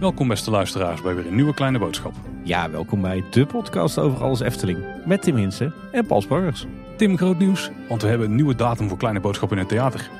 [0.00, 2.14] Welkom beste luisteraars bij weer een nieuwe kleine boodschap.
[2.42, 4.84] Ja, welkom bij de podcast over alles Efteling.
[5.04, 6.66] Met Tim Hinsen en Paul Sprangers.
[6.96, 10.10] Tim, groot nieuws, want we hebben een nieuwe datum voor kleine boodschap in het theater.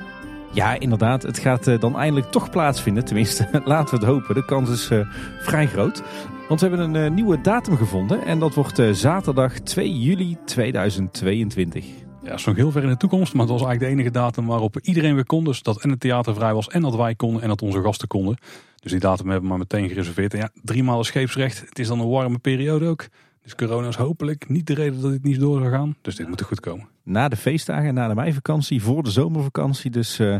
[0.51, 1.23] Ja, inderdaad.
[1.23, 3.05] Het gaat eh, dan eindelijk toch plaatsvinden.
[3.05, 4.35] Tenminste, laten we het hopen.
[4.35, 5.07] De kans is uh,
[5.39, 6.03] vrij groot.
[6.47, 8.25] Want we hebben een uh, nieuwe datum gevonden.
[8.25, 12.06] En dat wordt zaterdag 2 juli 2022.
[12.27, 13.33] Ja, dat is nog heel ver in de toekomst.
[13.33, 15.43] Maar het was eigenlijk de enige datum waarop iedereen weer kon.
[15.43, 18.07] Dus dat en het theater vrij was en dat wij konden en dat onze gasten
[18.07, 18.37] konden.
[18.75, 20.33] Dus die datum hebben we maar meteen gereserveerd.
[20.33, 21.59] En ja, drie maal scheepsrecht.
[21.59, 23.07] Het is dan een warme periode ook.
[23.41, 25.95] Dus corona is hopelijk niet de reden dat dit niet door zou gaan.
[26.01, 26.87] Dus dit moet er goed komen.
[27.03, 29.91] Na de feestdagen, na de meivakantie, voor de zomervakantie.
[29.91, 30.37] Dus uh,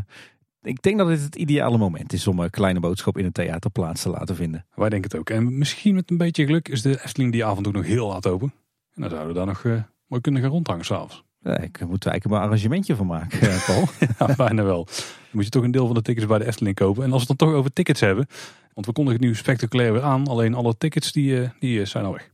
[0.62, 3.72] ik denk dat dit het ideale moment is om een kleine boodschap in het theater
[3.72, 4.66] plaats te laten vinden.
[4.76, 5.30] Wij denken het ook.
[5.30, 8.28] En misschien met een beetje geluk is de Efteling die avond ook nog heel laat
[8.28, 8.54] open.
[8.94, 11.26] En dan zouden we daar nog uh, mooi kunnen gaan rondhangen s'avonds.
[11.48, 13.88] Ja, ik moet er eigenlijk een arrangementje van maken, eh, Paul.
[14.20, 14.86] ja, bijna wel.
[14.86, 14.96] Dan
[15.32, 17.04] moet je toch een deel van de tickets bij de Efteling kopen.
[17.04, 18.28] En als we het dan toch over tickets hebben.
[18.74, 20.28] Want we kondigen het nu spectaculair weer aan.
[20.28, 22.32] Alleen alle tickets die, die zijn al weg.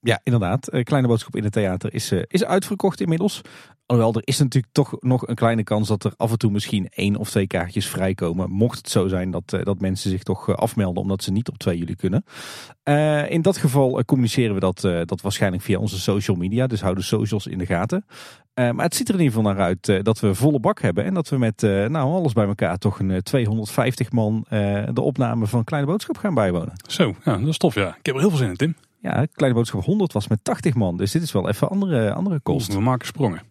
[0.00, 0.68] Ja, inderdaad.
[0.82, 3.42] Kleine boodschap in het theater is, is uitverkocht inmiddels.
[3.86, 6.88] Alhoewel, er is natuurlijk toch nog een kleine kans dat er af en toe misschien
[6.88, 8.50] één of twee kaartjes vrijkomen.
[8.50, 11.78] Mocht het zo zijn dat, dat mensen zich toch afmelden omdat ze niet op 2
[11.78, 12.24] juli kunnen.
[12.84, 16.66] Uh, in dat geval communiceren we dat, uh, dat waarschijnlijk via onze social media.
[16.66, 18.04] Dus hou de socials in de gaten.
[18.54, 21.04] Uh, maar het ziet er in ieder geval naar uit dat we volle bak hebben.
[21.04, 24.46] En dat we met nou, alles bij elkaar toch een 250 man
[24.92, 26.72] de opname van Kleine Boodschap gaan bijwonen.
[26.88, 27.88] Zo, ja, dat is tof ja.
[27.88, 28.76] Ik heb er heel veel zin in Tim.
[29.00, 30.96] Ja, Kleine Boodschap 100 was met 80 man.
[30.96, 32.72] Dus dit is wel even andere, andere kost.
[32.72, 33.42] We maken sprongen.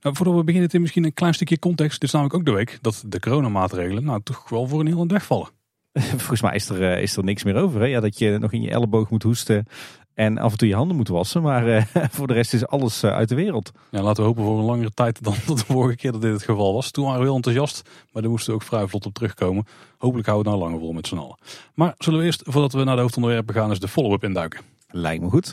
[0.00, 2.00] Nou, voordat we beginnen, Tim, misschien een klein stukje context.
[2.00, 4.98] Dit is namelijk ook de week dat de coronamaatregelen nou toch wel voor een heel
[4.98, 5.48] eind wegvallen.
[6.16, 7.80] Volgens mij is er, eh, is er niks meer over.
[7.80, 7.86] Hè?
[7.86, 9.66] Ja, dat je nog in je elleboog moet hoesten
[10.18, 11.42] en af en toe je handen moet wassen.
[11.42, 11.82] Maar uh,
[12.16, 13.72] voor de rest is alles uh, uit de wereld.
[13.90, 16.42] Ja, laten we hopen voor een langere tijd dan de vorige keer dat dit het
[16.42, 16.90] geval was.
[16.90, 19.66] Toen waren we heel enthousiast, maar daar moesten we ook vrij vlot op terugkomen.
[19.98, 21.38] Hopelijk houden we het nou langer vol met z'n allen.
[21.74, 24.60] Maar zullen we eerst, voordat we naar de hoofdonderwerpen gaan, eens de follow-up induiken.
[24.88, 25.52] Lijkt me goed.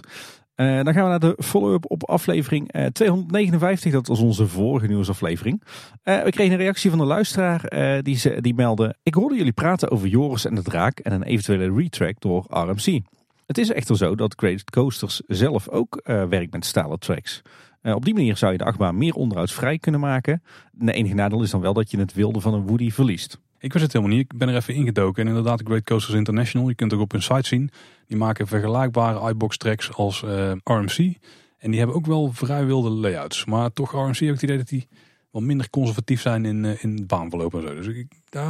[0.56, 3.92] Uh, dan gaan we naar de follow-up op aflevering uh, 259.
[3.92, 5.64] Dat was onze vorige nieuwsaflevering.
[6.04, 7.70] Uh, we kregen een reactie van de luisteraar.
[8.04, 8.96] die, die meldde...
[9.04, 13.02] Ik hoorde jullie praten over Joris en de Draak en een eventuele retrack door RMC.
[13.46, 17.42] Het is echter zo dat Great Coasters zelf ook werkt met stalen tracks.
[17.82, 20.44] op die manier zou je de achtbaan meer onderhoudsvrij kunnen maken.
[20.72, 23.40] De enige nadeel is dan wel dat je het wilde van een Woody verliest.
[23.66, 24.34] Ik wist het helemaal niet.
[24.34, 25.22] Ik ben er even ingedoken.
[25.22, 27.70] En inderdaad, Great Coasters International, je kunt ook op hun site zien.
[28.08, 31.18] Die maken vergelijkbare iBox tracks als eh, RMC.
[31.58, 33.46] En die hebben ook wel vrij wilde layouts.
[33.46, 34.88] Maar toch, RMC ik het idee dat die
[35.32, 37.76] wat minder conservatief zijn in, in baanverloop en zo.
[37.76, 38.42] Dus ik, uh,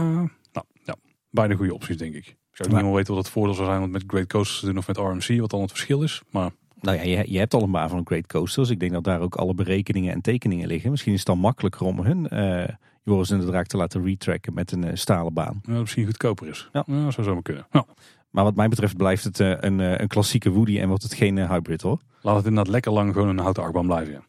[0.52, 0.96] nou, ja,
[1.30, 2.36] beide goede opties, denk ik.
[2.56, 4.66] Ik zou niet helemaal weten wat het voordeel zou zijn om met Great Coasters te
[4.66, 6.22] doen of met RMC, wat dan het verschil is.
[6.30, 6.52] Maar
[6.82, 8.70] nou ja, je, je, hebt al een baan van Great Coasters.
[8.70, 10.92] Ik denk dat daar ook alle berekeningen en tekeningen liggen.
[10.92, 12.68] Misschien is het dan makkelijker om hun uh,
[13.04, 15.62] Joris en de Draak te laten retracken met een uh, stalen baan.
[15.64, 16.70] Ja, dat misschien goedkoper is.
[16.74, 16.84] Ja.
[16.88, 17.68] ja dat zou zo kunnen.
[17.72, 17.86] Ja.
[18.30, 21.48] Maar wat mij betreft blijft het uh, een, een klassieke Woody en wordt het geen
[21.48, 22.00] hybrid hoor.
[22.22, 24.24] Laat het inderdaad lekker lang gewoon een houten achtbaan blijven.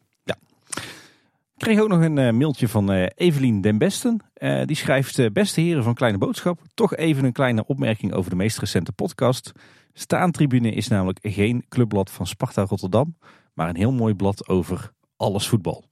[1.57, 4.21] Kreeg ook nog een mailtje van Evelien Den Besten.
[4.65, 8.59] die schrijft, beste heren van Kleine Boodschap, toch even een kleine opmerking over de meest
[8.59, 9.51] recente podcast.
[9.93, 13.17] Staantribune is namelijk geen clubblad van Sparta Rotterdam,
[13.53, 15.83] maar een heel mooi blad over alles voetbal.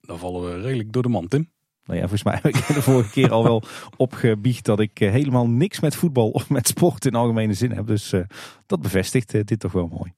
[0.00, 1.50] Dan vallen we redelijk door de mand, Tim.
[1.84, 3.62] Nou ja, volgens mij heb ik de vorige keer al wel
[3.96, 7.86] opgebiecht dat ik eh, helemaal niks met voetbal of met sport in algemene zin heb.
[7.86, 8.22] Dus uh,
[8.66, 10.12] dat bevestigt uh, dit toch wel mooi.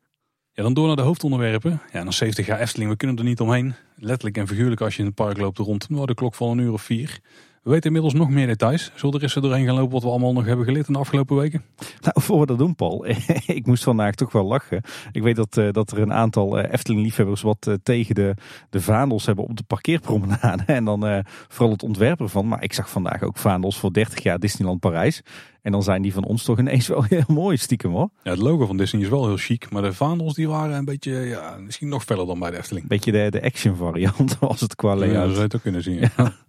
[0.56, 1.80] Ja, dan door naar de hoofdonderwerpen.
[1.92, 3.74] Ja, dan 70 jaar Efteling, we kunnen er niet omheen.
[3.94, 6.72] Letterlijk en figuurlijk als je in het park loopt rond de klok van een uur
[6.72, 7.20] of vier.
[7.64, 8.90] We weten inmiddels nog meer details.
[8.94, 11.36] Zullen er eens doorheen gaan lopen wat we allemaal nog hebben geleerd in de afgelopen
[11.36, 11.62] weken?
[12.00, 13.06] Nou, voor we dat doen, Paul.
[13.46, 14.82] ik moest vandaag toch wel lachen.
[15.12, 18.34] Ik weet dat, uh, dat er een aantal uh, Efteling-liefhebbers wat uh, tegen de,
[18.70, 20.62] de vaandels hebben op de parkeerpromenade.
[20.72, 22.48] En dan vooral het ontwerpen van.
[22.48, 25.22] Maar ik zag vandaag ook vaandels voor 30 jaar Disneyland Parijs.
[25.62, 28.10] En dan zijn die van ons toch ineens wel heel mooi stiekem hoor.
[28.22, 29.70] Ja, het logo van Disney is wel heel chic.
[29.70, 32.86] Maar de vaandels die waren een beetje, ja, misschien nog feller dan bij de Efteling.
[32.86, 35.14] Beetje de, de action variant als het qua layout.
[35.14, 36.10] Ja, dat zou je het ook kunnen zien.
[36.16, 36.43] Ja.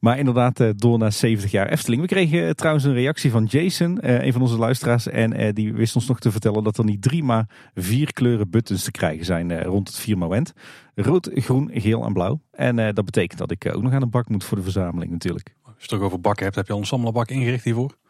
[0.00, 2.02] Maar inderdaad, eh, door naar 70 jaar Efteling.
[2.02, 5.06] We kregen eh, trouwens een reactie van Jason, eh, een van onze luisteraars.
[5.06, 8.84] En die wist ons nog te vertellen dat er niet drie, maar vier kleuren buttons
[8.84, 10.52] te krijgen zijn rond het firmament.
[10.94, 12.40] Rood, groen, geel en blauw.
[12.50, 15.54] En dat betekent dat ik ook nog aan de bak moet voor de verzameling natuurlijk.
[15.62, 18.00] Als je het toch over bakken hebt, heb je al een sammelbak ingericht hiervoor?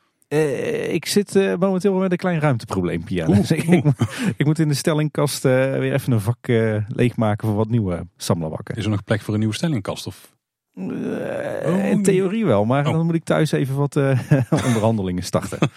[0.89, 3.25] ik zit uh, momenteel met een klein ruimteprobleempje.
[3.25, 3.65] Dus ik,
[4.37, 6.47] ik, moet in de stellingkast weer even een vak
[6.89, 8.77] leegmaken voor wat nieuwe sammelbakken.
[8.77, 10.07] Is er nog plek voor een nieuwe stellingkast?
[10.07, 10.33] Of
[10.75, 12.93] uh, in theorie wel, maar oh.
[12.93, 14.19] dan moet ik thuis even wat uh,
[14.67, 15.59] onderhandelingen starten.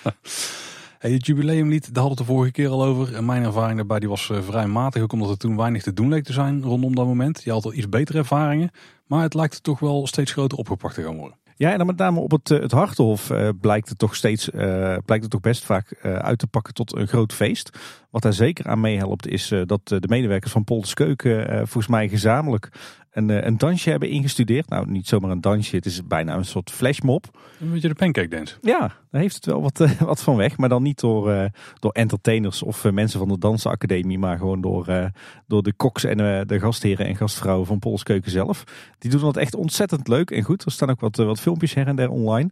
[1.05, 3.15] Hey, het jubileumlied, daar hadden we het de vorige keer al over.
[3.15, 5.93] En mijn ervaring daarbij die was eh, vrij matig, ook omdat er toen weinig te
[5.93, 7.43] doen leek te zijn rondom dat moment.
[7.43, 8.71] Je had al iets betere ervaringen,
[9.07, 11.37] maar het lijkt er toch wel steeds groter opgepakt te gaan worden.
[11.57, 14.49] Ja, en dan met name op het, eh, het Hartenhof uh, blijkt het toch steeds
[14.49, 14.61] uh,
[15.05, 17.77] blijkt het toch best vaak uh, uit te pakken tot een groot feest.
[18.09, 22.69] Wat daar zeker aan meehelpt is dat de medewerkers van Polder's Keuken volgens mij gezamenlijk
[23.15, 24.69] een, een dansje hebben ingestudeerd.
[24.69, 27.25] Nou, niet zomaar een dansje, het is bijna een soort flashmob.
[27.61, 28.55] Een beetje de pancake dance.
[28.61, 28.79] Ja,
[29.11, 30.57] daar heeft het wel wat, wat van weg.
[30.57, 35.11] Maar dan niet door, door entertainers of mensen van de Dansenacademie, maar gewoon door,
[35.47, 36.17] door de koks en
[36.47, 38.63] de gastheren en gastvrouwen van Polder's Keuken zelf.
[38.99, 40.65] Die doen dat echt ontzettend leuk en goed.
[40.65, 42.49] Er staan ook wat, wat filmpjes her en der online.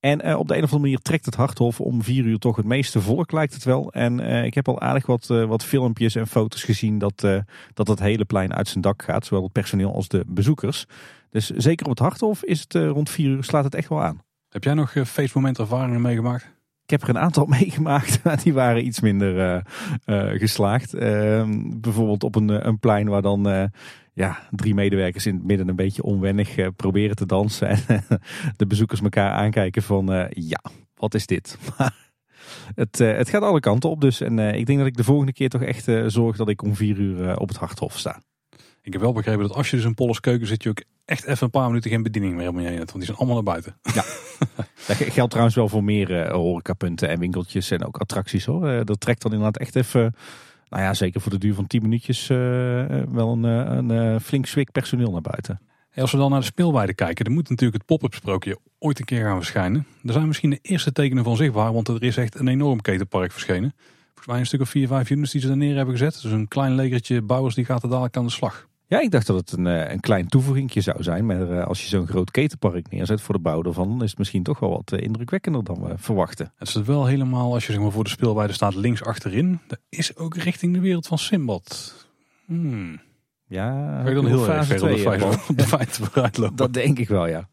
[0.00, 2.56] En uh, op de een of andere manier trekt het Harthof om vier uur toch
[2.56, 3.92] het meeste volk, lijkt het wel.
[3.92, 7.20] En uh, ik heb al aardig wat, uh, wat filmpjes en foto's gezien dat,
[7.74, 9.26] dat het hele plein uit zijn dak gaat.
[9.26, 10.86] Zowel het personeel als de bezoekers.
[11.30, 14.20] Dus zeker op het Harthof is het rond vier uur slaat het echt wel aan.
[14.48, 16.55] Heb jij nog feestmoment ervaringen meegemaakt?
[16.86, 19.62] Ik heb er een aantal meegemaakt, maar die waren iets minder
[20.38, 20.94] geslaagd.
[20.94, 23.70] Ehm, bijvoorbeeld op een, een plein waar dan
[24.12, 27.68] ja, drie medewerkers in het midden een beetje onwennig proberen te dansen.
[27.68, 27.80] En
[28.56, 30.62] de bezoekers elkaar aankijken van ja,
[30.94, 31.58] wat is dit?
[32.82, 34.20] het, het gaat alle kanten op dus.
[34.20, 36.96] En ik denk dat ik de volgende keer toch echt zorg dat ik om vier
[36.98, 38.20] uur op het Harthof sta.
[38.86, 41.24] Ik heb wel begrepen dat als je dus in Polles keuken zit, je ook echt
[41.24, 42.92] even een paar minuten geen bediening meer om je heen hebt.
[42.92, 43.76] Want die zijn allemaal naar buiten.
[43.82, 44.04] Ja,
[44.86, 48.84] dat geldt trouwens wel voor meer horecapunten en winkeltjes en ook attracties hoor.
[48.84, 50.14] dat trekt dan inderdaad echt even
[50.68, 52.36] nou ja, zeker voor de duur van 10 minuutjes uh,
[53.08, 55.60] wel een, een, een flink zwik personeel naar buiten.
[55.94, 59.04] als we dan naar de speelweide kijken, dan moet natuurlijk het pop-up sprookje ooit een
[59.04, 59.86] keer gaan verschijnen.
[60.04, 63.32] Er zijn misschien de eerste tekenen van zichtbaar, want er is echt een enorm ketenpark
[63.32, 63.74] verschenen.
[64.04, 66.22] Volgens mij een stuk of 4, 5 units die ze er neer hebben gezet.
[66.22, 68.68] Dus een klein legertje bouwers die gaat er dadelijk aan de slag.
[68.88, 71.26] Ja, ik dacht dat het een, een klein toevoegingje zou zijn.
[71.26, 74.58] Maar als je zo'n groot ketenpark neerzet voor de bouw ervan, is het misschien toch
[74.58, 76.52] wel wat indrukwekkender dan we verwachten.
[76.56, 79.60] Het is wel helemaal, als je zeg maar voor de speelweide staat, links achterin.
[79.66, 81.94] Dat is ook richting de wereld van Simbad.
[82.44, 83.00] Hmm.
[83.48, 84.88] Ja, Ga je dan heel erg ver op
[85.56, 86.56] de, feiten, vooruit lopen?
[86.56, 87.48] Dat denk ik wel, ja.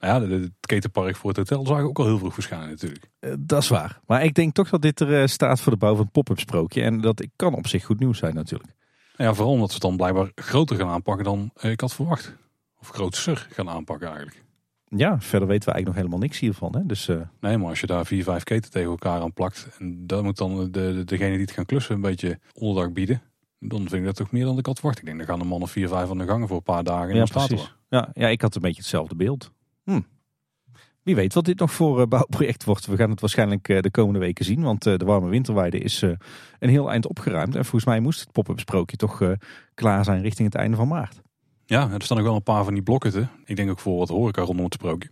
[0.00, 3.10] Ja, het ketenpark voor het hotel zag ik ook al heel vroeg verschijnen natuurlijk.
[3.20, 4.00] Uh, dat is waar.
[4.06, 6.82] Maar ik denk toch dat dit er staat voor de bouw van het pop-up sprookje.
[6.82, 8.72] En dat kan op zich goed nieuws zijn natuurlijk.
[9.16, 12.36] Ja, vooral omdat ze het dan blijkbaar groter gaan aanpakken dan ik had verwacht.
[12.80, 14.44] Of groter gaan aanpakken eigenlijk.
[14.96, 16.76] Ja, verder weten we eigenlijk nog helemaal niks hiervan.
[16.76, 16.86] Hè?
[16.86, 17.20] Dus, uh...
[17.40, 19.68] Nee, maar als je daar vier, vijf keten tegen elkaar aan plakt.
[19.78, 23.22] En dan moet dan de, de, degene die het gaan klussen een beetje onderdak bieden.
[23.58, 24.98] Dan vind ik dat toch meer dan ik had verwacht.
[24.98, 27.08] Ik denk, dan gaan de mannen vier, vijf aan de gangen voor een paar dagen.
[27.10, 27.74] En ja, dan precies.
[27.88, 29.52] Ja, ja, ik had een beetje hetzelfde beeld.
[29.84, 30.00] Hm.
[31.02, 32.86] Wie weet wat dit nog voor uh, bouwproject wordt.
[32.86, 34.62] We gaan het waarschijnlijk uh, de komende weken zien.
[34.62, 36.02] Want uh, de warme winterweide is
[36.58, 37.54] een heel eind opgeruimd.
[37.54, 39.34] En volgens mij moest het pop-up sprookje toch
[39.74, 41.20] klaar zijn richting het einde van maart.
[41.64, 43.30] Ja, er staan ook wel een paar van die blokken.
[43.44, 45.10] Ik denk ook voor wat horeca rondom het sprookje.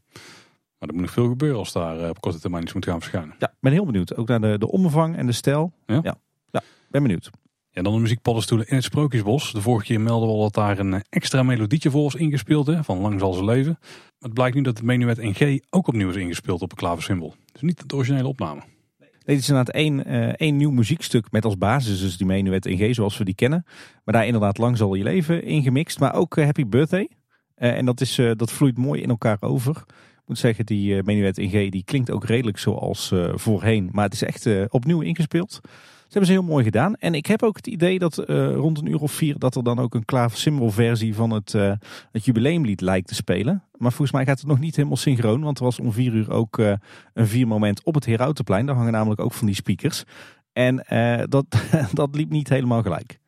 [0.78, 3.34] Maar er moet nog veel gebeuren als daar op korte termijn iets moet gaan verschijnen.
[3.38, 4.16] Ja, ben heel benieuwd.
[4.16, 5.72] Ook naar de, de omvang en de stijl.
[5.86, 6.00] Ja?
[6.02, 6.16] ja?
[6.50, 7.30] Ja, ben benieuwd.
[7.78, 9.52] En dan de muziekpaddenstoelen in het Sprookjesbos.
[9.52, 12.76] De vorige keer melden we al dat daar een extra melodietje voor was ingespeeld.
[12.80, 13.76] Van Lang zal ze leven.
[13.80, 16.76] Maar het blijkt nu dat het menuet in G ook opnieuw is ingespeeld op een
[16.76, 17.34] klaversymbol.
[17.52, 18.60] Dus niet de originele opname.
[18.98, 22.66] Nee, dit is inderdaad één, uh, één nieuw muziekstuk met als basis dus die menuet
[22.70, 23.64] G zoals we die kennen.
[24.04, 26.00] Maar daar inderdaad Lang zal je leven ingemixt.
[26.00, 27.08] Maar ook uh, Happy Birthday.
[27.54, 29.76] En dat, is, dat vloeit mooi in elkaar over.
[29.96, 33.88] Ik moet zeggen, die menuet in G die klinkt ook redelijk zoals voorheen.
[33.92, 35.60] Maar het is echt opnieuw ingespeeld.
[36.08, 36.94] Dat hebben ze heel mooi gedaan.
[36.94, 39.62] En ik heb ook het idee dat uh, rond een uur of vier dat er
[39.62, 41.72] dan ook een klaver versie van het, uh,
[42.12, 43.62] het jubileumlied lijkt te spelen.
[43.76, 45.40] Maar volgens mij gaat het nog niet helemaal synchroon.
[45.40, 46.72] Want er was om vier uur ook uh,
[47.14, 48.66] een vier moment op het Herautenplein.
[48.66, 50.04] Daar hangen namelijk ook van die speakers.
[50.52, 50.84] En
[51.28, 51.44] dat,
[51.92, 53.20] dat liep niet helemaal gelijk.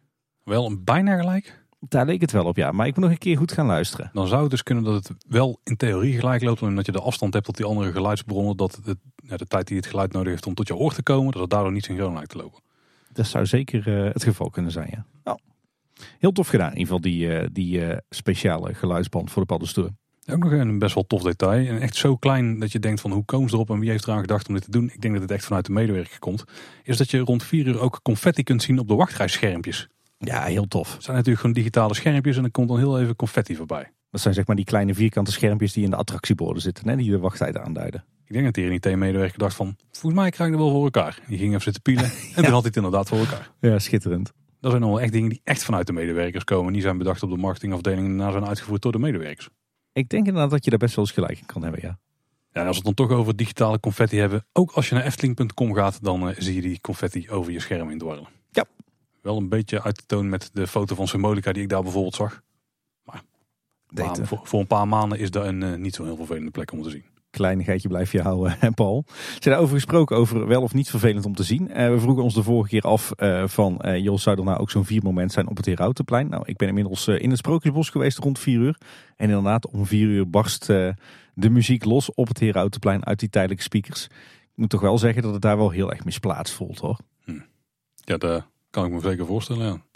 [0.44, 1.64] Wel een bijna gelijk?
[1.80, 2.72] Daar leek het wel op, ja.
[2.72, 4.10] Maar ik moet nog een keer goed gaan luisteren.
[4.12, 6.62] Dan zou het dus kunnen dat het wel in theorie gelijk loopt.
[6.62, 8.56] Omdat je de afstand hebt tot die andere geluidsbronnen.
[8.56, 11.02] Dat het, ja, de tijd die het geluid nodig heeft om tot je oor te
[11.02, 11.32] komen.
[11.32, 12.60] Dat het daardoor niet synchroon lijkt te lopen.
[13.12, 15.32] Dat zou zeker uh, het geval kunnen zijn, ja.
[15.32, 15.38] Oh.
[16.18, 19.90] Heel tof gedaan, in ieder geval die, uh, die uh, speciale geluidsband voor de paddenstoer.
[20.26, 21.66] Ook nog een best wel tof detail.
[21.66, 24.04] En echt zo klein dat je denkt van hoe komen ze erop en wie heeft
[24.04, 24.90] eraan gedacht om dit te doen.
[24.92, 26.44] Ik denk dat het echt vanuit de medewerker komt.
[26.82, 29.88] Is dat je rond vier uur ook confetti kunt zien op de wachtrijschermpjes.
[30.18, 30.92] Ja, heel tof.
[30.92, 33.90] Het zijn natuurlijk gewoon digitale schermpjes en er komt dan heel even confetti voorbij.
[34.10, 36.88] Dat zijn zeg maar die kleine vierkante schermpjes die in de attractieborden zitten.
[36.88, 38.04] Hè, die de wachttijd aanduiden.
[38.24, 40.84] Ik denk dat hier een IT-medewerker dacht van, volgens mij krijg ik het wel voor
[40.84, 41.18] elkaar.
[41.28, 42.34] Die ging even zitten pielen en ja.
[42.34, 43.50] toen had hij het inderdaad voor elkaar.
[43.60, 44.32] Ja, schitterend.
[44.60, 46.72] Dat zijn allemaal echt dingen die echt vanuit de medewerkers komen.
[46.72, 49.48] Die zijn bedacht op de marketingafdeling en daarna zijn uitgevoerd door de medewerkers.
[49.92, 51.98] Ik denk inderdaad dat je daar best wel eens gelijk in kan hebben, ja.
[52.52, 54.46] Ja, en als we het dan toch over digitale confetti hebben.
[54.52, 57.90] Ook als je naar efteling.com gaat, dan uh, zie je die confetti over je scherm
[57.90, 58.28] indwarrelen.
[58.50, 58.64] Ja.
[59.22, 62.14] Wel een beetje uit te toon met de foto van Symbolica die ik daar bijvoorbeeld
[62.14, 62.42] zag.
[63.90, 66.72] Maar voor, voor, een paar maanden is dat een uh, niet zo heel vervelende plek
[66.72, 67.04] om te zien.
[67.30, 69.04] kleinigheidje blijf je houden, hè Paul.
[69.06, 71.66] Ze zijn over gesproken over wel of niet vervelend om te zien.
[71.66, 73.12] we vroegen ons de vorige keer af
[73.44, 76.28] van, uh, Jos, zou er nou ook zo'n vier moment zijn op het Herautenplein?
[76.28, 78.78] Nou, ik ben inmiddels in het Sprookjesbos geweest rond vier uur.
[79.16, 80.66] En inderdaad, om vier uur barst
[81.34, 84.04] de muziek los op het Herautenplein uit die tijdelijke speakers.
[84.04, 86.98] Ik moet toch wel zeggen dat het daar wel heel erg misplaatst voelt hoor.
[87.24, 87.40] Hm.
[87.94, 89.66] Ja, dat kan ik me zeker voorstellen.
[89.66, 89.89] Ja.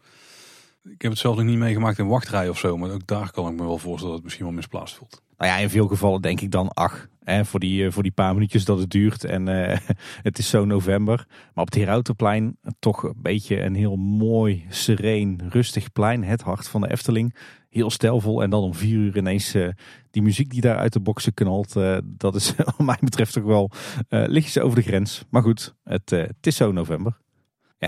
[0.90, 3.48] Ik heb het zelf nog niet meegemaakt in wachtrij of zo, maar ook daar kan
[3.48, 5.22] ik me wel voorstellen dat het misschien wel misplaatst voelt.
[5.38, 8.12] Nou ja, in veel gevallen denk ik dan, ach, hè, voor, die, eh, voor die
[8.12, 9.76] paar minuutjes dat het duurt en uh,
[10.28, 11.26] het is zo november.
[11.28, 16.24] Maar op het Herautenplein toch een beetje een heel mooi, sereen, rustig plein.
[16.24, 17.34] Het hart van de Efteling.
[17.70, 19.68] Heel stijlvol en dan om vier uur ineens uh,
[20.10, 21.72] die muziek die daar uit de boksen knalt.
[22.02, 23.70] dat is wat mij betreft toch wel
[24.08, 25.24] lichtjes over de grens.
[25.30, 27.22] Maar goed, het, het is zo november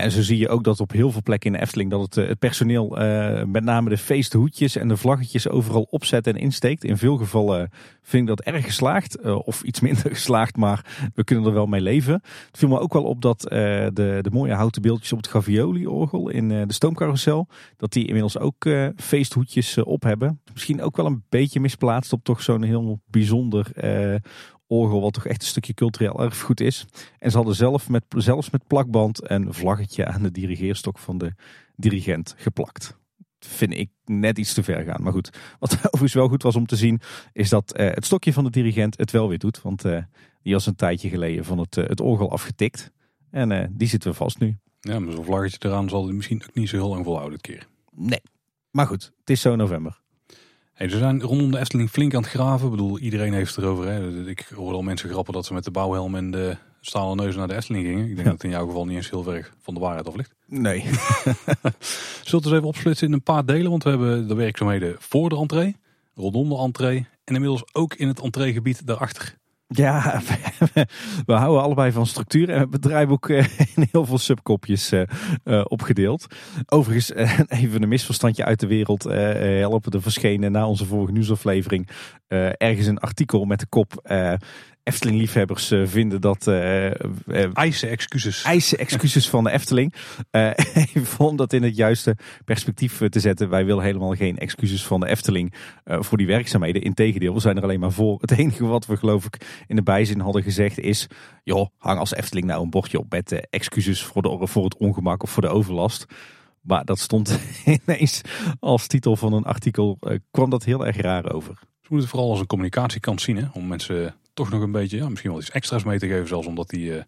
[0.01, 2.17] en zo zie je ook dat op heel veel plekken in de Efteling dat het,
[2.17, 6.83] eh, het personeel uh, met name de feesthoedjes en de vlaggetjes overal opzet en insteekt.
[6.83, 7.69] In veel gevallen
[8.01, 11.65] vind ik dat erg geslaagd uh, of iets minder geslaagd, maar we kunnen er wel
[11.65, 12.13] mee leven.
[12.13, 16.29] Het viel me ook wel op dat de, de mooie houten beeldjes op het Gavioli-orgel
[16.29, 20.41] in de stoomcarousel, dat die inmiddels ook feesthoedjes op hebben.
[20.53, 23.71] Misschien ook wel een beetje misplaatst op toch zo'n heel bijzonder
[24.67, 26.85] orgel, wat toch echt een stukje cultureel erfgoed is.
[27.19, 31.33] En ze hadden zelf met, zelfs met plakband een vlaggetje aan de dirigeerstok van de
[31.75, 32.97] dirigent geplakt.
[33.39, 35.03] Vind ik net iets te ver gaan.
[35.03, 37.01] Maar goed, wat overigens wel goed was om te zien,
[37.33, 39.61] is dat uh, het stokje van de dirigent het wel weer doet.
[39.61, 40.01] Want uh,
[40.41, 42.91] die was een tijdje geleden van het, uh, het orgel afgetikt.
[43.31, 44.57] En die zitten we vast nu.
[44.79, 47.51] Ja, maar zo'n vlaggetje eraan zal hij misschien ook niet zo heel lang volhouden dit
[47.51, 47.67] keer.
[47.95, 48.21] Nee,
[48.71, 50.01] maar goed, het is zo november.
[50.77, 52.65] Hey, ze zijn rondom de Efteling flink aan het graven.
[52.65, 53.87] Ik bedoel, iedereen heeft het erover.
[53.87, 54.27] Hè.
[54.27, 57.47] Ik hoorde al mensen grappen dat ze met de bouwhelm en de stalen neus naar
[57.47, 58.09] de Efteling gingen.
[58.09, 60.15] Ik denk dat het in jouw geval niet eens heel ver van de waarheid af
[60.15, 60.35] ligt.
[60.45, 60.83] Nee.
[62.23, 63.69] Zult dus even opsplitsen in een paar delen.
[63.69, 65.75] Want we hebben de werkzaamheden voor de entree,
[66.15, 69.37] rondom de entree en inmiddels ook in het entreegebied daarachter.
[69.67, 70.21] Ja,
[71.25, 73.37] we houden allebei van structuur en het bedrijf ook eh,
[73.75, 75.01] in heel veel subkopjes uh,
[75.43, 76.25] uh, opgedeeld.
[76.65, 77.13] Overigens,
[77.47, 79.91] even een misverstandje uit de wereld helpen.
[79.91, 81.89] Er verschenen na onze vorige nieuwsaflevering
[82.57, 84.09] ergens een artikel met de kop
[84.87, 86.47] Efteling-liefhebbers uh, vinden dat...
[86.47, 86.91] Uh, uh,
[87.53, 88.43] eisen excuses.
[88.43, 89.93] Eisen excuses van de Efteling.
[90.93, 92.15] even om dat in het juiste
[92.45, 93.49] perspectief te zetten.
[93.49, 95.53] Wij willen helemaal geen excuses van de Efteling
[95.85, 96.81] voor die werkzaamheden.
[96.81, 98.21] Integendeel, we zijn er alleen maar voor.
[98.21, 101.07] Het enige wat we geloof ik in de bijzin hadden gezegd is...
[101.43, 105.23] joh, hang als Efteling nou een bordje op met excuses voor, de, voor het ongemak
[105.23, 106.05] of voor de overlast.
[106.61, 107.39] Maar dat stond
[107.85, 108.21] ineens
[108.59, 109.99] als titel van een artikel.
[110.31, 111.53] kwam dat heel erg raar over.
[111.87, 113.37] Ze moeten het vooral als een communicatiekant zien.
[113.37, 113.45] Hè?
[113.53, 116.47] Om mensen toch nog een beetje, ja, misschien wel iets extra's mee te geven, zelfs
[116.47, 117.01] omdat die uh,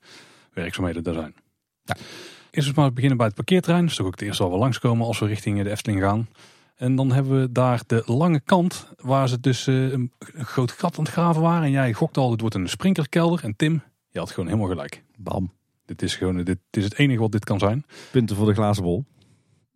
[0.53, 1.33] werkzaamheden daar zijn.
[1.83, 1.95] Ja.
[2.51, 3.81] Eerst eens maar beginnen bij het parkeerterrein.
[3.81, 6.27] Dat is toch ook het eerste waar we langskomen als we richting de Efteling gaan.
[6.75, 10.97] En dan hebben we daar de lange kant, waar ze dus uh, een groot gat
[10.97, 11.63] aan het graven waren.
[11.63, 13.43] En jij gokte al, het wordt een sprinklerkelder.
[13.43, 15.03] En Tim, je had gewoon helemaal gelijk.
[15.17, 15.51] Bam.
[15.85, 17.85] Dit is gewoon dit is het enige wat dit kan zijn.
[18.11, 19.05] Punten voor de glazen bol.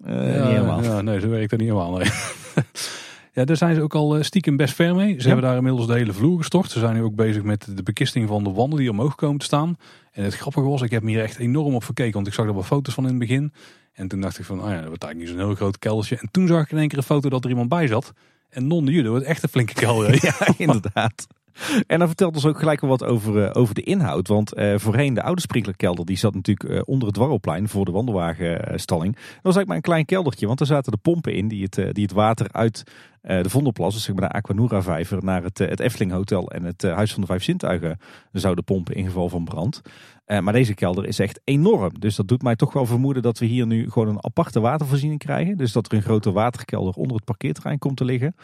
[0.06, 0.84] Uh, ja, niet helemaal.
[0.84, 1.98] Ja, nee, zo werkt dat niet helemaal.
[1.98, 2.10] Nee.
[3.36, 5.22] Ja, daar zijn ze ook al eh, stiekem best ver mee.
[5.22, 6.72] Ze hebben daar inmiddels de hele vloer gestort.
[6.72, 9.46] Ze zijn nu ook bezig met de bekisting van de wanden die omhoog komen te
[9.46, 9.78] staan.
[10.12, 12.14] En het grappige was, ik heb me hier echt enorm op gekeken.
[12.14, 13.54] Want ik zag er wel foto's van in het begin.
[13.94, 16.18] En toen dacht ik van, oh ja, dat wordt eigenlijk niet zo'n heel groot keldertje.
[16.18, 18.14] En toen zag ik in één keer een foto dat er iemand bij zat.
[18.50, 20.20] En non de judo, wordt echt een flinke kelder.
[20.26, 21.28] ja, inderdaad.
[21.88, 24.28] En dan vertelt ons ook gelijk wel wat over, uh, over de inhoud.
[24.28, 27.92] Want uh, voorheen, de oude sprinklerkelder, die zat natuurlijk uh, onder het dwarrelplein voor de
[27.92, 29.14] wandelwagenstalling.
[29.14, 31.96] Dat was eigenlijk maar een klein keldertje, want er zaten de pompen in die het,
[31.96, 32.84] die het water uit
[33.22, 37.12] de Vondelplas, zeg maar de Aquanura vijver, naar het, het Efteling Hotel en het Huis
[37.12, 38.00] van de Vijf Zintuigen
[38.32, 39.82] zouden pompen in geval van brand.
[40.26, 42.00] Maar deze kelder is echt enorm.
[42.00, 45.20] Dus dat doet mij toch wel vermoeden dat we hier nu gewoon een aparte watervoorziening
[45.20, 45.58] krijgen.
[45.58, 48.36] Dus dat er een grote waterkelder onder het parkeerterrein komt te liggen.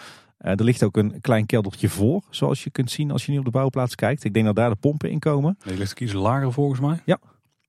[0.42, 3.38] Uh, er ligt ook een klein keldertje voor, zoals je kunt zien als je nu
[3.38, 4.24] op de bouwplaats kijkt.
[4.24, 5.58] Ik denk dat daar de pompen in komen.
[5.66, 7.02] Nee, ligt ook iets lager volgens mij.
[7.06, 7.20] Ja,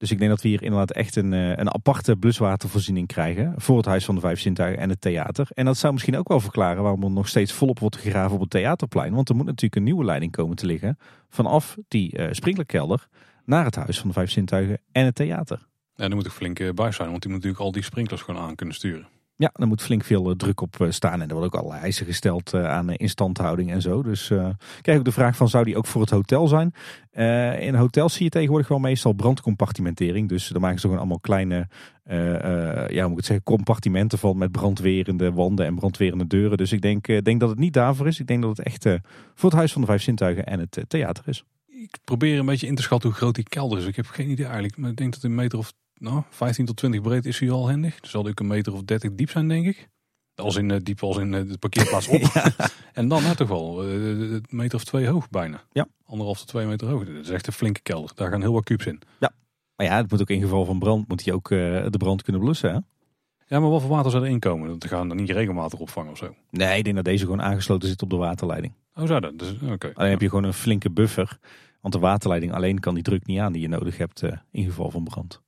[0.01, 3.77] dus ik denk dat we hier inderdaad echt een, eh, een aparte bluswatervoorziening krijgen voor
[3.77, 5.49] het Huis van de Vijf Zintuigen en het theater.
[5.55, 8.41] En dat zou misschien ook wel verklaren waarom er nog steeds volop wordt gegraven op
[8.41, 9.15] het theaterplein.
[9.15, 10.99] Want er moet natuurlijk een nieuwe leiding komen te liggen
[11.29, 13.09] vanaf die uh, sprinklerkelder
[13.51, 15.67] naar het Huis van de Vijf Zintuigen en het theater.
[15.95, 18.41] Ja, daar moet ik flink bij zijn, want die moet natuurlijk al die sprinklers gewoon
[18.41, 19.09] aan kunnen sturen.
[19.41, 21.23] Ja, er moet flink veel eh, druk op eh, staan.
[21.23, 24.03] En er wordt ook allerlei eisen gesteld eh, aan instandhouding en zo.
[24.03, 24.49] Dus uh,
[24.81, 26.75] krijg ook de vraag van, zou die ook voor het hotel zijn?
[27.13, 30.29] Uh, in hotels zie je tegenwoordig wel meestal brandcompartimentering.
[30.29, 31.69] Dus daar maken ze gewoon allemaal kleine,
[32.05, 36.57] ja, hoe moet ik het zeggen, compartimenten van met brandwerende wanden en brandwerende deuren.
[36.57, 38.21] Dus ik denk, denk dat het niet daarvoor is.
[38.21, 38.85] Ik denk dat het echt
[39.35, 41.45] voor het Huis van de Vijf Zintuigen en het theater is.
[41.83, 43.87] Ik probeer een beetje in te schatten hoe groot die kelder is.
[43.87, 46.77] Ik heb geen idee eigenlijk, maar ik denk dat een meter of nou, 15 tot
[46.77, 48.01] 20 breed is hij al handig.
[48.01, 49.89] Dan zal ook een meter of 30 diep zijn, denk ik.
[50.35, 52.23] Als in uh, diep als in de parkeerplaats op.
[52.93, 55.65] En dan nou, toch wel een meter of twee hoog bijna.
[55.73, 55.87] Ja.
[56.05, 57.05] Anderhalf tot twee meter hoog.
[57.05, 58.11] Dat is echt een flinke kelder.
[58.15, 59.01] Daar gaan heel wat kubes in.
[59.21, 59.33] Ja.
[59.77, 62.43] Maar ja, het moet ook in geval van brand, moet hij ook de brand kunnen
[62.43, 62.71] blussen.
[62.71, 62.79] Hè?
[63.47, 64.79] Ja, maar wat voor water zou erin komen?
[64.79, 66.35] Dat gaan er niet regelmatig opvangen of zo?
[66.51, 68.73] Nee, ik denk dat deze gewoon aangesloten zit op de waterleiding.
[68.95, 69.39] Oh, zou dat?
[69.39, 69.91] Dus, oké.
[69.95, 71.39] Alleen heb je gewoon een flinke buffer.
[71.81, 74.91] Want de waterleiding alleen kan die druk niet aan die je nodig hebt in geval
[74.91, 75.43] van brand.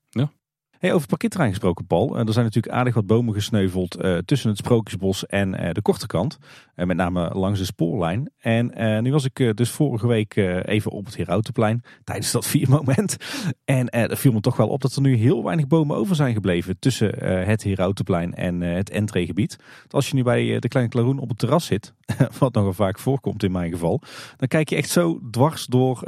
[0.82, 2.18] Hey, over het gesproken, Paul.
[2.18, 6.06] er zijn natuurlijk aardig wat bomen gesneuveld uh, tussen het Sprookjesbos en uh, de korte
[6.06, 6.38] kant.
[6.76, 8.30] Uh, met name langs de spoorlijn.
[8.38, 13.16] En nu was ik dus vorige week even op het Herautenplein tijdens dat viermoment.
[13.64, 16.34] En er viel me toch wel op dat er nu heel weinig bomen over zijn
[16.34, 19.56] gebleven tussen het Herautenplein en het entreegebied.
[19.88, 21.94] Als je nu bij de Kleine Klaroen op het terras zit,
[22.38, 24.02] wat nogal vaak voorkomt in mijn geval,
[24.36, 26.00] dan kijk je echt zo dwars door,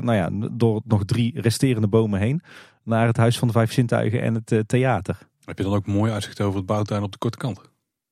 [0.00, 2.42] nou ja, door nog drie resterende bomen heen
[2.84, 5.18] naar het Huis van de Vijf Zintuigen en het uh, theater.
[5.44, 7.60] Heb je dan ook mooi uitzicht over het bouwtuin op de korte kant?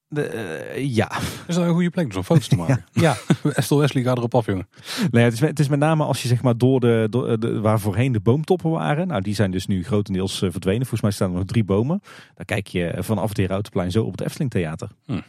[0.09, 0.33] De,
[0.77, 1.19] uh, ja.
[1.47, 2.85] Is dat een goede plek om zo'n foto's te maken?
[2.93, 3.17] ja.
[3.43, 3.51] ja.
[3.51, 4.69] Estel Wesley gaat erop af, jongen.
[5.11, 7.61] Nee, het, is, het is met name als je zeg maar door de, door de,
[7.61, 9.07] waar voorheen de boomtoppen waren.
[9.07, 10.81] Nou, die zijn dus nu grotendeels verdwenen.
[10.81, 12.01] Volgens mij staan er nog drie bomen.
[12.35, 14.89] Dan kijk je vanaf het Herautenplein zo op het Efteling Theater.
[15.05, 15.21] Hm.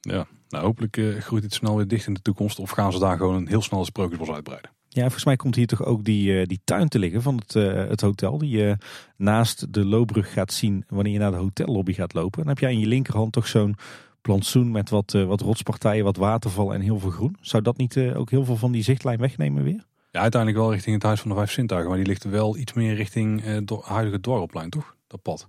[0.00, 2.58] Ja, nou hopelijk uh, groeit het snel weer dicht in de toekomst.
[2.58, 4.70] Of gaan ze daar gewoon een heel snel het sprookjesbos uitbreiden.
[4.94, 7.54] Ja, volgens mij komt hier toch ook die, uh, die tuin te liggen van het,
[7.54, 8.38] uh, het hotel.
[8.38, 8.76] Die je
[9.16, 12.38] naast de loopbrug gaat zien wanneer je naar de hotellobby gaat lopen.
[12.38, 13.76] Dan heb je aan je linkerhand toch zo'n
[14.20, 17.36] plantsoen met wat, wat rotspartijen, wat waterval en heel veel groen.
[17.40, 19.84] Zou dat niet ook heel veel van die zichtlijn wegnemen weer?
[20.10, 21.88] Ja, uiteindelijk wel richting het Huis van de Vijf Zintuigen.
[21.88, 24.96] Maar die ligt wel iets meer richting het huidige dorpplein, toch?
[25.06, 25.48] Dat pad.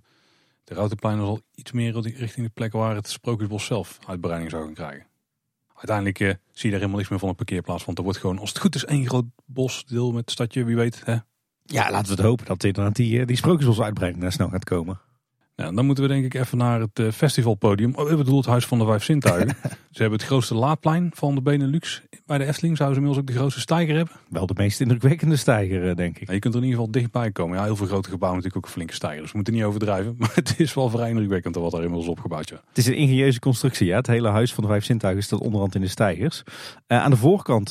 [0.64, 4.64] De Routenplein is al iets meer richting de plek waar het Sprookjesbos zelf uitbreiding zou
[4.64, 5.06] gaan krijgen.
[5.76, 7.84] Uiteindelijk uh, zie je daar helemaal niks meer van een parkeerplaats.
[7.84, 11.02] Want er wordt gewoon, als het goed is, één groot bosdeel met stadje, wie weet.
[11.04, 11.16] Hè?
[11.62, 15.00] Ja, laten we het hopen dat inderdaad die, die sprookjesbosuitbreiding daar snel gaat komen.
[15.56, 17.94] Ja, dan moeten we denk ik even naar het uh, festivalpodium.
[17.94, 19.56] Oh, ik bedoel het Huis van de Vijf Zintuigen.
[19.90, 22.02] Ze hebben het grootste laadplein van de Benelux.
[22.26, 24.14] Bij de Efteling zouden ze inmiddels ook de grootste stijger hebben.
[24.28, 26.26] Wel de meest indrukwekkende stijger, eh, denk ik.
[26.26, 27.58] Ja, je kunt er in ieder geval dichtbij komen.
[27.58, 29.20] Ja, heel veel grote gebouwen natuurlijk ook flinke stijger.
[29.20, 30.14] Dus we moeten niet overdrijven.
[30.18, 32.58] Maar het is wel vrij indrukwekkend wat er inmiddels opgebouwd is.
[32.68, 33.86] Het is een ingenieuze constructie.
[33.86, 33.96] Ja?
[33.96, 36.42] Het hele Huis van de Vijf Zintuigen staat onderhand in de stijgers.
[36.46, 37.68] Uh, aan de voorkant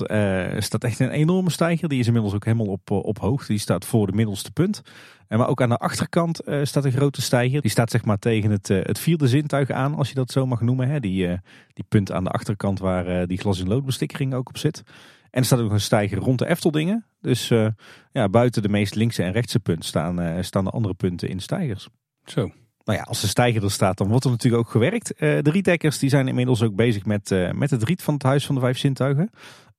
[0.58, 1.90] staat echt een enorme stijger.
[1.90, 3.48] Die is inmiddels ook helemaal op, op hoogte.
[3.48, 4.82] Die staat voor de middelste punt.
[5.28, 7.62] En maar ook aan de achterkant uh, staat een grote stijger.
[7.62, 10.46] Die staat zeg maar tegen het, uh, het vierde zintuig aan, als je dat zo
[10.46, 10.90] mag noemen.
[10.90, 11.00] Hè?
[11.00, 11.40] Die,
[11.74, 14.84] die punt aan de achterkant waar die glas- in loodbestikkering ook op zit.
[15.32, 17.06] En er staat ook een stijger rond de Efteldingen.
[17.22, 17.48] Dus
[18.12, 21.90] ja, buiten de meest linkse en rechtse punt staan, staan de andere punten in stijgers.
[22.26, 22.52] Zo.
[22.84, 25.14] Nou ja, als de stijger er staat, dan wordt er natuurlijk ook gewerkt.
[25.18, 28.56] de rietdekkers die zijn inmiddels ook bezig met, met het riet van het Huis van
[28.56, 29.30] de Vijf Zintuigen.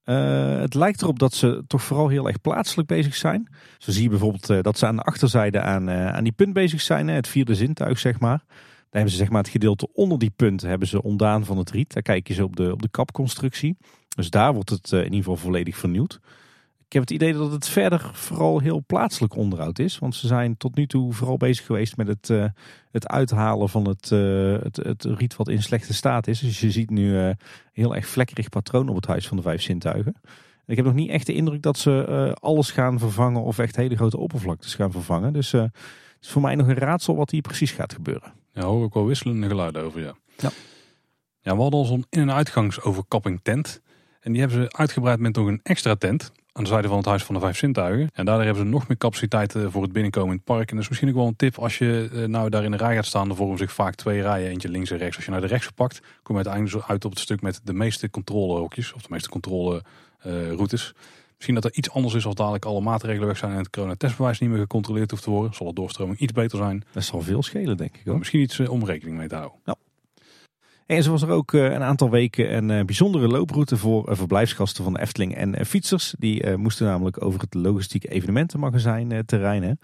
[0.07, 3.49] Uh, het lijkt erop dat ze toch vooral heel erg plaatselijk bezig zijn.
[3.79, 6.53] Zo zie je bijvoorbeeld uh, dat ze aan de achterzijde aan, uh, aan die punt
[6.53, 7.09] bezig zijn.
[7.09, 8.43] Het vierde zintuig, zeg maar.
[8.47, 11.71] Daar hebben ze zeg maar, het gedeelte onder die punt hebben ze ontdaan van het
[11.71, 11.93] riet.
[11.93, 13.77] Daar kijk je zo op de, op de kapconstructie.
[14.09, 16.21] Dus daar wordt het in ieder geval volledig vernieuwd.
[16.87, 19.99] Ik heb het idee dat het verder vooral heel plaatselijk onderhoud is.
[19.99, 22.45] Want ze zijn tot nu toe vooral bezig geweest met het, uh,
[22.91, 26.41] het uithalen van het, uh, het, het riet wat in slechte staat is.
[26.41, 27.31] Dus je ziet nu uh,
[27.73, 30.15] heel erg vlekkerig patroon op het Huis van de Vijf Zintuigen.
[30.67, 33.97] Ik heb nog niet echt de indruk dat ze alles gaan vervangen of echt hele
[33.97, 35.33] grote oppervlaktes gaan vervangen.
[35.33, 35.71] Dus het
[36.21, 38.33] is voor mij nog een raadsel wat hier precies gaat gebeuren.
[38.53, 40.15] Ja, hoor ik wel wisselende geluiden over, ja.
[40.37, 40.51] Ja,
[41.41, 43.81] ja we hadden al zo'n in- en uitgangsoverkapping tent.
[44.21, 47.07] En die hebben ze uitgebreid met nog een extra tent aan de zijde van het
[47.07, 48.11] Huis van de Vijf Zintuigen.
[48.13, 50.69] En daardoor hebben ze nog meer capaciteit voor het binnenkomen in het park.
[50.69, 52.95] En dat is misschien ook wel een tip als je nou daar in de rij
[52.95, 53.29] gaat staan.
[53.29, 55.17] Dan vormen zich vaak twee rijen, eentje links en rechts.
[55.17, 57.61] Als je naar de rechts pakt, kom je uiteindelijk zo uit op het stuk met
[57.65, 58.93] de meeste controlehokjes.
[58.93, 60.95] Of de meeste controleroutes.
[61.35, 64.39] Misschien dat er iets anders is als dadelijk alle maatregelen weg zijn en het coronatestbewijs
[64.39, 65.55] niet meer gecontroleerd hoeft te worden.
[65.55, 66.85] Zal de doorstroming iets beter zijn.
[66.93, 68.03] Dat zal veel schelen, denk ik.
[68.05, 68.19] Hoor.
[68.19, 69.59] Misschien iets om rekening mee te houden.
[69.65, 69.75] Ja.
[70.87, 75.01] En zo was er ook een aantal weken een bijzondere looproute voor verblijfsgasten van de
[75.01, 76.15] Efteling en fietsers.
[76.19, 79.79] Die moesten namelijk over het logistieke evenementenmagazijn terreinen.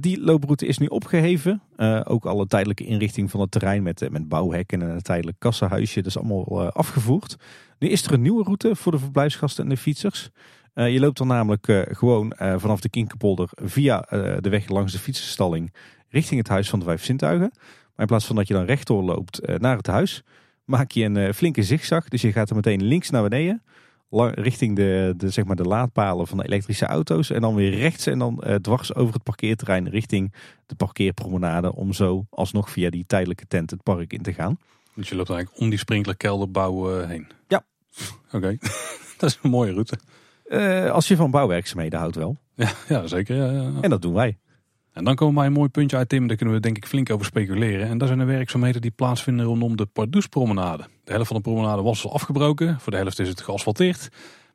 [0.00, 1.62] Die looproute is nu opgeheven.
[2.04, 6.02] Ook alle tijdelijke inrichting van het terrein met, met bouwhekken en een tijdelijk kassenhuisje.
[6.02, 7.36] Dat is allemaal afgevoerd.
[7.78, 10.30] Nu is er een nieuwe route voor de verblijfsgasten en de fietsers.
[10.74, 14.00] Je loopt dan namelijk gewoon vanaf de Kinkerpolder via
[14.40, 15.74] de weg langs de fietsenstalling
[16.08, 17.52] richting het Huis van de Vijf Zintuigen.
[17.94, 20.22] Maar in plaats van dat je dan rechtdoor loopt naar het huis,
[20.64, 22.08] maak je een flinke zigzag.
[22.08, 23.62] Dus je gaat er meteen links naar beneden,
[24.34, 27.30] richting de, de, zeg maar de laadpalen van de elektrische auto's.
[27.30, 30.34] En dan weer rechts en dan dwars over het parkeerterrein richting
[30.66, 31.74] de parkeerpromenade.
[31.74, 34.58] Om zo alsnog via die tijdelijke tent het park in te gaan.
[34.94, 37.26] Dus je loopt eigenlijk om die sprinklerkelderbouw uh, heen?
[37.48, 37.64] Ja.
[38.26, 38.58] Oké, okay.
[39.18, 39.98] dat is een mooie route.
[40.46, 42.36] Uh, als je van bouwwerkzaamheden houdt wel.
[42.54, 43.36] Ja, ja zeker.
[43.36, 43.80] Ja, ja.
[43.80, 44.38] En dat doen wij.
[44.94, 46.26] En dan komen wij een mooi puntje uit, Tim.
[46.26, 47.88] Daar kunnen we denk ik flink over speculeren.
[47.88, 50.84] En dat zijn de werkzaamheden die plaatsvinden rondom de Pardoespromenade.
[51.04, 52.80] De helft van de promenade was al afgebroken.
[52.80, 54.08] Voor de helft is het geasfalteerd.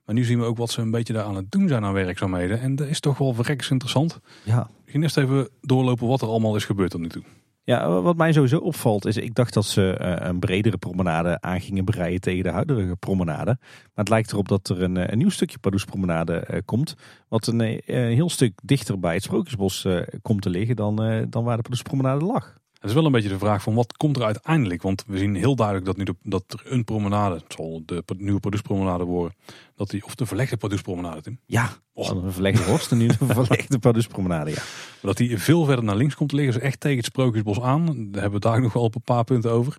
[0.06, 1.93] Maar nu zien we ook wat ze een beetje daar aan het doen zijn aan
[1.93, 2.62] werkzaamheden.
[2.62, 4.19] En dat is toch wel verrekkers interessant.
[4.43, 4.69] Ja.
[4.86, 7.23] Ga eerst even doorlopen wat er allemaal is gebeurd tot nu toe.
[7.69, 11.62] Ja, wat mij sowieso opvalt is, ik dacht dat ze eh, een bredere promenade aan
[11.62, 13.58] gingen breien tegen de huidige promenade.
[13.60, 16.95] Maar het lijkt erop dat er een, eh, nieuw stukje Pardoespromenade uh, komt.
[17.27, 19.88] Wat een, heel stuk dichter bij het Sprookjesbos
[20.21, 20.95] komt te liggen dan,
[21.29, 22.58] dan waar de Pardoespromenade lag.
[22.79, 24.81] Het is wel een beetje de vraag van wat komt er uiteindelijk?
[24.81, 28.03] Want we zien heel duidelijk dat nu de, dat er een promenade, het zal de
[28.17, 29.35] nieuwe Pardoespromenade worden,
[29.75, 31.39] dat die, of de verlegde Pardoespromenade, Tim.
[31.45, 32.09] Ja, oh.
[32.09, 34.61] een verlegde worst en nu een verlegde Pardoespromenade, ja.
[35.01, 37.85] Dat die veel verder naar links komt te liggen, is echt tegen het Sprookjesbos aan.
[37.85, 39.77] Daar hebben we daar nog wel op een paar punten over.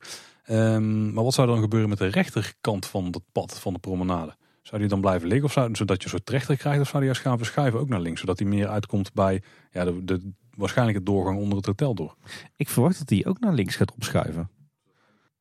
[0.50, 4.36] Um, maar wat zou dan gebeuren met de rechterkant van het pad, van de promenade?
[4.62, 6.80] Zou die dan blijven liggen of zou, zodat je een soort trechter krijgt?
[6.80, 8.20] Of zou die juist gaan verschuiven ook naar links?
[8.20, 12.16] Zodat die meer uitkomt bij ja, de, de, waarschijnlijk het doorgang onder het hotel door.
[12.56, 14.50] Ik verwacht dat hij ook naar links gaat opschuiven.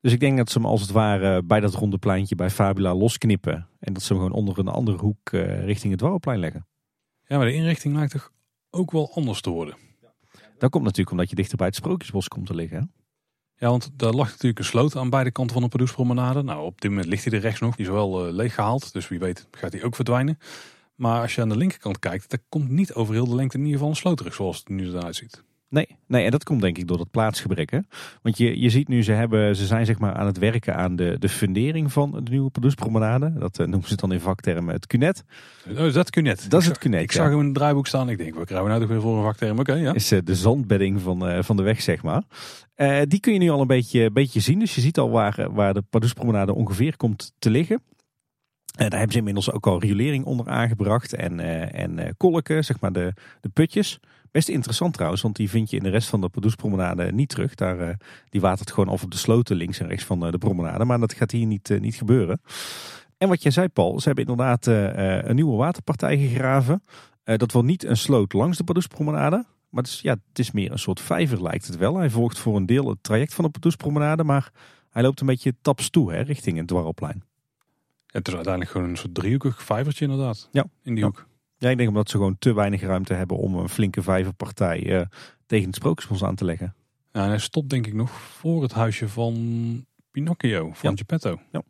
[0.00, 2.94] Dus ik denk dat ze hem als het ware bij dat ronde pleintje bij Fabula
[2.94, 3.68] losknippen.
[3.78, 6.66] En dat ze hem gewoon onder een andere hoek uh, richting het Dwarrelplein leggen.
[7.26, 8.32] Ja, maar de inrichting lijkt toch
[8.70, 9.74] ook wel anders te worden.
[10.58, 12.92] Dat komt natuurlijk omdat je dichter bij het Sprookjesbos komt te liggen.
[13.56, 16.42] Ja, want daar lag natuurlijk een sloot aan beide kanten van de Pardoespromenade.
[16.42, 17.76] Nou, op dit moment ligt hij er rechts nog.
[17.76, 20.38] Die is wel uh, leeg gehaald, dus wie weet gaat hij ook verdwijnen.
[21.00, 23.62] Maar als je aan de linkerkant kijkt, dan komt niet over heel de lengte in
[23.62, 25.42] ieder geval een sloot terug zoals het nu eruit ziet.
[25.68, 27.70] Nee, nee, en dat komt denk ik door dat plaatsgebrek.
[27.70, 27.78] Hè?
[28.22, 30.96] Want je, je ziet nu, ze, hebben, ze zijn zeg maar aan het werken aan
[30.96, 33.32] de, de fundering van de nieuwe Pardoespromenade.
[33.32, 35.24] Dat uh, noemen ze dan in vaktermen het cunet.
[35.76, 36.50] Oh, is dat cunet?
[36.50, 38.68] Dat is het cunet, Ik zag hem in het draaiboek staan ik denk, we krijgen
[38.68, 39.58] nou toch weer voor een vakterm?
[39.58, 39.94] Oké, ja.
[39.94, 42.22] Is uh, de zandbedding van, uh, van de weg, zeg maar.
[43.08, 44.58] die kun je nu al een beetje, beetje zien.
[44.58, 47.82] Dus je ziet al waar, waar de Pardoespromenade ongeveer komt te liggen.
[48.70, 52.64] Uh, daar hebben ze inmiddels ook al riolering onder aangebracht en, uh, en uh, kolken,
[52.64, 54.00] zeg maar de, de putjes.
[54.30, 57.54] Best interessant trouwens, want die vind je in de rest van de Pardoespromenade niet terug.
[57.54, 57.96] Daar,
[58.28, 61.12] die watert gewoon af op de sloten links en rechts van de promenade, maar dat
[61.12, 62.40] gaat hier niet, niet gebeuren.
[63.18, 66.82] En wat jij zei Paul, ze hebben inderdaad een nieuwe waterpartij gegraven.
[67.24, 70.72] dat wordt niet een sloot langs de Pardoespromenade, maar het is, ja, het is meer
[70.72, 71.96] een soort vijver lijkt het wel.
[71.96, 74.50] Hij volgt voor een deel het traject van de Pardoespromenade, maar
[74.90, 77.22] hij loopt een beetje taps toe hè, richting het Dwarrelplein.
[78.10, 80.48] Het is uiteindelijk gewoon een soort driehoekig vijvertje inderdaad.
[80.52, 80.64] Ja.
[80.82, 81.26] In die hoek.
[81.56, 85.00] Ja, ik denk omdat ze gewoon te weinig ruimte hebben om een flinke vijverpartij uh,
[85.46, 86.74] tegen het sprookjesbos aan te leggen.
[87.12, 90.96] Ja, en hij stopt denk ik nog voor het huisje van Pinocchio, van ja.
[90.96, 91.40] Geppetto.
[91.52, 91.62] Ja.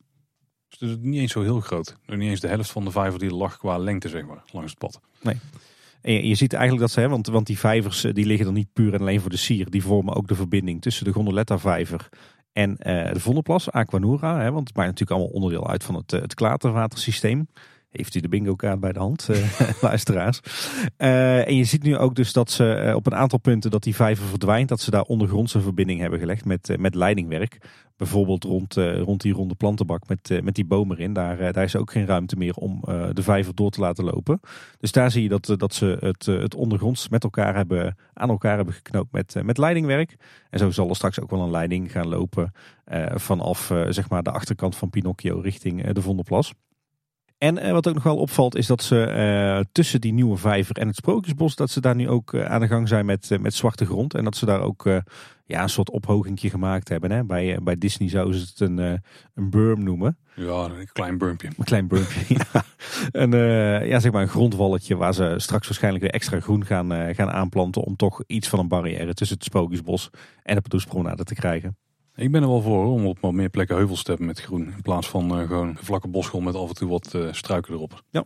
[0.69, 1.97] Dus het is niet eens zo heel groot.
[2.07, 4.71] Nog niet eens de helft van de vijver die lag qua lengte, zeg maar, langs
[4.71, 5.01] het pad.
[5.23, 5.37] Nee.
[6.01, 8.53] En je, je ziet eigenlijk dat ze, hè, want, want die vijvers die liggen er
[8.53, 9.71] niet puur en alleen voor de sier.
[9.71, 12.09] Die vormen ook de verbinding tussen de Gondoletta vijver
[12.53, 16.11] en uh, de Vonneplas, Aquanura, hè, want het maakt natuurlijk allemaal onderdeel uit van het,
[16.11, 17.49] het klaterwatersysteem.
[17.91, 19.37] Heeft u de bingo kaart bij de hand, uh,
[19.81, 20.41] luisteraars.
[20.99, 23.83] Uh, en je ziet nu ook dus dat ze uh, op een aantal punten dat
[23.83, 24.69] die vijver verdwijnt.
[24.69, 27.59] Dat ze daar ondergrondse verbinding hebben gelegd met, met leidingwerk.
[27.97, 31.13] Bijvoorbeeld rond, rond die ronde plantenbak met, met die boom erin.
[31.13, 32.81] Daar, daar is ook geen ruimte meer om
[33.13, 34.41] de vijver door te laten lopen.
[34.79, 38.57] Dus daar zie je dat, dat ze het, het ondergronds met elkaar hebben, aan elkaar
[38.57, 40.17] hebben geknoopt met, met leidingwerk.
[40.51, 42.53] En zo zal er straks ook wel een leiding gaan lopen
[43.15, 46.53] vanaf zeg maar de achterkant van Pinocchio richting de Vondelplas.
[47.41, 49.15] En uh, wat ook nog wel opvalt is dat ze
[49.57, 52.61] uh, tussen die nieuwe vijver en het Sprookjesbos, dat ze daar nu ook uh, aan
[52.61, 54.15] de gang zijn met, met zwarte grond.
[54.15, 54.85] En dat ze daar ook
[55.47, 57.11] ja, een soort ophogingje gemaakt hebben.
[57.11, 57.25] Hè?
[57.25, 58.79] Bij, bij Disney zouden ze het een,
[59.35, 60.19] een berm noemen.
[60.35, 61.49] Ja, een klein burmpje.
[61.57, 62.65] Een klein burmpje, ja.
[63.11, 63.31] Een,
[63.87, 67.83] ja, zeg maar een grondwalletje waar ze straks waarschijnlijk weer extra groen gaan, gaan aanplanten.
[67.83, 70.11] Om toch iets van een barrière tussen het Sprookjesbos
[70.43, 71.77] en de Pardoespromenade te krijgen.
[72.15, 74.73] Ik ben er wel voor om op wat meer plekken heuvels te hebben met groen.
[74.77, 77.75] In plaats van uh, gewoon een vlakke bosgrond met af en toe wat uh, struiken
[77.75, 78.03] erop.
[78.11, 78.25] Ja.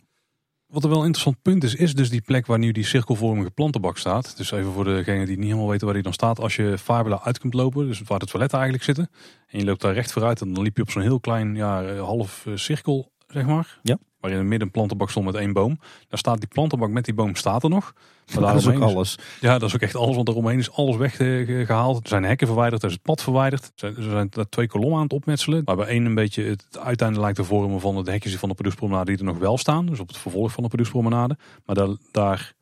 [0.66, 3.50] Wat er wel een interessant punt is, is dus die plek waar nu die cirkelvormige
[3.50, 4.36] plantenbak staat.
[4.36, 6.40] Dus even voor degenen die niet helemaal weten waar die dan staat.
[6.40, 9.10] Als je Fabula uit kunt lopen, dus waar de toiletten eigenlijk zitten.
[9.46, 11.96] En je loopt daar recht vooruit en dan liep je op zo'n heel klein ja,
[11.96, 13.80] half cirkel, zeg maar.
[13.82, 15.78] Ja waar in het midden een plantenbak stond met één boom.
[16.08, 17.92] Daar staat die plantenbak met die boom staat er nog.
[18.34, 19.18] Maar dat is ook alles.
[19.40, 22.02] Ja, dat is ook echt alles, want eromheen is alles weggehaald.
[22.02, 23.72] Er zijn hekken verwijderd, er is het pad verwijderd.
[23.76, 25.64] Er zijn twee kolommen aan het opmetselen.
[25.64, 29.10] Waarbij één een beetje het uiteinde lijkt te vormen van het hekjes van de Pardoespromenade
[29.10, 29.86] die er nog wel staan.
[29.86, 31.36] Dus op het vervolg van de Pardoespromenade.
[31.64, 32.52] Maar daar, daar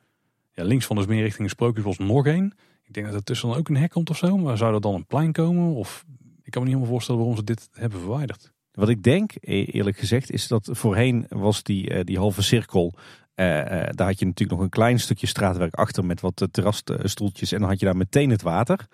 [0.52, 2.54] ja, links van de meer richting de Sprookjesbos nog één.
[2.82, 4.36] Ik denk dat er tussen dan ook een hek komt of zo.
[4.36, 5.74] Maar zou er dan een plein komen?
[5.74, 6.04] Of
[6.42, 8.51] ik kan me niet helemaal voorstellen waarom ze dit hebben verwijderd.
[8.72, 12.94] Wat ik denk, e- eerlijk gezegd, is dat voorheen was die, eh, die halve cirkel.
[13.34, 17.52] Uh, uh, daar had je natuurlijk nog een klein stukje straatwerk achter met wat terrasstoeltjes.
[17.52, 18.86] En dan had je daar meteen het water.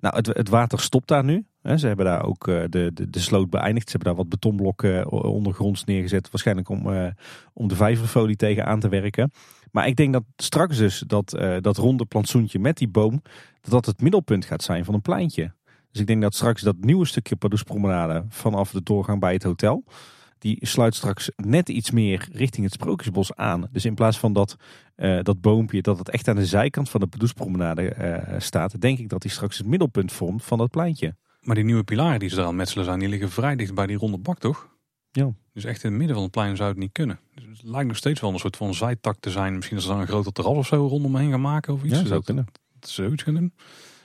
[0.00, 1.44] Nou, het, het water stopt daar nu.
[1.62, 3.90] Ze hebben daar ook de, de, de sloot beëindigd.
[3.90, 6.30] Ze hebben daar wat betonblokken ondergronds neergezet.
[6.30, 7.12] Waarschijnlijk om,
[7.52, 9.30] om de vijverfolie tegen aan te werken.
[9.70, 13.22] Maar ik denk dat straks dus dat, dat ronde plantsoentje met die boom,
[13.60, 15.52] dat het middelpunt gaat zijn van een pleintje.
[15.90, 19.84] Dus ik denk dat straks dat nieuwe stukje Pardoespromenade vanaf de doorgang bij het hotel,
[20.38, 23.68] die sluit straks net iets meer richting het Sprookjesbos aan.
[23.72, 24.56] Dus in plaats van dat,
[24.96, 28.98] uh, dat boompje, dat het echt aan de zijkant van de Pardoespromenade uh, staat, denk
[28.98, 31.16] ik dat die straks het middelpunt vormt van dat pleintje.
[31.40, 33.86] Maar die nieuwe pilaren die ze daar aan metselen zijn, die liggen vrij dicht bij
[33.86, 34.68] die ronde bak, toch?
[35.12, 35.32] Ja.
[35.52, 37.20] Dus echt in het midden van het plein zou het niet kunnen.
[37.34, 39.54] Dus het lijkt nog steeds wel een soort van zijtak te zijn.
[39.54, 42.00] Misschien dat ze daar een groter terras of zo rondomheen gaan maken of iets.
[42.00, 42.46] Ja, zou kunnen.
[42.80, 43.52] Dat ze zoiets gaan doen.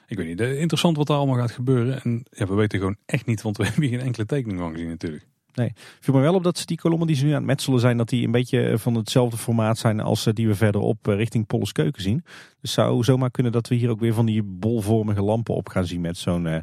[0.08, 0.40] Ik weet niet.
[0.40, 2.02] Interessant wat daar allemaal gaat gebeuren.
[2.02, 4.72] En ja, we weten gewoon echt niet, want we hebben hier geen enkele tekening van
[4.72, 5.26] gezien natuurlijk.
[5.54, 7.80] Nee, viel me wel op dat ze die kolommen die ze nu aan het metselen
[7.80, 11.48] zijn, dat die een beetje van hetzelfde formaat zijn als die we verderop eh, richting
[11.48, 12.24] Polles Keuken zien.
[12.62, 15.86] Dus zou zomaar kunnen dat we hier ook weer van die bolvormige lampen op gaan
[15.86, 16.58] zien met zo'n uh,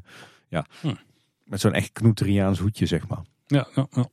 [0.49, 0.95] ja, hm.
[1.45, 3.23] met zo'n echt knoeteriaans hoedje, zeg maar.
[3.47, 4.09] Ja, ja, ja.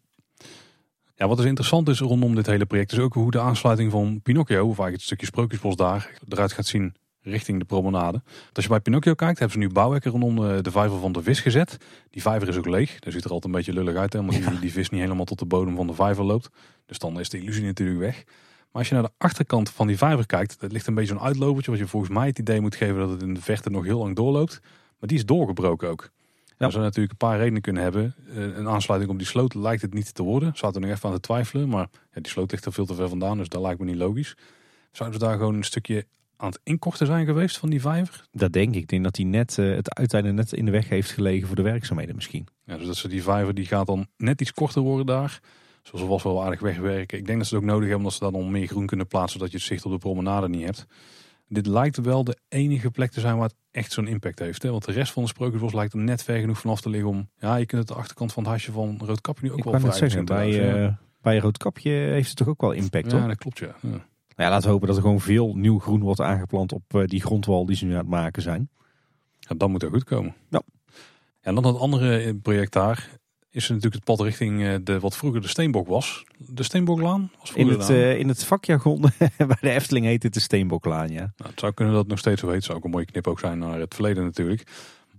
[1.15, 3.91] Ja, wat is dus interessant is rondom dit hele project, is ook hoe de aansluiting
[3.91, 6.95] van Pinocchio, of eigenlijk het stukje Sprookjesbos daar, eruit gaat zien
[7.29, 8.21] richting de promenade.
[8.53, 11.23] Als je bij Pinocchio kijkt, hebben ze nu bouwhekken rondom de, de vijver van de
[11.23, 11.77] vis gezet.
[12.09, 12.99] Die vijver is ook leeg.
[12.99, 15.25] Dat ziet er altijd een beetje lullig uit, hè, omdat die, die vis niet helemaal
[15.25, 16.49] tot de bodem van de vijver loopt.
[16.85, 18.23] Dus dan is de illusie natuurlijk weg.
[18.25, 21.23] Maar als je naar de achterkant van die vijver kijkt, dat ligt een beetje zo'n
[21.23, 23.83] uitlopertje, wat je volgens mij het idee moet geven dat het in de verte nog
[23.85, 24.59] heel lang doorloopt.
[24.99, 26.09] Maar die is doorgebroken ook.
[26.59, 26.65] Ja.
[26.65, 28.15] Dat zou natuurlijk een paar redenen kunnen hebben.
[28.29, 30.51] Eh, een aansluiting op die sloot lijkt het niet te worden.
[30.55, 31.69] Zaten er nog even aan te twijfelen.
[31.69, 33.37] Maar ja, die sloot ligt er veel te ver vandaan.
[33.37, 34.35] Dus dat lijkt me niet logisch.
[34.91, 36.05] Zouden ze daar gewoon een stukje
[36.39, 38.27] aan het inkorten zijn geweest van die vijver?
[38.31, 38.81] Dat denk ik.
[38.81, 41.55] Ik denk dat hij net uh, het uiteinde net in de weg heeft gelegen voor
[41.55, 42.47] de werkzaamheden misschien.
[42.65, 45.39] Ja, dus dat ze die vijver die gaat dan net iets korter worden daar.
[45.83, 47.17] Zoals was wel aardig wegwerken.
[47.17, 49.07] Ik denk dat ze het ook nodig hebben omdat ze daar dan meer groen kunnen
[49.07, 49.39] plaatsen.
[49.39, 50.85] Zodat je het zicht op de promenade niet hebt.
[51.47, 54.63] Dit lijkt wel de enige plek te zijn waar het echt zo'n impact heeft.
[54.63, 54.71] Hè?
[54.71, 57.29] Want de rest van de Sprookjesbos lijkt er net ver genoeg vanaf te liggen om...
[57.37, 59.79] Ja, je kunt het de achterkant van het hasje van Roodkapje nu ook ik wel
[59.79, 63.59] vrij zeggen, bij, uh, bij Roodkapje heeft het toch ook wel impact, Ja, dat klopt,
[63.59, 63.75] ja.
[63.81, 64.05] ja.
[64.39, 67.05] Nou ja, laten we hopen dat er gewoon veel nieuw groen wordt aangeplant op uh,
[67.05, 68.69] die grondwal die ze nu aan het maken zijn.
[69.39, 70.35] Ja, dat moet er goed komen.
[70.49, 70.61] Ja.
[71.41, 73.09] En dan het andere project daar
[73.49, 76.25] is natuurlijk het pad richting eh, de, wat vroeger de Steenbok was.
[76.37, 79.01] De Steenboklaan was in het, uh, in het vakjargon
[79.37, 81.33] bij de Efteling heet het de Steenboklaan, ja.
[81.37, 82.63] Nou, het zou kunnen dat het nog steeds zo heet.
[82.63, 84.63] zou ook een mooie knip ook zijn naar het verleden natuurlijk.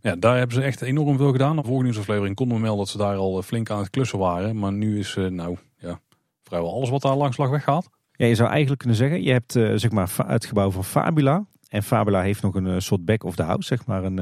[0.02, 1.56] Ja, daar hebben ze echt enorm veel gedaan.
[1.56, 4.58] De vorige nieuwsaflevering konden we melden dat ze daar al flink aan het klussen waren.
[4.58, 6.00] Maar nu is uh, nou ja,
[6.42, 7.88] vrijwel alles wat daar langs lag weggehaald.
[8.20, 11.46] Ja, je zou eigenlijk kunnen zeggen, je hebt uh, zeg maar het gebouw van Fabula.
[11.68, 14.16] En Fabula heeft nog een soort back of the house, zeg maar, een,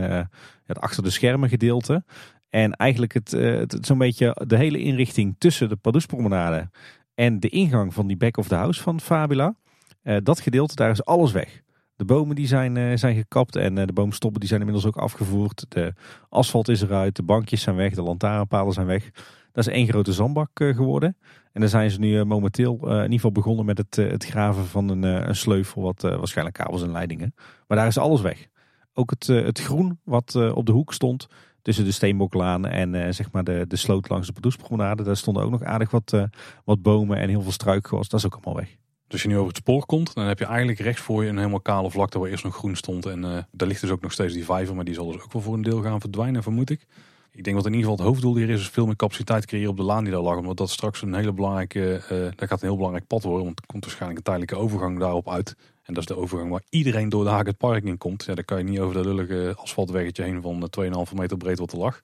[0.65, 2.05] het achter de schermen gedeelte.
[2.49, 3.37] En eigenlijk het,
[3.81, 6.71] zo'n beetje de hele inrichting tussen de Padoespromenade
[7.15, 9.55] en de ingang van die back of the house van Fabula.
[10.23, 11.63] Dat gedeelte, daar is alles weg.
[11.97, 15.67] De bomen die zijn, zijn gekapt en de boomstoppen die zijn inmiddels ook afgevoerd.
[15.69, 15.95] De
[16.29, 19.11] asfalt is eruit, de bankjes zijn weg, de lantaarnpalen zijn weg.
[19.53, 21.17] Dat is één grote zandbak geworden.
[21.59, 24.89] En daar zijn ze nu momenteel in ieder geval begonnen met het, het graven van
[24.89, 27.35] een, een sleuf wat waarschijnlijk kabels en leidingen.
[27.67, 28.47] Maar daar is alles weg.
[28.93, 31.27] Ook het, het groen wat op de hoek stond,
[31.63, 35.03] tussen de Steenboklaan en zeg maar de, de sloot langs de Padoespromenade.
[35.03, 36.29] Daar stonden ook nog aardig wat,
[36.65, 38.09] wat bomen en heel veel struikgewas.
[38.09, 38.77] Dat is ook allemaal weg.
[39.07, 41.39] Dus je nu over het spoor komt, dan heb je eigenlijk rechts voor je een
[41.39, 43.07] helemaal kale vlakte waar eerst nog groen stond.
[43.07, 45.43] En daar ligt dus ook nog steeds die vijver, maar die zal dus ook wel
[45.43, 46.87] voor een deel gaan verdwijnen, vermoed ik.
[47.33, 49.71] Ik denk dat in ieder geval het hoofddoel hier is, is veel meer capaciteit creëren
[49.71, 50.37] op de laan die daar lag.
[50.37, 53.45] Omdat dat straks een hele belangrijke, uh, dat gaat een heel belangrijk pad worden.
[53.45, 55.57] Want er komt waarschijnlijk een tijdelijke overgang daarop uit.
[55.83, 58.25] En dat is de overgang waar iedereen door de Haak het park in komt.
[58.25, 60.71] Ja, dan kan je niet over dat lullige asfaltweggetje heen van
[61.11, 62.01] 2,5 meter breed wat er lag.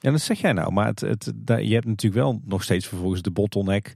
[0.00, 0.72] Ja, dat zeg jij nou.
[0.72, 3.94] Maar het, het, je hebt natuurlijk wel nog steeds vervolgens de bottleneck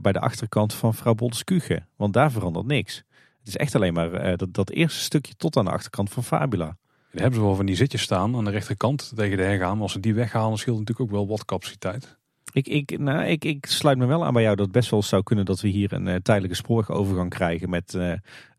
[0.00, 1.86] bij de achterkant van vrouw Bolteskuge.
[1.96, 2.96] Want daar verandert niks.
[3.38, 6.76] Het is echt alleen maar dat, dat eerste stukje tot aan de achterkant van Fabula.
[7.14, 9.80] Hebben ze wel van die zitjes staan aan de rechterkant tegen de hergaan.
[9.80, 12.16] Als ze die weghalen, scheelt natuurlijk ook wel wat capaciteit.
[12.52, 15.02] Ik, ik, nou, ik, ik sluit me wel aan bij jou dat het best wel
[15.02, 18.12] zou kunnen dat we hier een uh, tijdelijke spoorovergang krijgen met uh,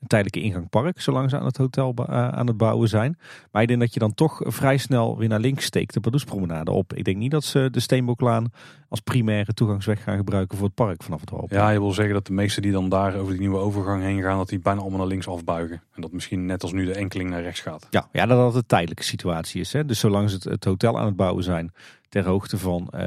[0.06, 3.18] een tijdelijke ingang park, zolang ze aan het hotel uh, aan het bouwen zijn.
[3.52, 6.72] Maar ik denk dat je dan toch vrij snel weer naar links steekt, de Padoespromenade
[6.72, 6.94] op.
[6.94, 8.52] Ik denk niet dat ze de Steenboklaan
[8.90, 11.52] als primaire toegangsweg gaan gebruiken voor het park vanaf het dorp.
[11.52, 14.22] Ja, je wil zeggen dat de meesten die dan daar over die nieuwe overgang heen
[14.22, 15.82] gaan, dat die bijna allemaal naar links afbuigen.
[15.96, 17.88] En dat misschien net als nu de enkeling naar rechts gaat.
[17.90, 19.74] Ja, ja dat dat een tijdelijke situatie is.
[19.74, 19.86] Hè?
[19.86, 21.74] Dus zolang ze het, het hotel aan het bouwen zijn,
[22.10, 23.02] ter hoogte van uh,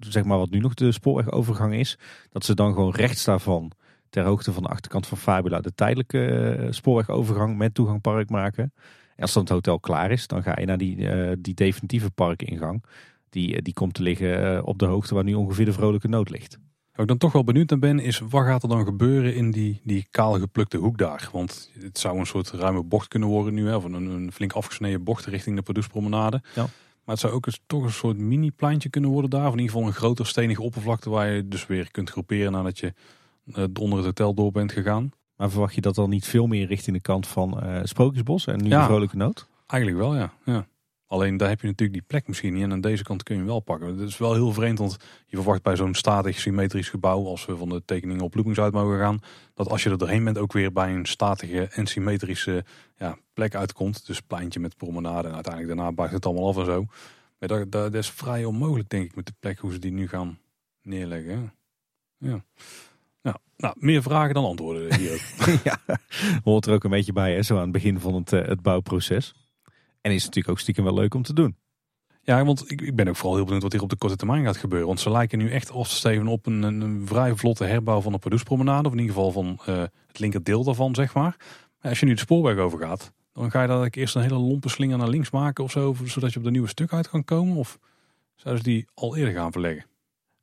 [0.00, 1.98] zeg maar wat nu nog de spoorwegovergang is.
[2.30, 3.72] Dat ze dan gewoon rechts daarvan,
[4.10, 8.72] ter hoogte van de achterkant van Fabula, de tijdelijke uh, spoorwegovergang met toegangpark maken.
[9.16, 12.10] En als dan het hotel klaar is, dan ga je naar die, uh, die definitieve
[12.10, 12.84] parkingang.
[13.30, 16.58] Die, die komt te liggen op de hoogte waar nu ongeveer de vrolijke nood ligt.
[16.92, 19.50] Wat ik dan toch wel benieuwd naar ben, is wat gaat er dan gebeuren in
[19.50, 21.28] die, die kaal geplukte hoek daar?
[21.32, 24.52] Want het zou een soort ruime bocht kunnen worden nu, hè, of een, een flink
[24.52, 26.42] afgesneden bocht richting de Padoespromenade.
[26.54, 26.62] Ja.
[27.06, 29.46] Maar het zou ook eens, toch een soort mini-pleintje kunnen worden daar.
[29.46, 32.78] Of in ieder geval een groter stenige oppervlakte waar je dus weer kunt groeperen nadat
[32.78, 32.94] je
[33.80, 35.10] onder het hotel door bent gegaan.
[35.36, 38.62] Maar verwacht je dat dan niet veel meer richting de kant van uh, Sprookjesbos en
[38.62, 38.80] nu Ja.
[38.80, 39.48] de Vrolijke Noot?
[39.66, 40.32] Eigenlijk wel, ja.
[40.44, 40.66] ja.
[41.06, 42.62] Alleen daar heb je natuurlijk die plek misschien niet.
[42.62, 43.98] En aan deze kant kun je hem wel pakken.
[43.98, 47.56] Dat is wel heel vreemd, want je verwacht bij zo'n statig symmetrisch gebouw, als we
[47.56, 49.18] van de tekeningen op loopings uit mogen gaan,
[49.54, 52.64] dat als je er doorheen bent ook weer bij een statige en symmetrische
[52.96, 54.06] ja, plek uitkomt.
[54.06, 56.84] Dus pleintje met promenade en uiteindelijk daarna buigt het allemaal af en zo.
[57.38, 59.92] Maar dat, dat, dat is vrij onmogelijk, denk ik, met de plek hoe ze die
[59.92, 60.38] nu gaan
[60.82, 61.52] neerleggen.
[62.18, 62.44] Ja.
[63.56, 65.46] Nou, meer vragen dan antwoorden hier ook.
[65.64, 65.78] ja,
[66.44, 68.62] hoort er ook een beetje bij, hè, zo aan het begin van het, eh, het
[68.62, 69.34] bouwproces.
[70.00, 71.56] En is natuurlijk ook stiekem wel leuk om te doen.
[72.22, 74.44] Ja, want ik, ik ben ook vooral heel benieuwd wat hier op de korte termijn
[74.44, 74.86] gaat gebeuren.
[74.86, 78.12] Want ze lijken nu echt af te steven op een, een, vrij vlotte herbouw van
[78.12, 78.88] de Pardoespromenade.
[78.88, 81.36] Of in ieder geval van eh, het linkerdeel daarvan, zeg maar.
[81.80, 84.68] Maar als je nu de spoorweg overgaat, dan ga je daar eerst een hele lompe
[84.68, 85.96] slinger naar links maken of zo.
[86.04, 87.56] Zodat je op de nieuwe stuk uit kan komen.
[87.56, 87.78] Of
[88.34, 89.86] zouden ze die al eerder gaan verleggen?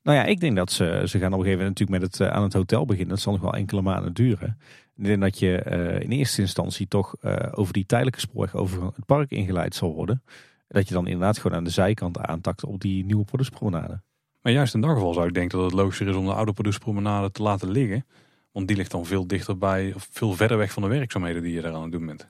[0.03, 2.19] Nou ja, ik denk dat ze, ze gaan op een gegeven moment natuurlijk met het,
[2.19, 3.09] eh, aan het hotel beginnen.
[3.09, 4.57] Dat zal nog wel enkele maanden duren.
[4.95, 8.83] Ik denk dat je eh, in eerste instantie toch eh, over die tijdelijke spoorweg over
[8.83, 10.23] het park ingeleid zal worden.
[10.67, 14.01] Dat je dan inderdaad gewoon aan de zijkant aantakt op die nieuwe productpromenade.
[14.41, 16.53] Maar juist in dat geval zou ik denken dat het logischer is om de oude
[16.53, 18.05] Pardoespromenade te laten liggen.
[18.51, 21.61] Want die ligt dan veel dichterbij, of veel verder weg van de werkzaamheden die je
[21.61, 22.29] daar aan het doen bent.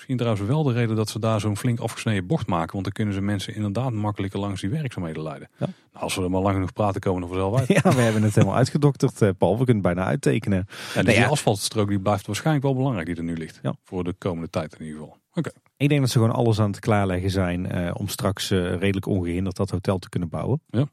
[0.00, 2.72] Misschien trouwens wel de reden dat ze daar zo'n flink afgesneden bocht maken.
[2.72, 5.48] Want dan kunnen ze mensen inderdaad makkelijker langs die werkzaamheden leiden.
[5.58, 5.66] Ja.
[5.92, 7.82] Nou, als we er maar lang genoeg praten, komen we er vanzelf uit.
[7.82, 9.58] Ja, we hebben het helemaal uitgedokterd, eh, Paul.
[9.58, 10.66] We kunnen het bijna uittekenen.
[10.94, 11.28] Ja, dus die ja.
[11.28, 13.58] asfaltstrook die blijft waarschijnlijk wel belangrijk die er nu ligt.
[13.62, 13.74] Ja.
[13.84, 15.16] Voor de komende tijd in ieder geval.
[15.34, 15.50] Oké.
[15.76, 19.06] Ik denk dat ze gewoon alles aan het klaarleggen zijn eh, om straks eh, redelijk
[19.06, 20.60] ongehinderd dat hotel te kunnen bouwen.
[20.68, 20.86] Ja.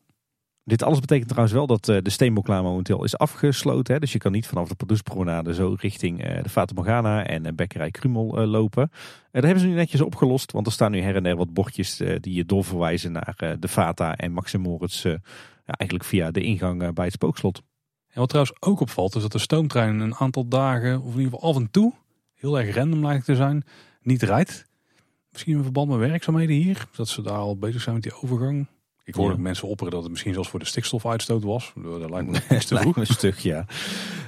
[0.67, 3.99] Dit alles betekent trouwens wel dat eh, de Steenboklaan momenteel is afgesloten.
[3.99, 7.53] Dus je kan niet vanaf de Pardoespromenade zo richting eh, de Fata Morgana en eh,
[7.53, 8.91] Bekkerij Krumel lopen.
[9.32, 12.01] Daar hebben ze nu netjes opgelost, want er staan nu her en der wat bordjes
[12.19, 15.06] die je doorverwijzen naar de Fata en Maxim Moritz.
[15.65, 17.62] eigenlijk via de ingang bij het spookslot.
[18.08, 21.34] En wat trouwens ook opvalt, is dat de stoomtrein een aantal dagen, of in ieder
[21.34, 21.93] geval af en toe,
[22.34, 23.63] heel erg random lijkt te zijn,
[24.01, 24.65] niet rijdt.
[25.32, 28.67] Misschien in verband met werkzaamheden hier, dat ze daar al bezig zijn met die overgang.
[29.08, 29.38] Ik hoorde Ja.
[29.38, 31.74] ook mensen opperen dat het misschien zelfs voor de stikstofuitstoot was.
[31.76, 32.98] Dat lijkt me nog iets te vroeg.
[32.98, 33.65] een stuk, ja.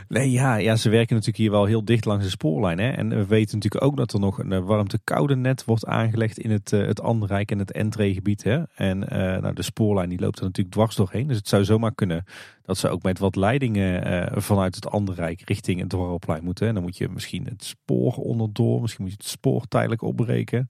[0.07, 2.79] Nee, ja, ja, ze werken natuurlijk hier wel heel dicht langs de spoorlijn.
[2.79, 2.89] Hè?
[2.89, 6.51] En we weten natuurlijk ook dat er nog een eh, warmte-koude net wordt aangelegd in
[6.51, 8.43] het, eh, het Anderrijk en het entreegebied.
[8.43, 8.63] Hè?
[8.75, 11.27] En eh, nou, de spoorlijn die loopt er natuurlijk dwars doorheen.
[11.27, 12.23] Dus het zou zomaar kunnen
[12.61, 16.67] dat ze ook met wat leidingen vanuit het Anderrijk richting het Dwarrelplein moeten.
[16.67, 20.67] En dan moet je misschien het spoor onderdoor, misschien moet je het spoor tijdelijk opbreken.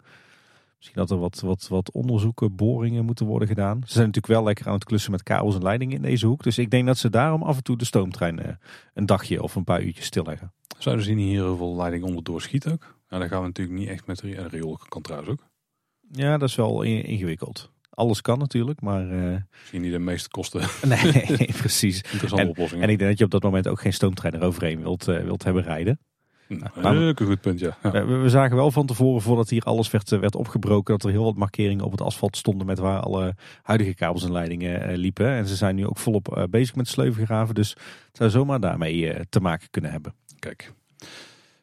[0.80, 3.82] Misschien dat er wat, wat, wat onderzoeken, boringen moeten worden gedaan.
[3.86, 6.44] Ze zijn natuurlijk wel lekker aan het klussen met kabels en leidingen in deze hoek.
[6.44, 8.54] Dus ik denk dat ze daarom af en toe de stoomtrein eh,
[8.94, 10.54] een dagje of een paar uurtjes stilleggen.
[10.78, 12.96] Zouden ze niet hier heel veel leiding onderdoor schieten ook?
[13.10, 15.44] Nou, dan gaan we natuurlijk niet echt met de riool kan trouwens ook.
[16.12, 17.72] Ja, dat is wel in- ingewikkeld.
[17.90, 22.02] Alles kan natuurlijk, maar eh, Misschien niet de meeste kosten nee, precies.
[22.02, 22.82] interessante En- oplossing.
[22.82, 25.44] En ik denk dat je op dat moment ook geen stoomtrein eroverheen wilt, eh, wilt
[25.44, 26.00] hebben rijden.
[26.58, 27.78] Nou, Leuk, een goed punt, ja.
[27.84, 27.92] ja.
[27.92, 31.12] We, we zagen wel van tevoren, voordat hier alles werd, eh, werd opgebroken, dat er
[31.12, 34.98] heel wat markeringen op het asfalt stonden met waar alle huidige kabels en leidingen eh,
[34.98, 35.28] liepen.
[35.28, 39.28] En ze zijn nu ook volop eh, bezig met sleuvengraven, dus het zou zomaar daarmee
[39.30, 40.14] te maken kunnen hebben.
[40.40, 40.74] Kijk.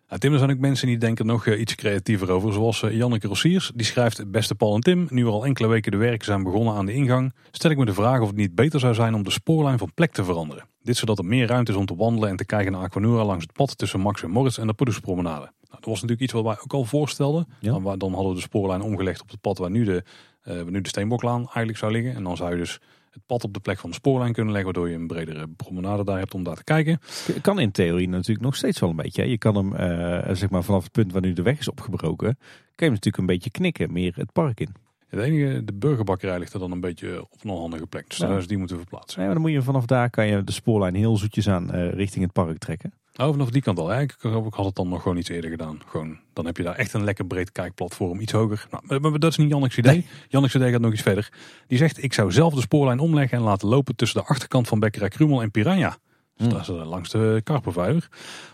[0.08, 2.52] Nou, Tim, er zijn ook mensen die denken nog eh, iets creatiever over.
[2.52, 3.72] Zoals eh, Janneke Rossiers.
[3.74, 5.06] Die schrijft, beste Paul en Tim.
[5.10, 7.34] Nu er al enkele weken de werken zijn begonnen aan de ingang.
[7.50, 9.94] Stel ik me de vraag of het niet beter zou zijn om de spoorlijn van
[9.94, 10.68] plek te veranderen.
[10.82, 13.42] Dit zodat er meer ruimte is om te wandelen en te kijken naar Aquanura langs
[13.42, 15.40] het pad tussen Max en Moritz en de Poedelspromenade.
[15.40, 17.46] Nou, dat was natuurlijk iets wat wij ook al voorstelden.
[17.60, 17.96] Ja.
[17.96, 20.04] Dan, hadden we de spoorlijn omgelegd op het pad waar nu de,
[20.42, 22.14] waar nu de Steenboklaan eigenlijk zou liggen.
[22.14, 22.80] En dan zou je dus
[23.16, 24.72] het pad op de plek van de spoorlijn kunnen leggen.
[24.72, 26.98] Waardoor je een bredere promenade daar hebt om daar te kijken.
[27.42, 29.22] Kan in theorie natuurlijk nog steeds wel een beetje.
[29.22, 29.28] Hè.
[29.28, 32.36] Je kan hem, eh, zeg maar vanaf het punt waar nu de weg is opgebroken,
[32.36, 32.36] kan
[32.76, 34.74] je hem natuurlijk een beetje knikken, meer het park in.
[35.08, 38.08] Het enige, de burgerbakkerij ligt er dan een beetje op een onhandige plek.
[38.08, 38.26] Dus Ja.
[38.26, 39.16] daar is die moeten verplaatsen.
[39.18, 41.90] Nee, maar dan moet je vanaf daar kan je de spoorlijn heel zoetjes aan eh,
[41.92, 42.92] richting het park trekken.
[43.16, 43.92] Oh, vanaf die kant al.
[43.92, 45.80] Ja, ik, ik had het dan nog gewoon iets eerder gedaan.
[45.86, 48.66] Gewoon, dan heb je daar echt een lekker breed kijkplatform, iets hoger.
[48.70, 49.92] Nou, maar, dat is niet Jannik's idee.
[49.92, 50.06] Nee.
[50.28, 51.32] Jannik's idee gaat nog iets verder.
[51.66, 54.78] Die zegt, ik zou zelf de spoorlijn omleggen en laten lopen tussen de achterkant van
[54.78, 55.88] Bekkerij Krumel en Piranha.
[56.36, 56.48] Dus Hmm.
[56.56, 58.08] dat is eh, langs de Karpervijver.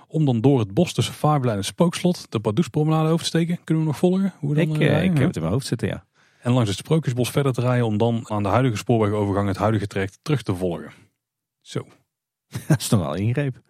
[0.09, 3.59] Om dan door het bos tussen Fabula en Spookslot de Pardoespromenade over te steken.
[3.65, 4.35] Kunnen we nog volgen?
[4.39, 6.05] Hoe dan, Ik, eh, eh, ik heb het in mijn hoofd zitten, ja.
[6.41, 9.87] En langs het Sprookjesbos verder te rijden om dan aan de huidige spoorwegovergang het huidige
[9.87, 10.93] traject terug te volgen.
[11.61, 11.87] Zo,
[12.69, 13.61] dat is nog wel een ingreep.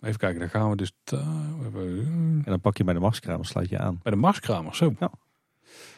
[0.00, 0.40] Even kijken.
[0.40, 0.92] Dan gaan we dus
[1.62, 4.00] hebben- En dan pak je bij de Marskramer, sluit je aan.
[4.02, 4.74] bij de Marskramer.
[4.76, 4.94] Zo.
[5.00, 5.10] Ja.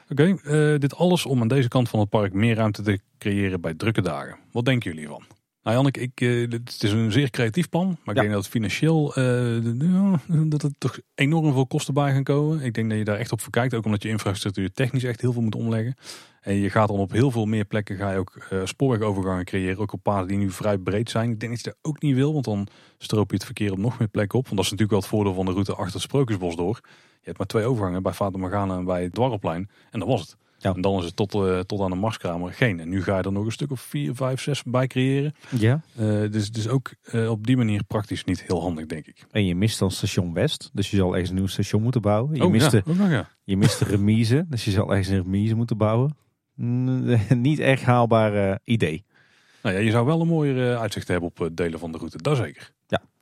[0.08, 3.60] Oké, eh, dit alles om aan deze kant van het park meer ruimte te creëren
[3.60, 4.38] bij drukke dagen.
[4.52, 5.24] Wat denken jullie hiervan?
[5.62, 7.86] Nou Janneke, ik, eh, het is een zeer creatief plan.
[7.86, 8.20] Maar ik Ja.
[8.20, 12.60] denk dat het financieel eh, ja, dat er toch enorm veel kosten bij gaan komen.
[12.60, 13.74] Ik denk dat je daar echt op verkijkt.
[13.74, 15.94] Ook omdat je infrastructuur technisch echt heel veel moet omleggen.
[16.40, 19.78] En je gaat dan op heel veel meer plekken ga je ook eh, spoorwegovergangen creëren.
[19.78, 21.30] Ook op paden die nu vrij breed zijn.
[21.30, 22.32] Ik denk dat je dat ook niet wil.
[22.32, 22.66] Want dan
[22.98, 24.44] stroop je het verkeer op nog meer plekken op.
[24.44, 26.78] Want dat is natuurlijk wel het voordeel van de route achter het Sprookjesbos door.
[27.20, 29.70] Je hebt maar twee overgangen bij Fata Morgana en bij het Dwarrelplein.
[29.90, 30.36] En dat was het.
[30.62, 30.74] Ja.
[30.74, 32.80] En dan is het tot, eh, tot aan de Marskramer geen.
[32.80, 35.34] En nu ga je er nog een stuk of vier, vijf, zes bij creëren.
[35.58, 35.80] Ja.
[35.96, 39.26] Eh, dus het is ook eh, op die manier praktisch niet heel handig, denk ik.
[39.30, 40.70] En je mist dan station West.
[40.72, 42.34] Dus je zal ergens een nieuw station moeten bouwen.
[42.34, 43.28] Je, oh, mist, ja, de, nog, ja.
[43.44, 44.46] je mist de remise.
[44.48, 46.16] Dus je zal ergens een remise moeten bouwen.
[46.54, 49.04] Mm, Niet echt haalbaar idee.
[49.62, 52.36] Nou ja, je zou wel een mooier uitzicht hebben op delen van de route, dat
[52.36, 52.72] zeker.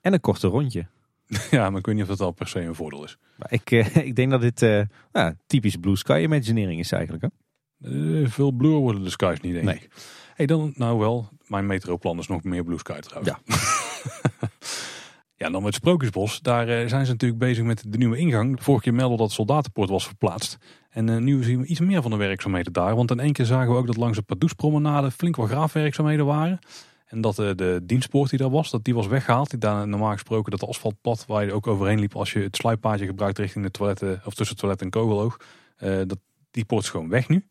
[0.01, 0.86] En een korte rondje.
[1.51, 3.18] ja, maar ik weet niet of dat al per se een voordeel is.
[3.37, 7.22] Maar ik, eh, ik denk dat dit eh, nou, typisch Blue Sky Imagineering is eigenlijk.
[7.24, 7.29] Hè?
[8.22, 9.74] Eh, veel bluer worden de skies niet, denk Nee.
[9.74, 9.89] ik.
[10.35, 13.39] Hey, dan, nou wel, mijn metroplan is nog meer blue sky trouwens.
[13.47, 13.57] Ja.
[15.37, 16.41] ja, dan met Sprookjesbos.
[16.41, 18.57] Daar zijn ze natuurlijk bezig met de nieuwe ingang.
[18.57, 20.57] De vorige keer meldde dat het soldatenpoort was verplaatst.
[20.91, 22.97] En nu zien we iets meer van de werkzaamheden daar.
[22.97, 26.59] Want in één keer zagen we ook dat langs de Pardoespromenade flink wat graafwerkzaamheden waren.
[27.09, 29.50] En dat eh, de dienstpoort die daar was, dat die was weggehaald.
[29.50, 33.06] Die daar normaal gesproken dat asfaltpad waar je ook overheen liep als je het sluippaadje
[33.06, 35.36] gebruikt richting de toiletten of tussen het toilet en kogeloog.
[35.76, 36.18] eh, dat,
[36.50, 37.46] die poort is gewoon weg nu.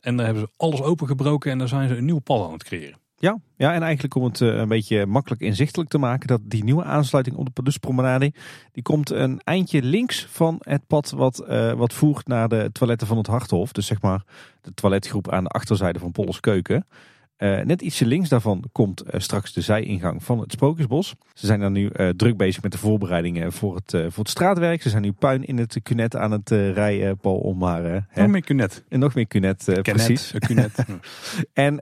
[0.00, 2.64] En daar hebben ze alles opengebroken en daar zijn ze een nieuw pad aan het
[2.64, 2.98] creëren.
[3.16, 6.64] Ja, ja, en eigenlijk om het eh, een beetje makkelijk inzichtelijk te maken, dat die
[6.64, 8.32] nieuwe aansluiting op de Paduspromenade,
[8.72, 11.36] die komt een eindje links van het pad wat,
[11.76, 13.72] wat voert naar de toiletten van het Harthof.
[13.72, 14.24] Dus zeg maar
[14.60, 16.86] de toiletgroep aan de achterzijde van Polles Keuken.
[17.36, 21.14] Eh, net ietsje links daarvan komt eh, straks de zijingang van het Sprookjesbos.
[21.32, 24.82] Ze zijn dan nu eh, druk bezig met de voorbereidingen voor het, voor het straatwerk.
[24.82, 28.40] Ze zijn nu puin in het cunet aan het rijden, Paul, om maar Nog meer
[28.40, 28.84] Cunet.
[28.88, 30.34] en nog meer cunet, precies.
[30.38, 30.72] Cunet.
[31.52, 31.80] En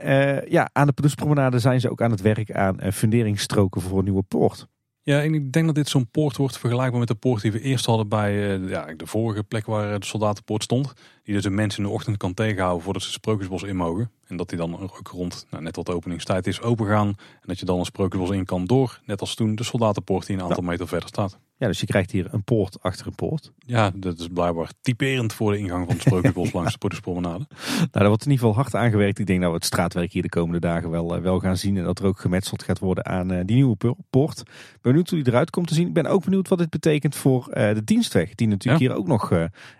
[0.48, 4.22] ja, aan de Paduspromenade zijn ze ook aan het werk aan funderingsstroken voor een nieuwe
[4.22, 4.66] poort.
[5.04, 7.60] Ja, en ik denk dat dit zo'n poort wordt vergelijkbaar met de poort die we
[7.60, 10.92] eerst hadden bij eh, ja, de vorige plek waar de soldatenpoort stond.
[11.22, 14.10] Die dus de mensen in de ochtend kan tegenhouden voordat ze het Sprookjesbos in mogen.
[14.26, 17.06] En dat die dan ook rond, nou, net wat de openingstijd is, open gaan.
[17.08, 20.36] En dat je dan een Sprookjesbos in kan door, net als toen de soldatenpoort die
[20.36, 21.38] een aantal meter verder staat.
[21.62, 23.52] Ja, dus je krijgt hier een poort achter een poort.
[23.58, 27.46] Ja, dat is blijkbaar typerend voor de ingang van het Sprookjesbos langs de Poortespromenade.
[27.76, 29.18] Nou, daar wordt in ieder geval hard aan gewerkt.
[29.18, 31.76] Ik denk dat we het straatwerk hier de komende dagen wel, eh, wel gaan zien.
[31.76, 34.38] En dat er ook gemetseld gaat worden aan eh, die nieuwe po- poort.
[34.40, 35.86] Ik ben benieuwd hoe die eruit komt te zien.
[35.86, 38.34] Ik ben ook benieuwd wat dit betekent voor eh, de dienstweg.
[38.34, 39.32] Die natuurlijk hier ook nog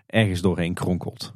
[0.05, 1.33] ergens doorheen kronkelt.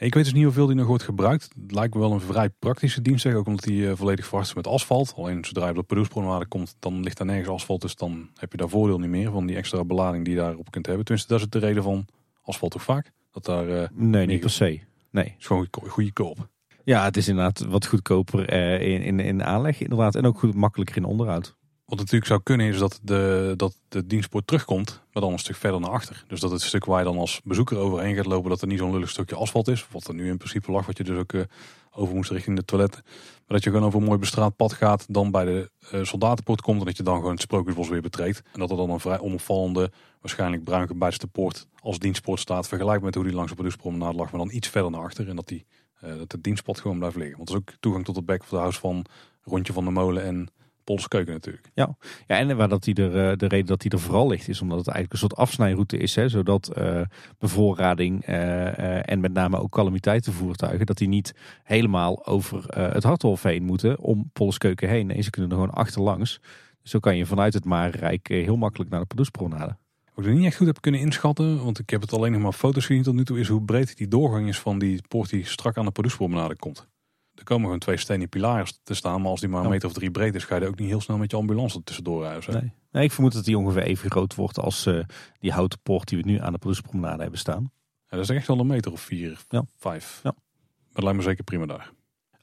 [0.00, 1.48] Ik weet dus niet hoeveel die nog wordt gebruikt.
[1.62, 4.54] Het lijkt me wel een vrij praktische dienstweg, ook omdat die eh, volledig vervast is
[4.56, 5.12] met asfalt.
[5.16, 7.80] Alleen zodra je op de Padoespromenade komt, dan ligt daar nergens asfalt.
[7.80, 10.70] Dus dan heb je daar voordeel niet meer van die extra belading die je daarop
[10.70, 11.04] kunt hebben.
[11.04, 12.06] Tenminste, dat is de reden van
[12.42, 13.12] asfalt toch vaak.
[13.30, 14.80] Dat daar eh, Nee, niet per se.
[15.10, 15.34] Nee.
[15.38, 16.48] is gewoon goede- goede koop.
[16.84, 20.14] Ja, het is inderdaad wat goedkoper eh, in, in, in aanleg inderdaad.
[20.14, 21.56] En ook goed makkelijker in onderhoud.
[21.88, 25.56] Wat natuurlijk zou kunnen is dat de, dat de dienstpoort terugkomt, maar dan een stuk
[25.56, 26.24] verder naar achter.
[26.26, 28.78] Dus dat het stuk waar je dan als bezoeker overheen gaat lopen, dat er niet
[28.78, 29.86] zo'n lullig stukje asfalt is.
[29.90, 31.42] Wat er nu in principe lag, wat je dus ook eh,
[31.90, 33.02] over moest richting de toiletten.
[33.04, 36.60] Maar dat je gewoon over een mooi bestraat pad gaat, dan bij de eh, soldatenpoort
[36.60, 38.42] komt en dat je dan gewoon het sprookjesbos weer betreedt.
[38.52, 42.68] En dat er dan een vrij onopvallende, waarschijnlijk bruin gebijtste poort als dienstpoort staat.
[42.68, 45.28] Vergelijk met hoe die langs de Padoespromenade lag, maar dan iets verder naar achter.
[45.28, 45.66] En dat, die,
[46.00, 47.36] eh, dat het dienstpad gewoon blijft liggen.
[47.36, 49.04] Want dat is ook toegang tot het back of the house van
[49.42, 50.48] Rondje van de Molen en
[50.88, 51.70] Pols Keuken natuurlijk.
[51.74, 54.60] Ja, en waar dat die er, eh, de reden dat die er vooral ligt is
[54.60, 56.14] omdat het eigenlijk een soort afsnijroute is.
[56.14, 57.00] Hè, zodat eh,
[57.38, 63.02] bevoorrading eh, eh, en met name ook calamiteitenvoertuigen, dat die niet helemaal over eh, het
[63.02, 65.06] Harthof heen moeten om Polskeuken heen.
[65.06, 66.40] Nee, ze kunnen er gewoon achterlangs.
[66.82, 69.76] Dus zo kan je vanuit het Marenrijk heel makkelijk naar de Padoespromenade.
[70.14, 72.52] Wat ik niet echt goed heb kunnen inschatten, want ik heb het alleen nog maar
[72.52, 75.46] foto's gezien tot nu toe, is hoe breed die doorgang is van die poort die
[75.46, 76.88] strak aan de Padoespromenade komt.
[77.38, 79.94] Er komen gewoon twee stenen pilaren te staan, maar als die maar een meter of
[79.94, 82.52] drie breed is, ga je er ook niet heel snel met je ambulance tussendoor zo.
[82.52, 82.72] Nee.
[82.92, 84.98] nee, ik vermoed dat die ongeveer even groot wordt als eh,
[85.38, 87.70] die houten poort die we nu aan de Padoespromenade hebben staan.
[88.08, 89.64] Ja, dat is echt wel een meter of vier, Ja.
[89.76, 90.20] vijf.
[90.22, 90.30] Ja.
[90.32, 91.90] Maar dat lijkt me zeker prima daar.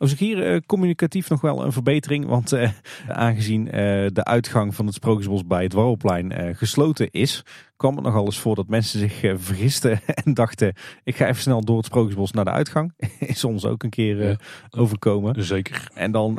[0.06, 2.26] Op zich hier eh, communicatief nog wel een verbetering.
[2.26, 2.70] Want eh,
[3.08, 3.74] aangezien eh,
[4.14, 7.44] de uitgang van het Sprookjesbos bij het Warrelplein gesloten is,
[7.78, 11.62] kwam het nogal eens voor dat mensen zich vergisten en dachten: ik ga even snel
[11.62, 12.94] door het Sprookjesbos naar de uitgang.
[13.20, 14.36] is ons ook een keer Ja.
[14.70, 15.44] overkomen.
[15.44, 15.90] Zeker.
[15.94, 16.36] En dan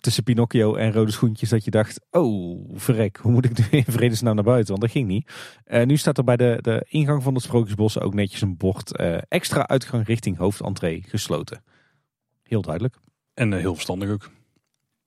[0.00, 3.84] tussen Pinocchio en Rode Schoentjes dat je dacht: oh verrek, hoe moet ik nu in
[3.88, 4.68] vredesnaam naar buiten?
[4.68, 5.32] Want dat ging niet.
[5.84, 8.96] Nu staat er bij de, de ingang van het Sprookjesbos ook netjes een bord:
[9.28, 11.62] extra uitgang richting hoofdentree gesloten.
[12.48, 12.96] Heel duidelijk.
[13.34, 14.30] En eh, heel verstandig ook.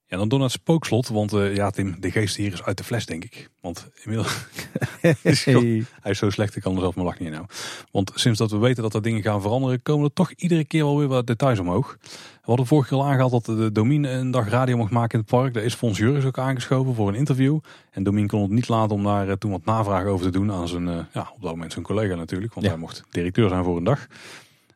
[0.05, 1.07] Ja, dan door naar het spookslot.
[1.07, 3.49] Want uh, ja, Tim, de geest hier is uit de fles, denk ik.
[3.61, 4.45] Want inmiddels...
[5.21, 7.45] is hij is zo slecht, ik kan er zelf mijn lach niet in nou.
[7.91, 9.81] Want sinds dat we weten dat er dingen gaan veranderen...
[9.81, 11.97] komen er toch iedere keer wel weer wat details omhoog.
[12.01, 12.07] We
[12.41, 15.29] hadden vorige keer al aangehaald dat de Domine een dag radio mocht maken in het
[15.29, 15.53] park.
[15.53, 17.59] Daar is Fons Juris ook aangeschoven voor een interview.
[17.91, 20.51] En Domine kon het niet laten om daar uh, toen wat navragen over te doen...
[20.51, 22.53] aan zijn, uh, ja, op dat moment zijn collega natuurlijk.
[22.53, 24.07] Want hij mocht directeur zijn voor een dag.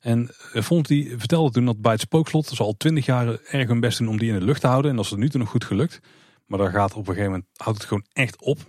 [0.06, 0.30] En
[0.64, 3.98] Fons die vertelde toen dat bij het spookslot ze al twintig jaar erg hun best
[3.98, 4.92] doen om die in de lucht te houden.
[4.92, 6.00] En dat is het nu toe nog goed gelukt.
[6.46, 8.60] Maar daar gaat op een gegeven moment, houdt het gewoon echt op.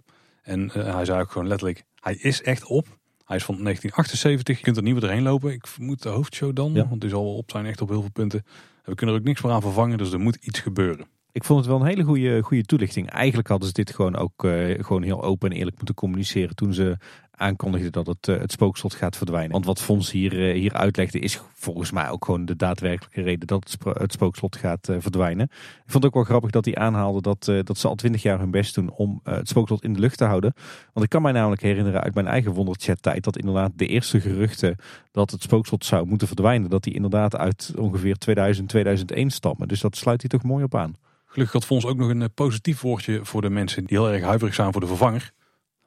[0.43, 2.87] En uh, hij zei ook gewoon letterlijk, hij is echt op.
[3.25, 5.53] Hij is van 1978, je kunt er niet meer doorheen lopen.
[5.53, 6.89] Ik vermoed de hoofdshow dan, ja.
[6.89, 8.45] want die zal wel op zijn echt op heel veel punten.
[8.85, 11.07] we kunnen er ook niks meer aan vervangen, dus er moet iets gebeuren.
[11.33, 13.11] Ik vond het wel een hele goede, goede toelichting.
[13.11, 16.75] Eigenlijk hadden ze dit gewoon ook uh, gewoon heel open en eerlijk moeten communiceren toen
[16.75, 16.97] ze
[17.37, 19.53] aankondigde dat het, uh, het spookslot gaat verdwijnen.
[19.53, 23.47] Want wat Fons hier, uh, hier uitlegde is volgens mij ook gewoon de daadwerkelijke reden
[23.47, 25.45] dat het, sp het spookslot gaat uh, verdwijnen.
[25.85, 28.39] Ik vond het ook wel grappig dat hij aanhaalde dat, dat ze al twintig jaar
[28.39, 30.53] hun best doen om het spookslot in de lucht te houden.
[30.93, 34.21] Want ik kan mij namelijk herinneren uit mijn eigen wonderchat tijd dat inderdaad de eerste
[34.21, 34.77] geruchten
[35.13, 39.69] dat het spookslot zou moeten verdwijnen, dat die inderdaad uit ongeveer 2000, 2001 stammen.
[39.69, 40.95] Dus dat sluit hij toch mooi op aan.
[41.27, 44.55] Gelukkig had Fons ook nog een positief woordje voor de mensen die heel erg huiverig
[44.55, 45.33] zijn voor de vervanger.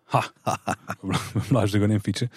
[0.09, 0.31] Ha,
[1.01, 2.29] we blijven er gewoon in fietsen.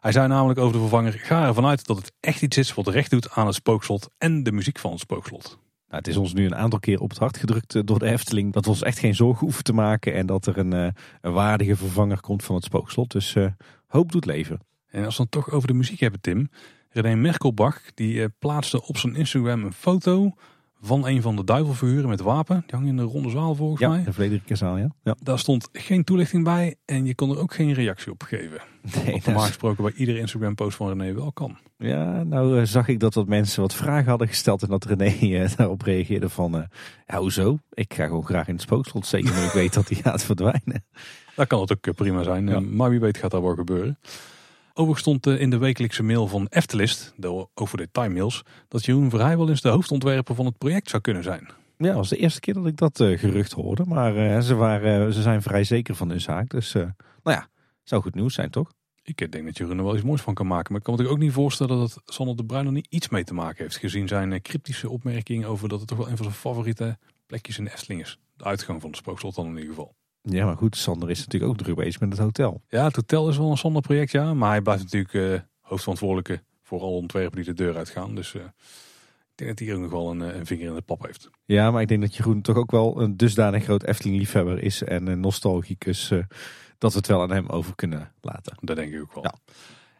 [0.00, 2.88] Hij zei namelijk over de vervanger, ga ervan uit dat het echt iets is wat
[2.88, 5.58] recht doet aan het spookslot en de muziek van het spookslot.
[5.88, 8.06] Nou, het is ons nu een aantal keer op het hart gedrukt eh, door de
[8.06, 10.88] Efteling dat we ons echt geen zorgen hoeven te maken en dat er een, eh,
[11.20, 13.10] een waardige vervanger komt van het spookslot.
[13.10, 13.46] Dus uh,
[13.86, 14.60] hoop doet leven.
[14.86, 16.48] En als we het toch over de muziek hebben, Tim.
[16.90, 20.32] René Merkelbach die plaatste op zijn Instagram een foto
[20.80, 22.62] van een van de duivelfiguren met wapen.
[22.66, 24.04] Die hangt in de ronde zaal volgens ja, mij.
[24.04, 24.88] de Frederikzaal, ja.
[25.02, 25.16] ja.
[25.22, 28.60] Daar stond geen toelichting bij en je kon er ook geen reactie op geven.
[29.04, 31.58] Nee, normaal gesproken bij iedere Instagram post van René wel kan.
[31.78, 35.16] Ja, nou uh, zag ik dat wat mensen wat vragen hadden gesteld en dat René
[35.20, 36.62] uh, daarop reageerde van, uh,
[37.06, 37.58] ja hoezo?
[37.72, 40.84] Ik ga gewoon graag in het spookslot, zeker nu ik weet dat hij gaat verdwijnen.
[41.36, 42.60] Dat kan het ook prima zijn, ja.
[42.60, 43.98] maar wie weet gaat dat wel gebeuren.
[44.78, 49.10] Overigens stond in de wekelijkse mail van Eftelist, de over de time mails, dat Jeroen
[49.10, 51.48] Verheij wel eens de hoofdontwerper van het project zou kunnen zijn.
[51.78, 53.84] Ja, dat was de eerste keer dat ik dat uh, gerucht hoorde.
[53.84, 56.50] Maar uh, ze, waren, uh, ze zijn vrij zeker van hun zaak.
[56.50, 57.48] Dus nou ja,
[57.82, 58.72] zou goed nieuws zijn, toch?
[59.02, 60.72] Ik denk dat Jeroen er wel iets moois van kan maken.
[60.72, 63.24] Maar ik kan me ook niet voorstellen dat Sander de Bruin er niet iets mee
[63.24, 63.76] te maken heeft.
[63.76, 67.64] Gezien zijn cryptische opmerking over dat het toch wel een van zijn favoriete plekjes in
[67.64, 68.18] de Efteling is.
[68.36, 69.94] De uitgang van het spookslot dan in ieder geval.
[70.28, 72.62] Ja, maar goed, Sander is natuurlijk ook druk bezig met het hotel.
[72.68, 74.34] Ja, het hotel is wel een Sander project, ja.
[74.34, 78.14] Maar hij blijft natuurlijk uh, hoofdverantwoordelijke voor alle ontwerpen die de deur uitgaan.
[78.14, 78.48] Dus uh, ik
[79.34, 81.30] denk dat hij ook nog wel een, een, vinger in de pap heeft.
[81.44, 85.06] Ja, maar ik denk dat Jeroen toch ook wel een dusdanig groot Efteling-liefhebber is en
[85.06, 86.10] een nostalgicus.
[86.10, 86.22] Uh,
[86.78, 88.56] dat we het wel aan hem over kunnen laten.
[88.60, 89.22] Dat denk ik ook wel.
[89.24, 89.34] Ja.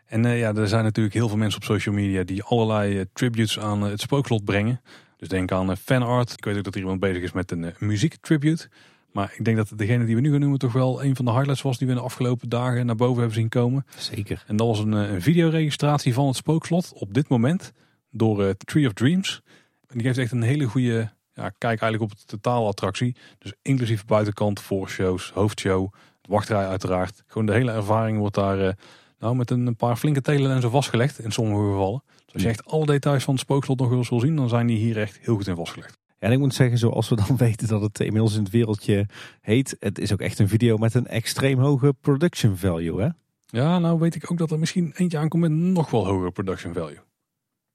[0.07, 3.83] En ja, er zijn natuurlijk heel veel mensen op social media die allerlei tributes aan
[3.83, 4.81] het spookslot brengen.
[5.16, 6.33] Dus denk aan fanart.
[6.33, 8.68] Ik weet ook dat er iemand bezig is met een muziektribute.
[9.16, 11.30] Maar ik denk dat degene die we nu gaan noemen toch wel een van de
[11.30, 13.86] highlights was die we in de afgelopen dagen naar boven hebben zien komen.
[13.96, 14.44] Zeker.
[14.46, 17.72] En dat was een, eh, een videoregistratie van het spookslot op dit moment
[18.10, 19.42] door uh, Tree of Dreams.
[19.86, 23.16] En die geeft echt een hele goede ja, kijk eigenlijk op de totaalattractie.
[23.38, 25.92] Dus inclusief buitenkant, voorshows, hoofdshow,
[26.28, 27.22] wachtrij uiteraard.
[27.26, 28.70] Gewoon de hele ervaring wordt daar uh,
[29.18, 32.02] nou, met een paar flinke telenlenzen vastgelegd in sommige gevallen.
[32.24, 34.66] Dus als je echt alle details van het spookslot nog eens wil zien, dan zijn
[34.66, 35.98] die hier echt heel goed in vastgelegd.
[36.27, 39.07] En ik moet zeggen, zoals we dan weten dat het inmiddels in het wereldje
[39.41, 43.09] heet, het is ook echt een video met een extreem hoge production value, hè?
[43.47, 46.72] Ja, nou weet ik ook dat er misschien eentje aankomt met nog wel hogere production
[46.72, 46.99] value.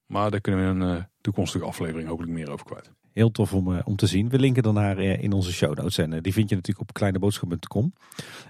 [0.06, 2.92] Maar daar kunnen we in een uh, toekomstige aflevering hopelijk meer over kwijt.
[3.14, 4.30] Heel tof om, uh, om te zien.
[4.30, 5.98] We linken dan naar uh, in onze show notes.
[5.98, 7.94] En die vind je natuurlijk op kleineboodschap.com.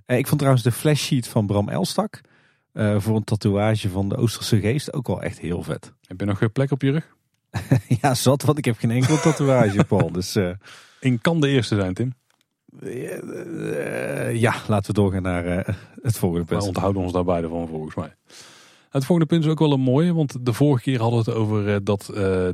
[0.06, 2.22] ik vond trouwens de flashsheet van Bram Elstak
[2.74, 5.93] voor een tatoeage van de Oosterse geest ook wel echt heel vet.
[6.08, 7.16] Heb je nog plek op je rug?
[8.02, 10.12] ja, zat, want ik heb geen enkel tatoeage, Paul.
[10.12, 10.52] Dus, uh...
[10.99, 12.14] In kan de eerste zijn, Tim.
[12.84, 16.62] Uh, ja, laten we doorgaan naar het volgende punt.
[16.62, 18.16] We onthouden ons daar beide van, volgens mij.
[18.89, 21.39] Het volgende punt is ook wel een mooie, want de vorige keer hadden we het
[21.39, 22.06] over dat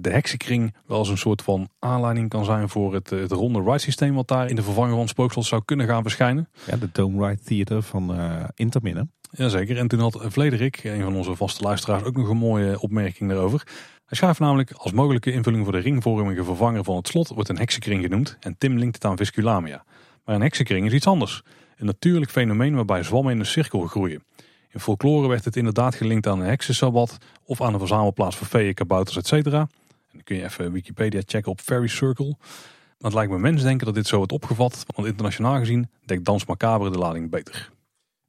[0.02, 3.78] de heksenkring wel eens een soort van aanleiding kan zijn voor het, het ronde ride
[3.78, 6.50] systeem wat daar in de vervanger van Spookslot zou kunnen gaan verschijnen.
[6.66, 8.16] Ja, de Dome Ride Theater van
[8.56, 9.12] Interminnen.
[9.32, 13.30] Jazeker, en toen had Vlederik, een van onze vaste luisteraars, ook nog een mooie opmerking
[13.30, 13.64] daarover.
[14.08, 17.58] Hij schrijft namelijk als mogelijke invulling voor de ringvormige vervanger van het slot wordt een
[17.58, 19.84] heksenkring genoemd en Tim linkt het aan Visculamia.
[20.26, 21.44] Maar een heksenkring is iets anders.
[21.78, 24.24] Een natuurlijk fenomeen waarbij zwammen in een cirkel groeien.
[24.70, 28.74] In folklore werd het inderdaad gelinkt aan een heksensabbat of aan een verzamelplaats voor feeën,
[28.74, 29.32] kabouters, etc.
[29.46, 29.70] En
[30.12, 32.36] dan kun je even Wikipedia checken op Fairy Circle.
[32.38, 36.26] Maar het lijkt me mens denken dat dit zo wordt opgevat, want internationaal gezien dekt
[36.26, 37.72] Dans Macabre de lading beter.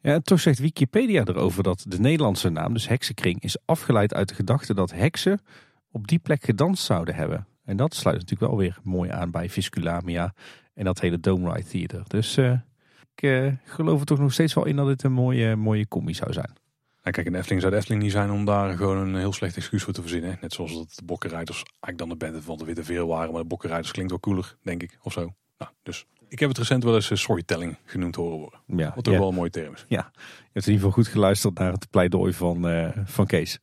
[0.00, 4.34] Ja, toch zegt Wikipedia erover dat de Nederlandse naam, dus heksenkring, is afgeleid uit de
[4.34, 5.40] gedachte dat heksen
[5.90, 7.46] op die plek gedanst zouden hebben.
[7.64, 10.34] En dat sluit natuurlijk wel weer mooi aan bij Visculamia
[10.74, 12.02] En dat hele Dome Ride Theater.
[12.06, 12.38] Dus
[13.14, 16.32] ik geloof er toch nog steeds wel in dat dit een mooie, mooie combi zou
[16.32, 16.50] zijn.
[17.02, 19.56] Nou, kijk, een Efteling zou de Efteling niet zijn om daar gewoon een heel slecht
[19.56, 20.38] excuus voor te verzinnen.
[20.40, 23.32] Net zoals dat de bokkenrijders eigenlijk dan de band van de Witte Veel waren.
[23.32, 25.34] Maar de bokkenrijders klinkt wel cooler, denk ik, of zo.
[25.58, 28.60] Nou, dus ik heb het recent wel eens storytelling genoemd horen worden.
[28.66, 29.84] Ja, Wat toch wel een mooie term is.
[29.88, 33.58] Ja, je hebt in ieder geval goed geluisterd naar het pleidooi van, uh, van Kees.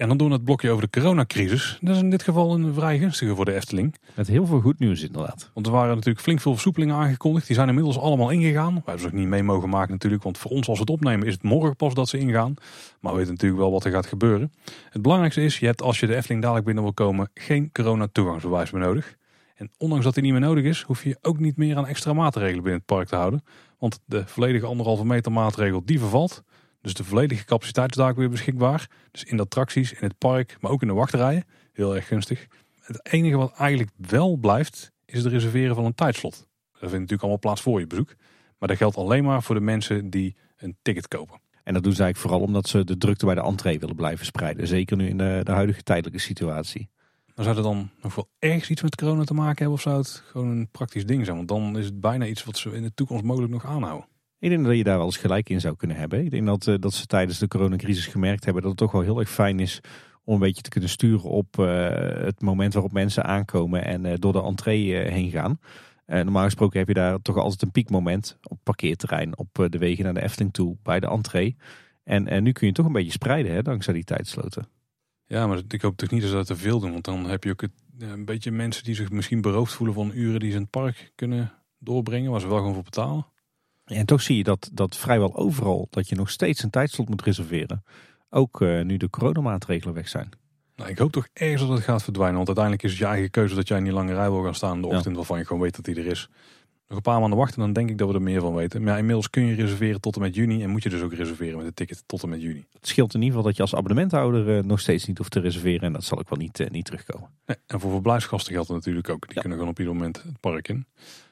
[0.00, 1.78] En dan doen we het blokje over de coronacrisis.
[1.80, 3.94] Dat is in dit geval een vrij gunstige voor de Efteling.
[4.14, 5.50] Met heel veel goed nieuws inderdaad.
[5.54, 7.46] Want er waren natuurlijk flink veel versoepelingen aangekondigd.
[7.46, 8.72] Die zijn inmiddels allemaal ingegaan.
[8.72, 10.22] Wij hebben ze ook niet mee mogen maken natuurlijk.
[10.22, 12.54] Want voor ons als we het opnemen is het morgen pas dat ze ingaan.
[13.00, 14.52] Maar we weten natuurlijk wel wat er gaat gebeuren.
[14.90, 17.30] Het belangrijkste is, je hebt als je de Efteling dadelijk binnen wil komen...
[17.34, 19.16] geen corona-toegangsbewijs meer nodig.
[19.54, 22.12] En ondanks dat die niet meer nodig is, hoef je ook niet meer aan extra
[22.12, 23.42] maatregelen binnen het park te houden.
[23.78, 26.42] Want de volledige anderhalve meter maatregel die vervalt.
[26.80, 28.90] Dus de volledige capaciteit is daar weer beschikbaar.
[29.10, 31.44] Dus in de attracties, in het park, maar ook in de wachtrijen.
[31.72, 32.46] Heel erg gunstig.
[32.80, 36.36] Het enige wat eigenlijk wel blijft, is het reserveren van een tijdslot.
[36.36, 38.14] Dat vindt natuurlijk allemaal plaats voor je bezoek.
[38.58, 41.40] Maar dat geldt alleen maar voor de mensen die een ticket kopen.
[41.64, 44.26] En dat doen ze eigenlijk vooral omdat ze de drukte bij de entree willen blijven
[44.26, 44.66] spreiden.
[44.66, 46.90] Zeker nu in de, de huidige tijdelijke situatie.
[47.34, 49.74] Maar zou het dan nog wel ergens iets met corona te maken hebben?
[49.74, 51.36] Of zou het gewoon een praktisch ding zijn?
[51.36, 54.08] Want dan is het bijna iets wat ze in de toekomst mogelijk nog aanhouden.
[54.40, 56.24] Ik denk dat je daar wel eens gelijk in zou kunnen hebben.
[56.24, 59.00] Ik denk dat, uh, dat ze tijdens de coronacrisis gemerkt hebben dat het toch wel
[59.00, 59.80] heel erg fijn is
[60.24, 61.88] om een beetje te kunnen sturen op uh,
[62.24, 65.60] het moment waarop mensen aankomen en uh, door de entree heen gaan.
[66.06, 70.14] normaal gesproken heb je daar toch altijd een piekmoment op parkeerterrein, op de wegen naar
[70.14, 71.56] de Efteling toe, bij de entree.
[72.04, 74.68] En nu kun je toch een beetje spreiden hè, dankzij die tijdsloten.
[75.26, 76.92] Ja, maar ik hoop toch niet dat ze dat te veel doen.
[76.92, 77.62] Want dan heb je ook
[77.98, 81.12] een beetje mensen die zich misschien beroofd voelen van uren die ze in het park
[81.14, 82.30] kunnen doorbrengen.
[82.30, 83.26] Waar ze wel gewoon voor betalen.
[83.96, 87.22] En toch zie je dat, dat vrijwel overal dat je nog steeds een tijdslot moet
[87.22, 87.84] reserveren.
[88.30, 90.28] Ook uh, nu de coronamaatregelen weg zijn.
[90.76, 92.36] Nou, ik hoop toch ergens dat het gaat verdwijnen.
[92.36, 94.54] Want uiteindelijk is het je eigen keuze dat jij in die lange rij wil gaan
[94.54, 95.16] staan in de ochtend.
[95.16, 96.28] Waarvan je gewoon weet dat die er is.
[96.88, 98.82] Nog een paar maanden wachten, dan denk ik dat we er meer van weten.
[98.82, 100.62] Maar ja, inmiddels kun je reserveren tot en met juni.
[100.62, 102.66] En moet je dus ook reserveren met het ticket tot en met juni.
[102.72, 105.40] Het scheelt in ieder geval dat je als abonnementhouder uh, nog steeds niet hoeft te
[105.40, 105.80] reserveren.
[105.80, 107.28] En dat zal ook wel niet, uh, niet terugkomen.
[107.46, 109.28] Nee, en voor verblijfsgasten geldt het natuurlijk ook.
[109.28, 110.86] Die kunnen gewoon op ieder moment het park in.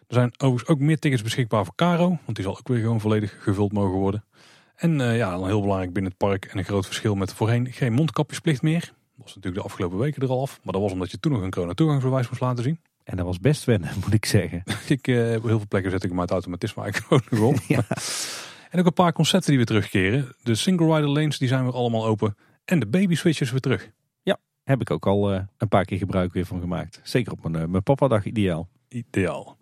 [0.08, 2.08] Er zijn overigens ook meer tickets beschikbaar voor Caro.
[2.08, 4.24] Want die zal ook weer gewoon volledig gevuld mogen worden.
[4.76, 6.44] En uh, ja, dan heel belangrijk binnen het park.
[6.44, 8.80] En een groot verschil met voorheen geen mondkapjesplicht meer.
[8.80, 10.60] Dat was natuurlijk de afgelopen weken er al af.
[10.62, 12.80] Maar dat was omdat je toen nog een corona-toegangsbewijs moest laten zien.
[13.04, 14.62] En dat was best wennen, moet ik zeggen.
[14.86, 17.64] ik, uh, heel veel plekken zet ik hem uit automatisme eigenlijk gewoon nog op.
[17.76, 17.84] ja.
[18.70, 20.34] En ook een paar concepten die weer terugkeren.
[20.42, 22.36] De single rider lanes die zijn weer allemaal open.
[22.64, 23.90] En de baby switches weer terug.
[24.22, 27.00] Ja, heb ik ook al uh, een paar keer gebruik weer van gemaakt.
[27.02, 28.68] Zeker op mijn, mijn papa-dag ideaal.
[28.88, 29.57] Ideaal.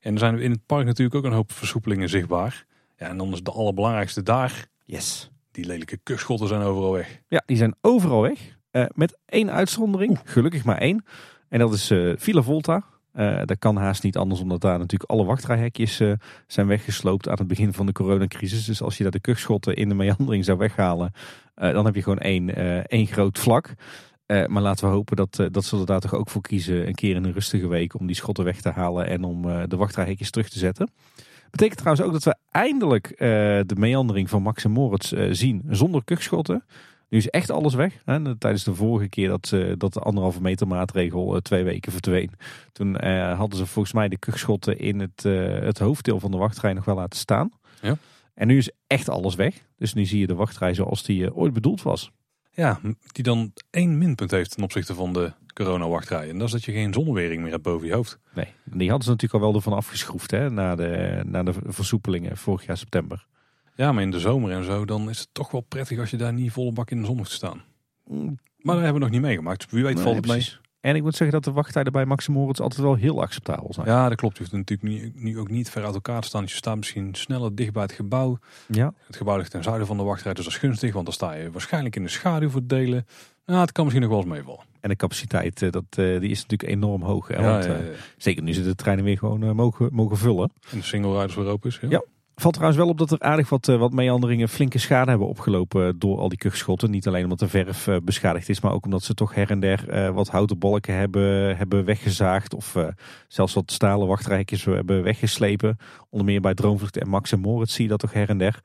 [0.00, 2.64] En er zijn in het park natuurlijk ook een hoop versoepelingen zichtbaar.
[2.96, 4.66] Ja, en dan is de allerbelangrijkste daar.
[4.84, 5.30] Yes.
[5.50, 7.20] Die lelijke kuchschotten zijn overal weg.
[7.28, 8.56] Ja, die zijn overal weg.
[8.72, 10.20] Uh, met één uitzondering.
[10.24, 11.04] Gelukkig maar één.
[11.48, 12.84] En dat is uh, Villa Volta.
[13.14, 16.12] Uh, dat kan haast niet anders, omdat daar natuurlijk alle wachtrijhekjes uh,
[16.46, 18.64] zijn weggesloopt aan het begin van de coronacrisis.
[18.64, 21.12] Dus als je daar de kuchschotten in de meandering zou weghalen,
[21.56, 22.56] uh, dan heb je gewoon één,
[22.88, 23.74] één groot vlak.
[24.32, 26.86] Uh, maar laten we hopen dat, uh, dat ze er daar toch ook voor kiezen.
[26.86, 29.62] Een keer in een rustige week om die schotten weg te halen en om uh,
[29.66, 30.90] de wachtrijhekjes terug te zetten.
[31.50, 33.14] Betekent trouwens ook dat we eindelijk
[33.66, 36.64] de meandering van Max en Moritz zien zonder kuchschotten.
[37.08, 38.02] Nu is echt alles weg.
[38.04, 38.38] Hè?
[38.38, 42.30] Tijdens de vorige keer dat, dat de anderhalve meter maatregel twee weken verdween.
[42.72, 43.04] Toen
[43.34, 45.22] hadden ze volgens mij de kuchschotten in het,
[45.64, 47.50] het hoofddeel van de wachtrij nog wel laten staan.
[47.80, 47.96] Ja.
[48.34, 49.66] En nu is echt alles weg.
[49.76, 52.10] Dus nu zie je de wachtrij zoals die ooit bedoeld was.
[52.54, 52.80] Ja,
[53.12, 56.28] die dan één minpunt heeft ten opzichte van de corona-wachtrij.
[56.28, 58.18] En dat is dat je geen zonnewering meer hebt boven je hoofd.
[58.34, 62.36] Nee, die hadden ze natuurlijk al wel ervan afgeschroefd hè, na, de, na de versoepelingen
[62.36, 63.26] vorig jaar september.
[63.74, 66.16] Ja, maar in de zomer en zo, dan is het toch wel prettig als je
[66.16, 67.62] daar niet volle bak in de zon hoeft te staan.
[68.06, 68.38] Mm.
[68.56, 69.70] Maar dat hebben we nog niet meegemaakt.
[69.70, 70.48] Wie weet valt het mee.
[70.82, 73.86] En ik moet zeggen dat de wachttijden bij Max Moritz altijd wel heel acceptabel zijn.
[73.86, 74.36] Ja, dat klopt.
[74.36, 76.42] Je hoeft natuurlijk nu, ook niet ver uit elkaar te staan.
[76.42, 78.38] je staat misschien sneller dicht bij het gebouw.
[78.66, 78.94] Ja.
[79.06, 80.92] Het gebouw ligt ten zuiden van de wachtrij, dus dat is gunstig.
[80.92, 83.06] Want dan sta je waarschijnlijk in de schaduw voor delen.
[83.46, 84.64] Nou, het kan misschien nog wel eens meevallen.
[84.80, 87.28] En de capaciteit, eh, dat, eh, die is natuurlijk enorm hoog.
[87.28, 87.42] Hè?
[87.42, 87.90] Want, ja, ja, ja.
[88.16, 90.52] Zeker nu ze de treinen weer gewoon mogen, mogen vullen.
[90.70, 91.80] En de single riders weer open is.
[91.88, 92.02] ja.
[92.34, 95.98] Valt trouwens wel op dat er aardig wat, eh, wat meanderingen flinke schade hebben opgelopen
[95.98, 96.90] door al die kuchschotten.
[96.90, 99.60] Niet alleen omdat de verf eh, beschadigd is, maar ook omdat ze toch her en
[99.60, 102.54] der wat houten balken hebben, hebben weggezaagd.
[102.54, 102.76] Of
[103.28, 105.76] zelfs wat stalen wachtrijkjes hebben weggeslepen.
[106.10, 108.60] Onder meer bij Droomvlucht en Max en Moritz zie je dat toch her en der.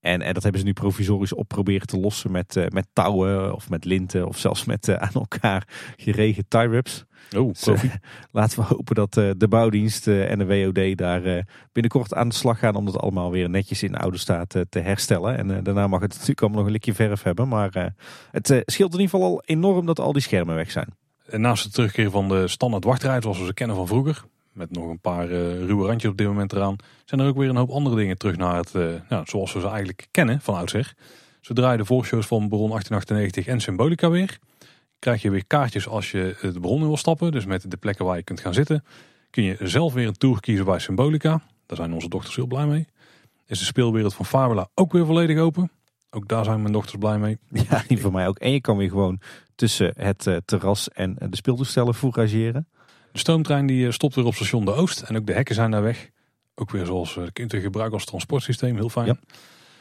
[0.00, 3.70] En, en dat hebben ze nu provisorisch op proberen te lossen met, met touwen of
[3.70, 7.06] met linten of zelfs met aan elkaar geregen tie wraps.
[7.36, 7.94] Oh, dus, uh,
[8.30, 12.74] laten we hopen dat de bouwdienst en de WOD daar binnenkort aan de slag gaan
[12.74, 15.36] om dat allemaal weer netjes in oude staat te herstellen.
[15.36, 17.94] En daarna mag het natuurlijk allemaal nog een likje verf hebben, maar
[18.30, 20.94] het scheelt in ieder geval al enorm dat al die schermen weg zijn.
[21.28, 24.70] En naast het terugkeren van de standaard wachtrij zoals we ze kennen van vroeger, met
[24.70, 27.56] nog een paar uh, ruwe randjes op dit moment eraan, zijn er ook weer een
[27.56, 30.94] hoop andere dingen terug naar het, uh, nou, zoals we ze eigenlijk kennen van oudsher.
[31.40, 34.38] Ze draaien de voorshows van Baron 1898 en Symbolica weer.
[34.98, 38.16] Krijg je weer kaartjes als je de bron wil stappen, dus met de plekken waar
[38.16, 38.84] je kunt gaan zitten.
[39.30, 41.40] Kun je zelf weer een tour kiezen bij Symbolica.
[41.66, 42.86] Daar zijn onze dochters heel blij mee.
[43.46, 45.70] Is de speelwereld van Fabula ook weer volledig open.
[46.10, 47.38] Ook daar zijn mijn dochters blij mee.
[47.68, 48.38] Ja, die voor mij ook.
[48.38, 49.20] En je kan weer gewoon
[49.54, 52.68] tussen het uh, terras en de speeltoestellen fourageren.
[53.12, 55.00] De stoomtrein die eh, stopt weer op station De Oost.
[55.00, 56.10] En ook de hekken zijn daar weg.
[56.54, 58.76] Ook weer zoals uh, kunt u gebruiken als transportsysteem.
[58.76, 59.06] Heel fijn.
[59.06, 59.16] Ja.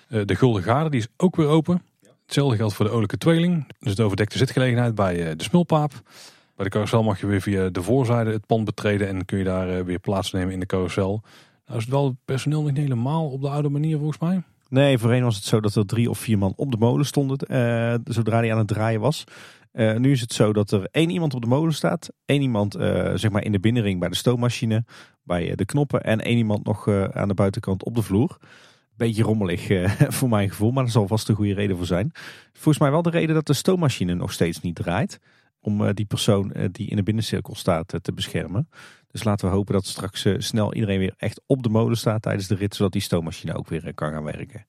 [0.09, 1.81] Uh, de Gulden Garde die is ook weer open.
[2.27, 3.67] Hetzelfde geldt voor de Olijke Tweeling.
[3.79, 5.91] Dus de overdekte zitgelegenheid bij de Smulpaap.
[6.55, 9.07] Bij de carousel mag je weer via de voorzijde het pand betreden.
[9.07, 11.21] En kun je daar weer plaatsnemen in de carousel.
[11.65, 14.41] Nou is het wel het personeel niet helemaal op de oude manier volgens mij.
[14.69, 17.37] Nee, voorheen was het zo dat er drie of vier man op de molen stonden
[17.51, 19.23] uh, zodra die aan het draaien was.
[19.73, 22.73] Uh, nu is het zo dat er één iemand op de molen staat, één iemand
[23.13, 24.85] zeg maar in de binnenring bij de stoommachine,
[25.23, 28.37] bij de knoppen en één iemand nog aan de buitenkant op de vloer.
[28.97, 29.67] Beetje rommelig
[30.17, 32.11] voor mijn gevoel, maar er zal vast een goede reden voor zijn.
[32.53, 35.19] Volgens mij wel de reden dat de stoommachine nog steeds niet draait.
[35.59, 38.69] Om die persoon die in de binnencirkel staat te beschermen.
[39.07, 42.47] Dus laten we hopen dat straks snel iedereen weer echt op de molen staat tijdens
[42.47, 44.65] de rit, zodat die stoommachine ook weer kan gaan werken.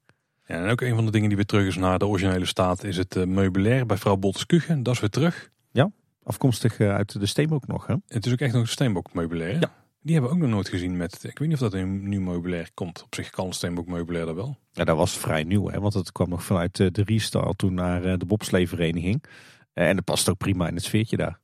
[0.47, 2.85] Ja, en ook een van de dingen die weer terug is naar de originele staat
[2.85, 4.83] is het meubilair bij vrouw Bolteskuchen.
[4.83, 5.51] Dat is weer terug.
[5.71, 5.91] Ja,
[6.23, 7.95] afkomstig uit de Steenbok nog hè?
[8.07, 9.61] Het is ook echt nog een Steenbok meubilair.
[9.61, 9.73] Ja.
[10.01, 12.21] Die hebben we ook nog nooit gezien met, ik weet niet of dat een nieuw
[12.21, 13.03] meubilair komt.
[13.03, 14.57] Op zich kan Steenbok meubilair dat wel.
[14.73, 18.19] Ja, dat was vrij nieuw hè, want het kwam nog vanuit de Riestal toen naar
[18.19, 19.25] de bobsleevereniging.
[19.73, 21.41] En dat past ook prima in het sfeertje daar.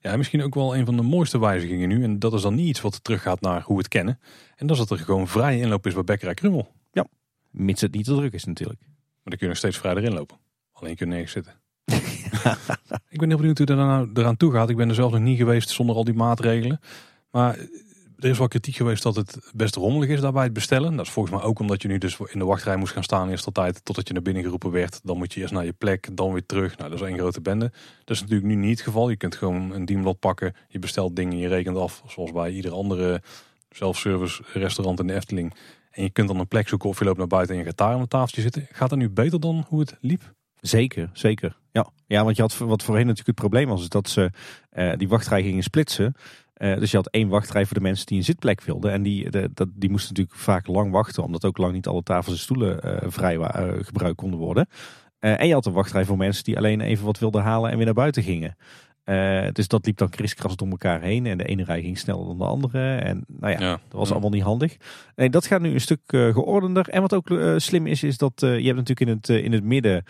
[0.00, 2.02] Ja, misschien ook wel een van de mooiste wijzigingen nu.
[2.02, 4.18] En dat is dan niet iets wat teruggaat naar hoe we het kennen.
[4.56, 6.72] En dat is dat er gewoon vrije inloop is bij Bekkerij Krummel.
[6.92, 7.06] Ja,
[7.50, 8.80] mits het niet te druk is natuurlijk.
[8.80, 8.88] Maar
[9.22, 10.36] dan kun je nog steeds vrij erin lopen.
[10.72, 11.52] Alleen kun je nergens zitten.
[13.14, 14.70] ik ben heel benieuwd hoe dat nou eraan toe gaat.
[14.70, 16.80] Ik ben er zelf nog niet geweest zonder al die maatregelen.
[17.30, 17.58] Maar
[18.18, 20.96] er is wel kritiek geweest dat het best rommelig is daarbij het bestellen.
[20.96, 23.30] Dat is volgens mij ook omdat je nu dus in de wachtrij moest gaan staan
[23.30, 25.00] eerst altijd totdat je naar binnen geroepen werd.
[25.02, 26.76] Dan moet je eerst naar je plek, dan weer terug.
[26.76, 27.72] Nou, dat is één grote bende.
[28.04, 29.10] Dat is natuurlijk nu niet het geval.
[29.10, 32.02] Je kunt gewoon een dienblad pakken, je bestelt dingen, je rekent af.
[32.06, 33.22] Zoals bij ieder andere
[33.70, 35.54] self-service restaurant in de Efteling.
[35.90, 37.76] En je kunt dan een plek zoeken of je loopt naar buiten en je gaat
[37.76, 38.66] daar aan een tafeltje zitten.
[38.70, 40.34] Gaat dat nu beter dan hoe het liep?
[40.60, 41.56] Zeker, zeker.
[41.72, 44.30] Ja, ja want je had wat voorheen natuurlijk het probleem was, is dat ze
[44.72, 46.14] uh, die wachtrij gingen splitsen.
[46.58, 48.92] Uh, dus je had één wachtrij voor de mensen die een zitplek wilden.
[48.92, 52.34] En die, dat, die moesten natuurlijk vaak lang wachten, omdat ook lang niet alle tafels
[52.34, 54.68] en stoelen uh, vrij uh, gebruikt konden worden.
[55.18, 57.84] en je had een wachtrij voor mensen die alleen even wat wilden halen en weer
[57.84, 58.56] naar buiten gingen.
[59.06, 61.26] Uh, dus dat liep dan kriskras door elkaar heen.
[61.26, 62.96] En de ene rij ging sneller dan de andere.
[62.96, 64.76] En nou ja, dat was allemaal niet handig.
[65.16, 66.88] Nee, dat gaat nu een stuk uh, geordender.
[66.88, 69.64] En wat ook uh, slim is, is dat je hebt natuurlijk in het, in het
[69.64, 70.04] midden,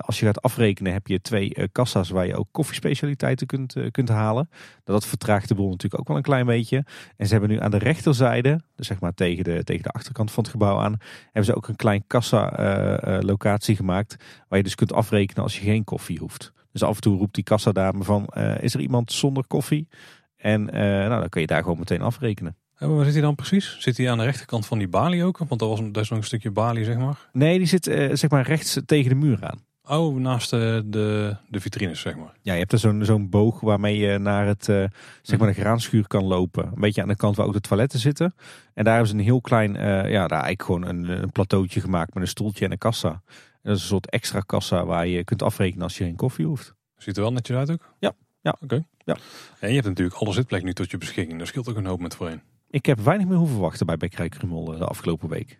[0.00, 4.50] als je gaat afrekenen, heb je twee kassa's waar je ook koffiespecialiteiten kunt, kunt halen.
[4.84, 6.84] Dat vertraagt de boel natuurlijk ook wel een klein beetje.
[7.16, 10.30] En ze hebben nu aan de rechterzijde, dus zeg maar tegen de, tegen de achterkant
[10.30, 14.16] van het gebouw aan, hebben ze ook een klein kassa locatie gemaakt.
[14.48, 16.52] Waar je dus kunt afrekenen als je geen koffie hoeft.
[16.72, 19.88] Dus af en toe roept die kassadame van, uh, is er iemand zonder koffie?
[20.36, 22.56] En uh, nou, dan kun je daar gewoon meteen afrekenen.
[22.78, 23.76] En waar zit hij dan precies?
[23.78, 25.38] Zit hij aan de rechterkant van die balie ook?
[25.38, 27.28] Want dat, was, dat is nog een stukje balie, zeg maar.
[27.32, 29.58] Nee, die zit uh, zeg maar rechts tegen de muur aan.
[29.84, 32.32] Oh, naast de, de, de vitrines, zeg maar.
[32.40, 34.84] Ja, je hebt er zo'n zo'n boog waarmee je naar het, uh,
[35.22, 36.64] zeg maar de graanschuur kan lopen.
[36.64, 38.34] Een beetje aan de kant waar ook de toiletten zitten.
[38.74, 41.80] En daar hebben ze een heel klein, uh, ja, daar eigenlijk gewoon een, een plateautje
[41.80, 43.22] gemaakt met een stoeltje en een kassa
[43.62, 46.74] dat is een soort extra kassa waar je kunt afrekenen als je geen koffie hoeft.
[46.96, 47.94] Ziet er wel netjes uit ook?
[47.98, 48.12] Ja.
[48.40, 48.56] ja.
[48.60, 48.84] Oké.
[49.04, 49.16] Ja.
[49.60, 51.38] En je hebt natuurlijk alle zitplek nu tot je beschikking.
[51.38, 52.42] Dat scheelt ook een hoop met voorheen.
[52.70, 55.58] Ik heb weinig meer hoeven wachten bij Bekkerij Krummel eh, de afgelopen week.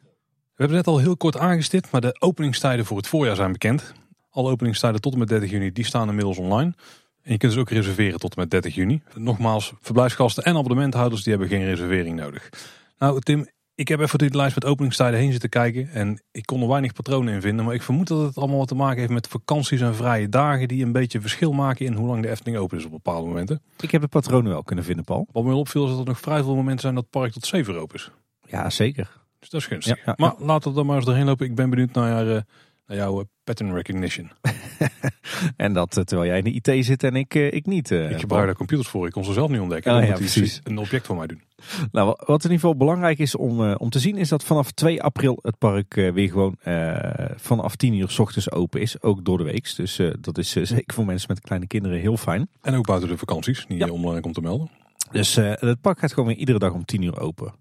[0.54, 3.92] We hebben net al heel kort aangestipt, maar de openingstijden voor het voorjaar zijn bekend.
[4.30, 6.74] Alle openingstijden tot en met 30 juni, die staan inmiddels online.
[7.22, 9.02] En je kunt ze ook reserveren tot en met 30 juni.
[9.14, 12.48] Nogmaals, verblijfsgasten en abonnementhouders die hebben geen reservering nodig.
[12.98, 15.90] Nou Tim, ik heb even door die lijst met openingstijden heen zitten kijken.
[15.90, 17.64] En ik kon er weinig patronen in vinden.
[17.64, 20.68] Maar ik vermoed dat het allemaal wat te maken heeft met vakanties en vrije dagen.
[20.68, 23.62] Die een beetje verschil maken in hoe lang de Efteling open is op bepaalde momenten.
[23.80, 25.28] Ik heb de patronen wel kunnen vinden, Paul.
[25.32, 27.46] Wat me opviel is dat er nog vrij veel momenten zijn dat het park tot
[27.46, 28.10] 7 open is.
[28.48, 29.20] Ja, zeker.
[29.38, 30.04] Dus dat is gunstig.
[30.04, 31.46] Ja, maar laten we dan maar eens doorheen lopen.
[31.46, 32.40] Ik ben benieuwd naar, uh,
[32.86, 34.30] naar jouw eh, pattern recognition.
[35.56, 37.90] en dat eh, terwijl jij in de IT zit en ik, ik niet.
[37.90, 39.06] ik gebruik daar computers voor.
[39.06, 39.96] Ik kon ze zelf niet ontdekken.
[39.96, 40.60] Oh, ja, precies.
[40.64, 41.42] Een object voor mij doen.
[41.92, 45.02] Nou, wat in ieder geval belangrijk is om, om te zien is dat vanaf 2
[45.02, 46.56] april het park weer gewoon
[47.36, 49.02] vanaf 10 uur s ochtends open is.
[49.02, 49.76] Ook door de week.
[49.76, 52.48] Dus dat is zeker voor mensen met kleine kinderen heel fijn.
[52.62, 53.66] En ook buiten de vakanties.
[53.66, 53.86] Niet ja.
[53.86, 54.70] onbelangrijk om te melden.
[55.10, 57.54] Dus het park gaat gewoon weer iedere dag om 10 uur open.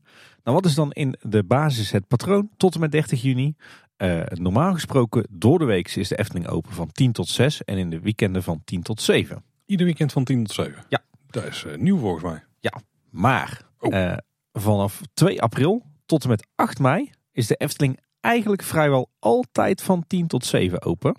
[0.44, 3.56] Nou, wat is dan in de basis het patroon tot en met 30 juni?
[4.02, 7.78] Uh, normaal gesproken door de week is de Efteling open van 10 tot 6 en
[7.78, 9.44] in de weekenden van 10 tot 7.
[9.66, 10.84] Ieder weekend van 10 tot 7?
[10.90, 11.00] Ja.
[11.30, 12.44] Dat is uh, nieuw volgens mij.
[12.60, 12.74] Ja,
[13.10, 14.14] maar Oh.
[14.54, 20.04] vanaf 2 april tot en met 8 mei is de Efteling eigenlijk vrijwel altijd van
[20.08, 21.16] 10 tot 7 open.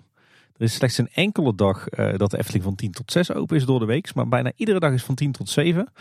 [0.55, 3.65] Er is slechts een enkele dag dat de Efteling van 10 tot 6 open is
[3.65, 4.13] door de week.
[4.15, 5.91] Maar bijna iedere dag is van 10 tot 7.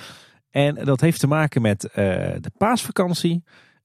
[0.50, 3.42] En dat heeft te maken met de paasvakantie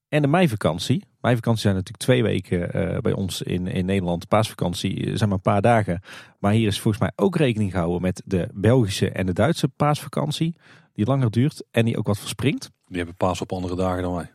[0.08, 1.04] en de meivakantie.
[1.20, 4.28] Meivakantie zijn natuurlijk twee weken uh, bij ons in, in Nederland.
[4.28, 6.02] Paasvakantie zijn maar een paar dagen.
[6.38, 10.56] Maar hier is volgens mij ook rekening gehouden met de Belgische en de Duitse paasvakantie.
[10.94, 12.70] Die langer duurt en die ook wat verspringt.
[12.86, 14.30] Die hebben paas op andere dagen dan wij.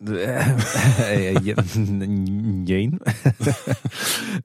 [2.64, 3.00] Jeen.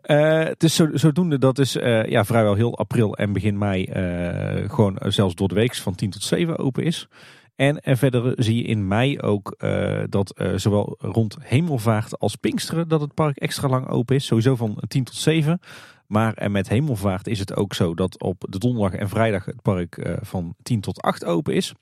[0.06, 3.86] uh, het is zo, zodoende dat is uh, ja, vrijwel heel april en begin mei
[3.90, 7.08] uh, gewoon zelfs door de week van 10 tot 7 open is.
[7.56, 12.36] En, en verder zie je in mei ook uh, dat uh, zowel rond Hemelvaart als
[12.36, 14.26] Pinksteren dat het park extra lang open is.
[14.26, 15.60] Sowieso van 10 tot 7.
[16.08, 19.62] Maar en met Hemelvaart is het ook zo dat op de donderdag en vrijdag het
[19.62, 21.74] park uh, van 10 tot 8 open is.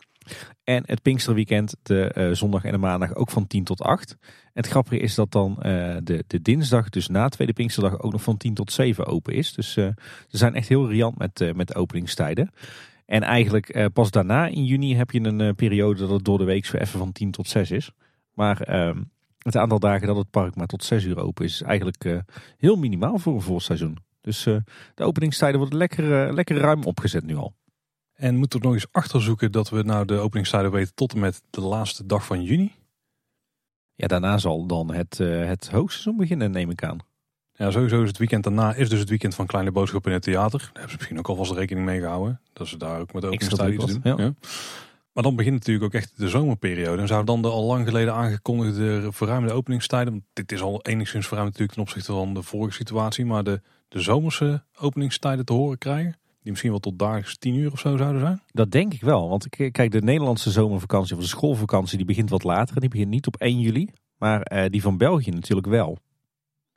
[0.64, 4.12] En het Pinksterweekend, de zondag en de maandag ook van 10 tot 8.
[4.12, 4.18] En
[4.54, 5.56] het grappige is dat dan
[6.04, 9.54] de, de dinsdag, dus na tweede Pinksterdag, ook nog van 10 tot 7 open is.
[9.54, 9.94] Dus ze
[10.28, 12.52] zijn echt heel riant met, met openingstijden.
[13.06, 16.38] En eigenlijk eh, pas daarna in juni heb je een uh, periode dat het door
[16.38, 17.92] de week zo even van 10 tot 6 is.
[18.34, 19.02] Maar uh,
[19.38, 22.20] het aantal dagen dat het park maar tot 6 uur open is, is eigenlijk uh,
[22.58, 23.98] heel minimaal voor een voorseizoen.
[24.22, 24.64] Dus de
[25.04, 27.56] openingstijden worden lekker, lekker ruim opgezet nu al.
[28.14, 31.42] En moeten we nog eens achterzoeken dat we nou de openingstijden weten tot en met
[31.50, 32.76] de laatste dag van juni?
[33.96, 37.00] Ja, daarna zal dan het, het hoogseizoen beginnen, neem ik aan.
[37.56, 40.26] Ja, sowieso is het weekend daarna is dus het weekend van Kleine Boodschappen in het
[40.26, 40.60] theater.
[40.60, 42.40] Daar hebben ze misschien ook alvast rekening mee gehouden.
[42.54, 44.02] Dat ze daar ook met openingstijden iets doen.
[44.04, 44.24] Ja.
[44.24, 44.34] ja.
[45.14, 47.02] Maar dan begint natuurlijk ook echt de zomerperiode.
[47.02, 50.14] En zou dan de al lang geleden aangekondigde verruimde openingstijden...
[50.14, 53.26] Want dit is al enigszins verruimd natuurlijk ten opzichte van de vorige situatie...
[53.26, 56.18] maar de, de zomerse openingstijden te horen krijgen...
[56.42, 58.42] die misschien wel tot dagelijks tien uur of zo zouden zijn?
[58.52, 59.30] Dat denk ik wel.
[59.30, 61.98] Want kijk, de Nederlandse zomervakantie of de schoolvakantie...
[61.98, 62.80] die begint wat later.
[62.80, 63.90] Die begint niet op 1 juli.
[64.18, 65.98] Maar eh, die van België natuurlijk wel.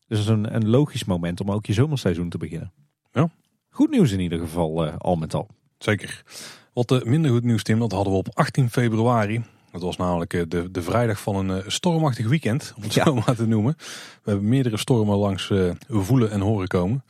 [0.08, 2.72] Dus dat is een, een logisch moment om ook je zomerseizoen te beginnen.
[3.12, 3.30] Ja.
[3.70, 5.48] Goed nieuws in ieder geval, uh, al met al.
[5.78, 6.22] Zeker.
[6.72, 9.44] Wat uh, minder goed nieuws, Tim, dat hadden we op 18 februari.
[9.72, 13.04] Dat was namelijk uh, de, de vrijdag van een stormachtig weekend, om het ja.
[13.04, 13.74] zo maar te noemen.
[14.22, 15.52] We hebben meerdere stormen langs
[15.88, 17.04] voelen en horen komen.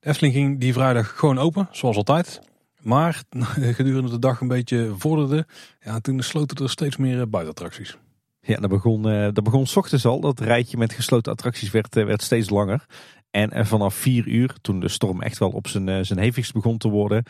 [0.00, 2.40] De Efteling ging die vrijdag gewoon open, zoals altijd.
[2.80, 3.22] Maar
[3.78, 5.46] gedurende de dag een beetje vorderde,
[5.80, 7.96] ja, toen sloten er steeds meer buitenattracties.
[8.40, 10.20] Ja, dat begon, uh, dat begon ochtends al.
[10.20, 12.86] Dat rijtje met gesloten attracties werd, uh, werd steeds langer.
[13.30, 16.78] En, en vanaf vier uur, toen de storm echt wel op zijn, zijn hevigst begon
[16.78, 17.24] te worden,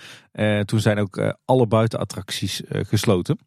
[0.64, 3.38] toen zijn ook alle buitenattracties gesloten.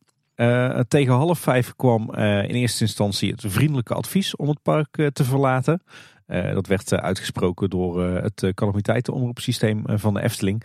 [0.88, 5.84] tegen half vijf kwam in eerste instantie het vriendelijke advies om het park te verlaten.
[6.28, 10.64] dat werd uitgesproken door het calamiteitenomroepsysteem van de Efteling.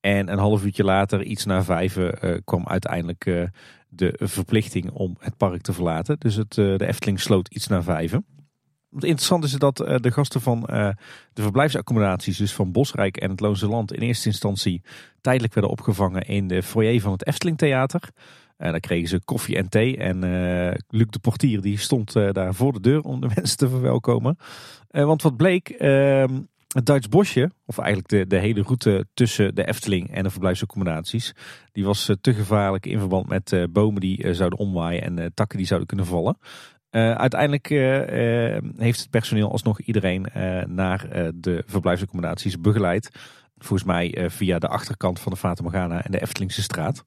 [0.00, 1.98] En een half uurtje later, iets na vijf,
[2.44, 3.50] kwam uiteindelijk
[3.90, 6.18] de verplichting om het park te verlaten.
[6.18, 8.24] Dus het, eh, de Efteling sloot iets na vijven.
[8.88, 10.88] Wat interessant is dat eh, de gasten van eh,
[11.32, 14.82] de verblijfsaccommodaties, dus van Bosrijk en het Loonse Land, in eerste instantie
[15.20, 18.00] tijdelijk werden opgevangen in de foyer van het Efteling Theater.
[18.56, 19.96] En daar kregen ze koffie en thee.
[19.96, 20.20] En
[20.88, 24.36] Luc de Portier die stond daar voor de deur om de mensen te verwelkomen.
[24.88, 26.38] want wat bleek, ehm,
[26.74, 31.32] het Duits bosje, of eigenlijk de, de hele route tussen de Efteling en de verblijfsaccommodaties,
[31.72, 35.34] die was eh, te gevaarlijk in verband met uh, bomen die uh, zouden omwaaien en
[35.34, 36.38] takken die zouden kunnen vallen.
[36.90, 37.68] uiteindelijk
[38.76, 40.26] heeft het personeel alsnog iedereen
[40.66, 43.10] naar de verblijfsaccommodaties begeleid.
[43.58, 47.04] Volgens mij via de achterkant van de Fata Morgana en de Eftelingse straat.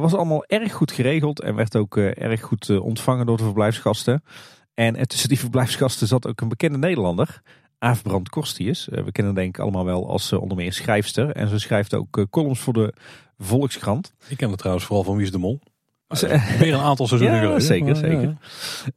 [0.00, 4.22] was allemaal erg goed geregeld en werd ook erg goed ontvangen door de verblijfsgasten.
[4.74, 7.42] En tussen die verblijfsgasten zat ook een bekende Nederlander.
[7.78, 8.88] Aafbrand Kostius.
[8.88, 11.30] Eh, we kennen denk ik allemaal wel als eh, onder meer schrijfster.
[11.30, 12.92] En ze schrijft ook eh, columns voor de
[13.38, 14.12] Volkskrant.
[14.28, 15.60] Ik ken het trouwens vooral van Wie is de Mol.
[16.58, 18.36] Weer een aantal seizoenen ja, Zeker, zeker.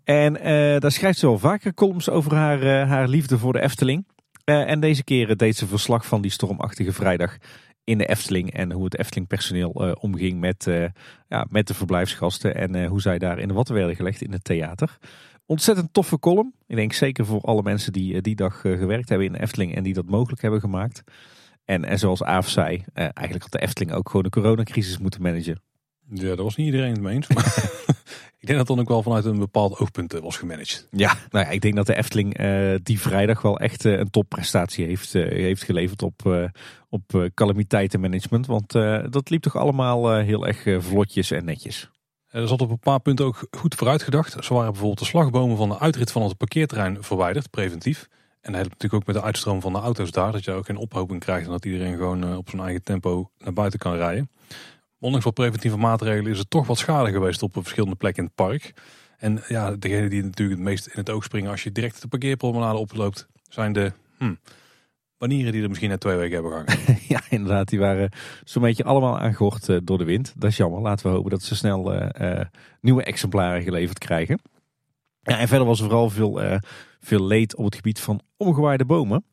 [0.03, 0.33] En
[0.79, 4.07] daar schrijft ze wel vaker columns over haar, haar liefde voor de Efteling.
[4.43, 7.37] en deze keer deed ze verslag van die stormachtige vrijdag
[7.83, 8.53] in de Efteling.
[8.53, 9.69] En hoe het Efteling personeel
[9.99, 10.67] omging met,
[11.27, 12.55] ja, met de verblijfsgasten.
[12.55, 14.97] En hoe zij daar in de watten werden gelegd in het theater.
[15.49, 16.53] Ontzettend toffe column.
[16.67, 19.41] Ik denk zeker voor alle mensen die eh, die dag eh, gewerkt hebben in de
[19.41, 21.03] Efteling en die dat mogelijk hebben gemaakt.
[21.65, 25.21] En, en zoals Aaf zei, eh, eigenlijk had de Efteling ook gewoon de coronacrisis moeten
[25.21, 25.61] managen.
[26.09, 27.27] Ja, daar was niet iedereen het mee eens.
[27.27, 27.45] Maar
[28.39, 30.87] ik denk dat dan ook wel vanuit een bepaald oogpunt was gemanaged.
[30.91, 32.37] Ja, nou ja, ik denk dat de Efteling
[32.83, 36.49] die vrijdag wel echt een topprestatie heeft, heeft geleverd op,
[36.89, 38.45] op calamiteitenmanagement.
[38.45, 38.71] Want
[39.11, 41.89] dat liep toch allemaal heel erg vlotjes en netjes.
[42.29, 44.45] Er zat op een paar punten ook goed vooruit gedacht.
[44.45, 48.07] Zo waren bijvoorbeeld de slagbomen van de uitrit van het parkeerterrein verwijderd, preventief.
[48.41, 50.31] En dat helpt natuurlijk ook met de uitstroom van de auto's daar.
[50.31, 53.31] Dat je ook geen ophoping krijgt en dat iedereen gewoon eh, op zijn eigen tempo
[53.37, 54.29] naar buiten kan rijden.
[54.99, 58.47] Ondanks wat preventieve maatregelen is er toch wat schade geweest op verschillende plekken in het
[58.47, 58.73] park.
[59.17, 62.07] En ja, degene die natuurlijk het meest in het oog springen als je direct de
[62.07, 64.33] parkeerpromenade oploopt, zijn de hm,
[65.19, 66.99] banieren die er misschien net twee weken hebben gehangen.
[67.07, 67.67] ja, inderdaad.
[67.67, 68.11] Die waren
[68.43, 70.33] zo'n beetje allemaal aangegord uh, door de wind.
[70.37, 70.81] Dat is jammer.
[70.81, 72.41] Laten we hopen dat ze snel uh,
[72.81, 74.39] nieuwe exemplaren geleverd krijgen.
[75.21, 76.59] Ja, en verder was er vooral veel,
[76.99, 79.25] veel leed op het gebied van omgewaaide bomen.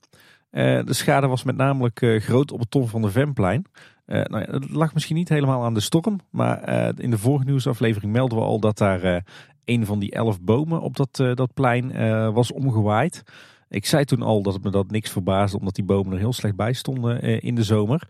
[0.51, 3.65] de schade was met namelijk groot op het Tom van de Vemplein.
[4.07, 6.69] Nou ja, het lag misschien niet helemaal aan de storm, maar
[6.99, 9.25] in de vorige nieuwsaflevering melden we al dat daar
[9.65, 11.93] een van die elf bomen op dat, dat plein
[12.33, 13.23] was omgewaaid.
[13.69, 16.33] Ik zei toen al dat het me dat niks verbaasde, omdat die bomen er heel
[16.33, 18.09] slecht bij stonden in de zomer.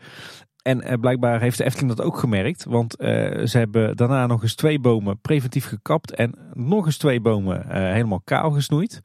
[0.63, 4.79] En blijkbaar heeft de Efteling dat ook gemerkt, want ze hebben daarna nog eens twee
[4.79, 9.01] bomen preventief gekapt en nog eens twee bomen helemaal kaal gesnoeid.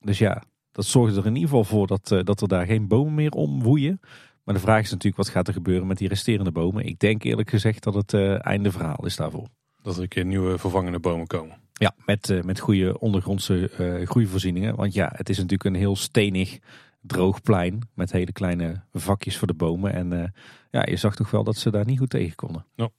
[0.00, 3.14] Dus ja, dat zorgde er in ieder geval voor dat, dat er daar geen bomen
[3.14, 4.00] meer om woeien.
[4.44, 6.86] Maar de vraag is natuurlijk wat gaat er gebeuren met die resterende bomen.
[6.86, 9.46] Ik denk eerlijk gezegd dat het einde verhaal is daarvoor.
[9.82, 11.56] Dat er een keer nieuwe vervangende bomen komen.
[11.82, 14.76] Ja, met, uh, met goede ondergrondse uh, groeivoorzieningen.
[14.76, 16.58] Want ja, het is natuurlijk een heel stenig,
[17.00, 17.88] droog plein.
[17.94, 19.92] Met hele kleine vakjes voor de bomen.
[19.92, 20.34] En
[20.70, 22.66] ja, je zag toch wel dat ze daar niet goed tegen konden.
[22.74, 22.90] Ja.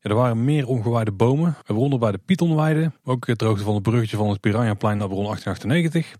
[0.00, 1.56] Ja, er waren meer omgewaaide bomen.
[1.66, 2.92] Waaronder bij de Pietonweide.
[3.04, 6.16] Ook het droogte van het bruggetje van het Piranhaplein naar bron 1898.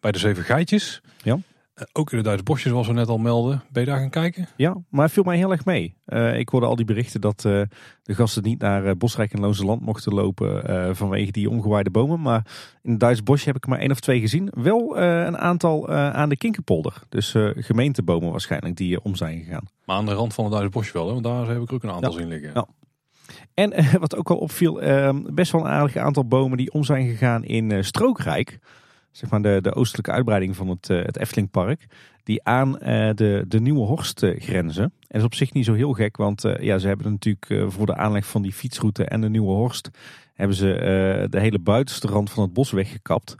[0.00, 1.00] Bij de Zeven Geitjes.
[1.22, 1.38] Ja.
[1.82, 3.62] Eh, ook in de Duitse bosjes, zoals we net al melden.
[3.70, 4.48] Ben je daar gaan kijken?
[4.56, 5.94] Ja, maar het viel mij heel erg mee.
[6.06, 7.62] Uh, ik hoorde al die berichten dat uh,
[8.02, 12.20] de gasten niet naar uh, Bosrijk en Loonse Land mochten lopen vanwege die omgewaaide bomen.
[12.20, 12.46] Maar
[12.82, 14.52] in het Duitse bosje heb ik maar één of twee gezien.
[14.54, 17.02] Wel een aantal aan de Kinkerpolder.
[17.08, 19.64] Dus gemeentebomen waarschijnlijk die om zijn gegaan.
[19.84, 21.12] Maar aan de rand van het Duitse bosje wel, hè?
[21.12, 22.50] want daar heb ik ook een aantal zien liggen.
[22.54, 22.66] Ja.
[23.54, 24.74] En wat ook al opviel,
[25.32, 28.58] best wel een aardig aantal bomen die om zijn gegaan in Strookrijk
[29.12, 31.86] zeg maar de, de oostelijke uitbreiding van het, uh, het Eftelingpark,
[32.24, 32.78] die aan uh,
[33.14, 34.82] de, de Nieuwe Horst uh, grenzen.
[34.82, 37.86] En dat is op zich niet zo heel gek, want ja, ze hebben natuurlijk voor
[37.86, 39.90] de aanleg van die fietsroute en de Nieuwe Horst,
[40.34, 43.36] hebben ze de hele buitenste rand van het bos weggekapt.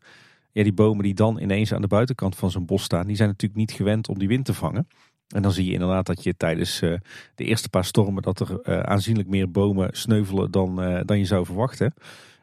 [0.52, 3.28] Ja, die bomen die dan ineens aan de buitenkant van zo'n bos staan, die zijn
[3.28, 4.88] natuurlijk niet gewend om die wind te vangen.
[5.28, 7.00] En dan zie je inderdaad dat je tijdens de
[7.44, 11.94] eerste paar stormen dat er aanzienlijk meer bomen sneuvelen dan, dan je zou verwachten.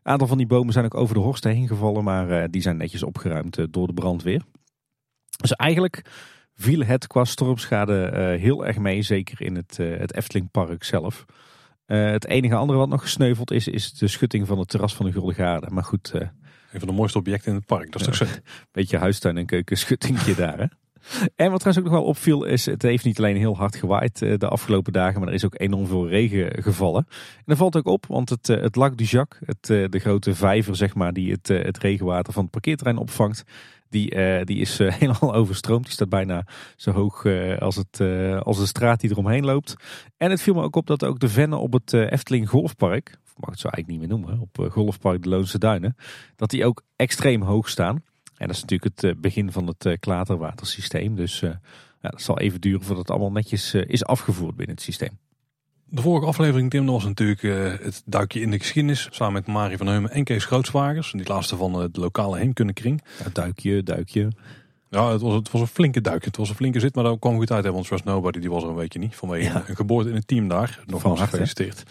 [0.04, 2.62] Een aantal van die bomen zijn ook over de horsten heen gevallen, maar uh, die
[2.62, 4.42] zijn netjes opgeruimd uh, door de brandweer.
[5.42, 6.02] Dus eigenlijk
[6.56, 11.26] viel het qua stormschade uh, heel erg mee, zeker in het, het Eftelingpark zelf.
[11.86, 15.12] het enige andere wat nog gesneuveld is, is de schutting van het terras van de
[15.12, 15.70] Gulden Garde.
[15.70, 16.12] Maar goed.
[16.14, 18.26] Een van de mooiste objecten in het park, dat is toch zo?
[18.72, 20.66] Beetje huistuin- en keukenschuttingje daar hè.
[21.36, 24.22] En wat trouwens ook nog wel opviel is, het heeft niet alleen heel hard gewaaid
[24.22, 27.06] eh, de afgelopen dagen, maar er is ook enorm veel regen gevallen.
[27.36, 30.00] En dat valt ook op, want het, eh, het Lac du Jacques, het, eh, de
[30.00, 33.44] grote vijver zeg maar, die het, het regenwater van het parkeerterrein opvangt,
[33.90, 34.10] die,
[34.46, 35.84] die is helemaal overstroomd.
[35.84, 36.46] Die staat bijna
[36.76, 37.26] zo hoog
[37.60, 38.02] als, het,
[38.44, 39.76] als de straat die eromheen loopt.
[40.18, 43.50] En het viel me ook op dat ook de vennen op het Efteling Golfpark, mag
[43.50, 45.96] het zo eigenlijk niet meer noemen, op Golfpark de Loonse Duinen,
[46.36, 48.04] dat die ook extreem hoog staan.
[48.40, 51.16] En dat is natuurlijk het eh, begin van het eh, klaterwatersysteem.
[51.16, 51.50] Dus eh,
[52.02, 55.18] ja, dat zal even duren voordat het allemaal netjes is afgevoerd binnen het systeem.
[55.86, 57.42] De vorige aflevering, Tim, was natuurlijk
[57.84, 59.08] het duikje in de geschiedenis.
[59.12, 61.12] Samen met Marie van Heumen en Kees Grootswagers.
[61.12, 63.04] Die laatste van de lokale heemkundekring.
[63.24, 64.32] Ja, duikje, duikje.
[64.90, 66.26] Ja, het was, het was een flinke duik.
[66.26, 67.64] Het was een flinke zit, maar dat kwam goed uit.
[67.64, 69.16] Hè, want Trust Nobody die was er een weekje niet.
[69.16, 69.64] Vanwege ja.
[69.68, 70.80] een geboorte in het team daar.
[70.86, 71.84] Nogmaals gefeliciteerd.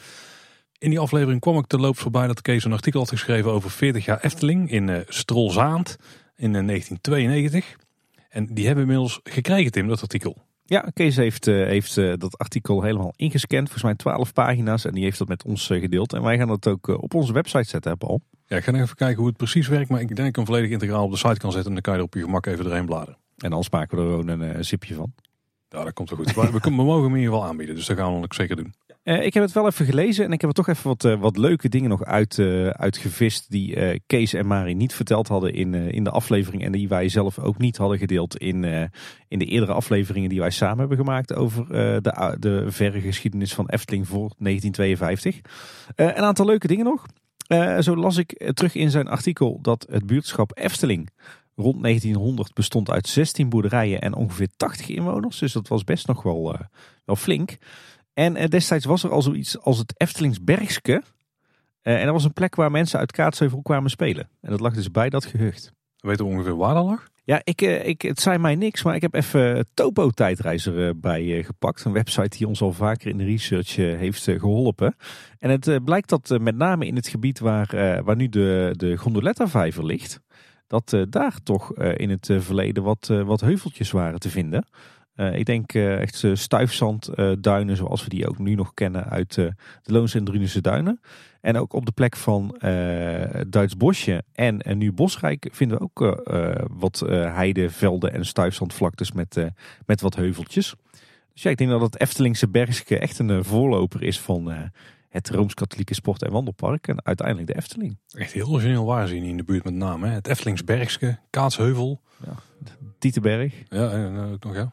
[0.79, 3.71] In die aflevering kwam ik te loop voorbij dat Kees een artikel had geschreven over
[3.71, 5.97] 40 jaar Efteling in uh, Strolzaand
[6.39, 7.77] in 1992.
[8.29, 10.37] En die hebben we inmiddels gekregen, Tim, dat artikel.
[10.65, 13.63] Ja, Kees heeft, uh, heeft uh, dat artikel helemaal ingescand.
[13.63, 14.85] Volgens mij 12 pagina's.
[14.85, 16.13] En die heeft dat met ons gedeeld.
[16.13, 18.21] En wij gaan dat ook op onze website zetten, Paul.
[18.47, 19.89] Ja, ik ga even kijken hoe het precies werkt.
[19.89, 21.69] Maar ik denk dat ik hem volledig integraal op de site kan zetten.
[21.69, 23.19] En dan kan je er op je gemak even doorheen bladeren.
[23.37, 25.13] En dan maken we er gewoon een zipje van.
[25.69, 26.35] Ja, dat komt wel goed.
[26.35, 27.75] we, we, mogen hem in ieder geval aanbieden.
[27.75, 28.75] Dus dat gaan we ook zeker doen.
[29.09, 31.21] Uh, ik heb het wel even gelezen en ik heb er toch even wat, uh,
[31.21, 35.75] wat leuke dingen nog uit, uh, uitgevist die Kees en Mari niet verteld hadden in,
[35.75, 38.65] in de aflevering en die wij zelf ook niet hadden gedeeld in,
[39.29, 41.69] in de eerdere afleveringen die wij samen hebben gemaakt over
[42.03, 45.41] de, de verre geschiedenis van Efteling voor 1952.
[45.97, 47.07] een aantal leuke dingen nog.
[47.83, 51.11] zo las ik terug in zijn artikel dat het buurtschap Efteling
[51.57, 55.39] rond 1900 bestond uit 16 boerderijen en ongeveer 80 inwoners.
[55.39, 56.57] Dus dat was best nog wel,
[57.05, 57.59] wel flink.
[58.19, 61.03] En eh, destijds was er al zoiets als het Eftelingsbergske.
[61.83, 64.29] Uh, en dat was een plek waar mensen uit Kaatsheuvel kwamen spelen.
[64.41, 65.73] En dat lag dus bij dat gehucht.
[65.97, 67.09] Weet je ongeveer waar dat lag?
[67.25, 71.43] Ja, ik, uh, ik, het zei mij niks, maar ik heb even Topo Tijdreizer bij
[71.43, 71.85] gepakt.
[71.85, 74.97] Een website die ons al vaker in de research heeft geholpen.
[75.39, 79.85] En het blijkt dat met name in het gebied waar, waar nu de, de Gondoletta-vijver
[79.85, 80.21] ligt...
[80.67, 84.67] dat daar toch in het verleden wat, wat heuveltjes waren te vinden...
[85.33, 90.25] ik denk echt stuifzandduinen zoals we die ook nu nog kennen uit de Loonse en
[90.25, 91.01] Drunense duinen.
[91.41, 92.57] En ook op de plek van
[93.49, 96.23] Duits Bosje en nu Bosrijk vinden we ook
[96.71, 99.45] wat heide, velden en stuifzandvlaktes met,
[99.87, 100.75] met wat heuveltjes.
[101.33, 104.71] Dus ja, ik denk dat het Eftelingse Bergske echt een voorloper is van
[105.09, 107.99] het Rooms-Katholieke Sport- en Wandelpark en uiteindelijk de Efteling.
[108.11, 110.07] Echt heel origineel waarzien in de buurt met name.
[110.07, 110.15] Hè?
[110.15, 112.01] Het Eftelingsbergske, Kaatsheuvel.
[112.25, 112.35] Ja,
[112.99, 113.55] Tietenberg.
[113.69, 114.73] Ja, en ook nog ja.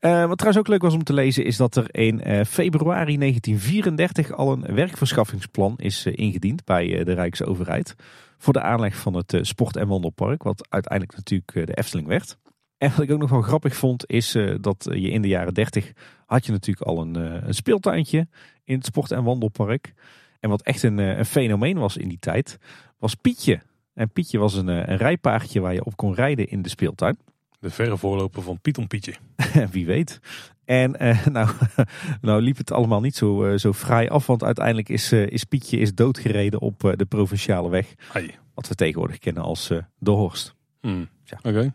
[0.00, 3.18] Uh, wat trouwens ook leuk was om te lezen is dat er in uh, februari
[3.18, 7.94] 1934 al een werkverschaffingsplan is uh, ingediend bij de Rijksoverheid.
[8.38, 12.38] Voor de aanleg van het sport- en wandelpark, wat uiteindelijk natuurlijk de Efteling werd.
[12.78, 15.92] En wat ik ook nog wel grappig vond, is dat je in de jaren 30
[16.26, 17.14] had je natuurlijk al een,
[17.46, 18.28] een speeltuintje
[18.64, 19.92] in het sport- en wandelpark.
[20.40, 22.58] En wat echt een, een, fenomeen was in die tijd,
[22.98, 23.60] was Pietje.
[23.94, 27.18] En Pietje was een, een rijpaardje waar je op kon rijden in de speeltuin.
[27.64, 29.14] De verre voorloper van Pieton Pietje.
[29.70, 30.20] Wie weet.
[30.64, 30.90] En
[31.32, 31.48] nou,
[32.20, 35.94] nou liep het allemaal niet zo, zo fraai af, want uiteindelijk is, is Pietje is
[35.94, 37.94] doodgereden op de provinciale weg.
[38.12, 38.34] Ai.
[38.54, 40.54] Wat we tegenwoordig kennen als de Horst.
[40.80, 41.08] Hmm.
[41.24, 41.72] Ja.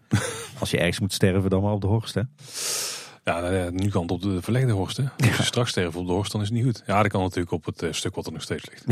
[0.60, 2.22] Als je ergens moet sterven, dan maar op de Horst, hè?
[3.30, 5.04] Ja, nu kan het op de verlegde Horst, hè?
[5.28, 6.84] Als je straks sterven op de Horst, dan is het niet goed.
[6.86, 8.86] Ja, dat kan natuurlijk op het uh, stuk wat er nog steeds ligt.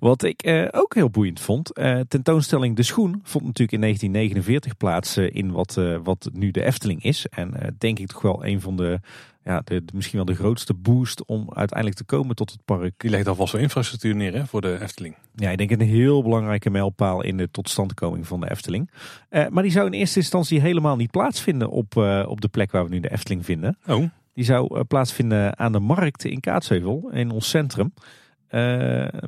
[0.00, 4.76] Wat ik uh, ook heel boeiend vond, uh, tentoonstelling De Schoen vond natuurlijk in 1949
[4.76, 7.26] plaats in wat, wat nu de Efteling is.
[7.26, 9.00] En denk ik toch wel een van de
[9.46, 12.94] ja, de, misschien wel de grootste boost om uiteindelijk te komen tot het park.
[12.96, 15.16] Die legt alvast wel infrastructuur neer hè, voor de Efteling.
[15.34, 18.90] Ja, ik denk een heel belangrijke mijlpaal in de totstandkoming van de Efteling.
[19.30, 22.70] Uh, maar die zou in eerste instantie helemaal niet plaatsvinden op, uh, op de plek
[22.70, 23.78] waar we nu de Efteling vinden.
[23.86, 24.04] Oh.
[24.32, 27.92] Die zou uh, plaatsvinden aan de markt in Kaatsheuvel, in ons centrum.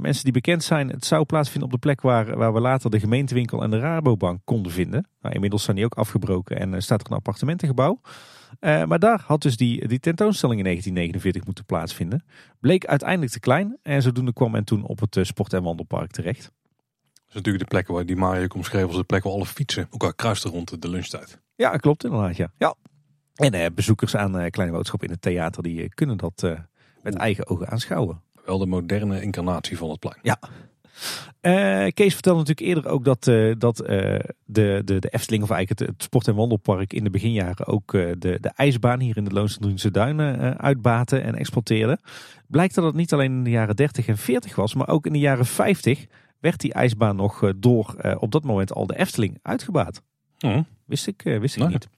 [0.00, 3.00] mensen die bekend zijn, het zou plaatsvinden op de plek waar, waar we later de
[3.00, 5.08] gemeentewinkel en de Rabobank konden vinden.
[5.20, 8.00] Nou, inmiddels zijn die ook afgebroken en staat er een appartementengebouw.
[8.60, 12.24] Uh, maar daar had dus die, die tentoonstelling in 1949 moeten plaatsvinden.
[12.60, 16.10] Bleek uiteindelijk te klein en zodoende kwam men toen op het uh, sport- en wandelpark
[16.10, 16.42] terecht.
[16.42, 19.88] Dat is natuurlijk de plek waar die Mario omschreven als de plek waar alle fietsen
[19.90, 21.40] elkaar kruisten rond de lunchtijd.
[21.54, 22.36] Ja, klopt inderdaad.
[22.36, 22.52] Ja.
[22.58, 22.74] ja.
[23.34, 26.42] En uh, bezoekers aan Kleine Boodschap in het theater die kunnen dat
[27.02, 28.22] met eigen ogen aanschouwen.
[28.44, 30.18] Wel de moderne incarnatie van het plein.
[30.22, 30.38] Ja,
[31.42, 33.88] uh, Kees vertelde natuurlijk eerder ook dat, uh, dat uh,
[34.44, 37.92] de, de, de Efteling, of eigenlijk het, het, sport- en wandelpark in de beginjaren ook
[37.92, 41.98] de, de ijsbaan hier in de Loonsendroense Duinen uitbaten en exploiteerde.
[42.46, 45.12] Blijkt dat het niet alleen in de jaren 30 en 40 was, maar ook in
[45.12, 46.06] de jaren 50
[46.40, 50.02] werd die ijsbaan nog door op dat moment al de Efteling uitgebaat.
[50.40, 50.58] Oh.
[50.84, 51.88] Wist ik, wist ik niet.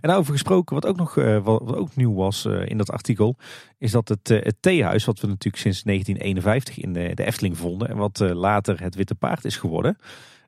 [0.00, 3.36] En daarover gesproken, wat ook nog uh, wat, ook nieuw was uh, in dat artikel,
[3.78, 7.88] is dat het, uh, het theehuis, wat we natuurlijk sinds 1951 in de, Efteling vonden
[7.88, 9.96] en wat later het Witte Paard is geworden,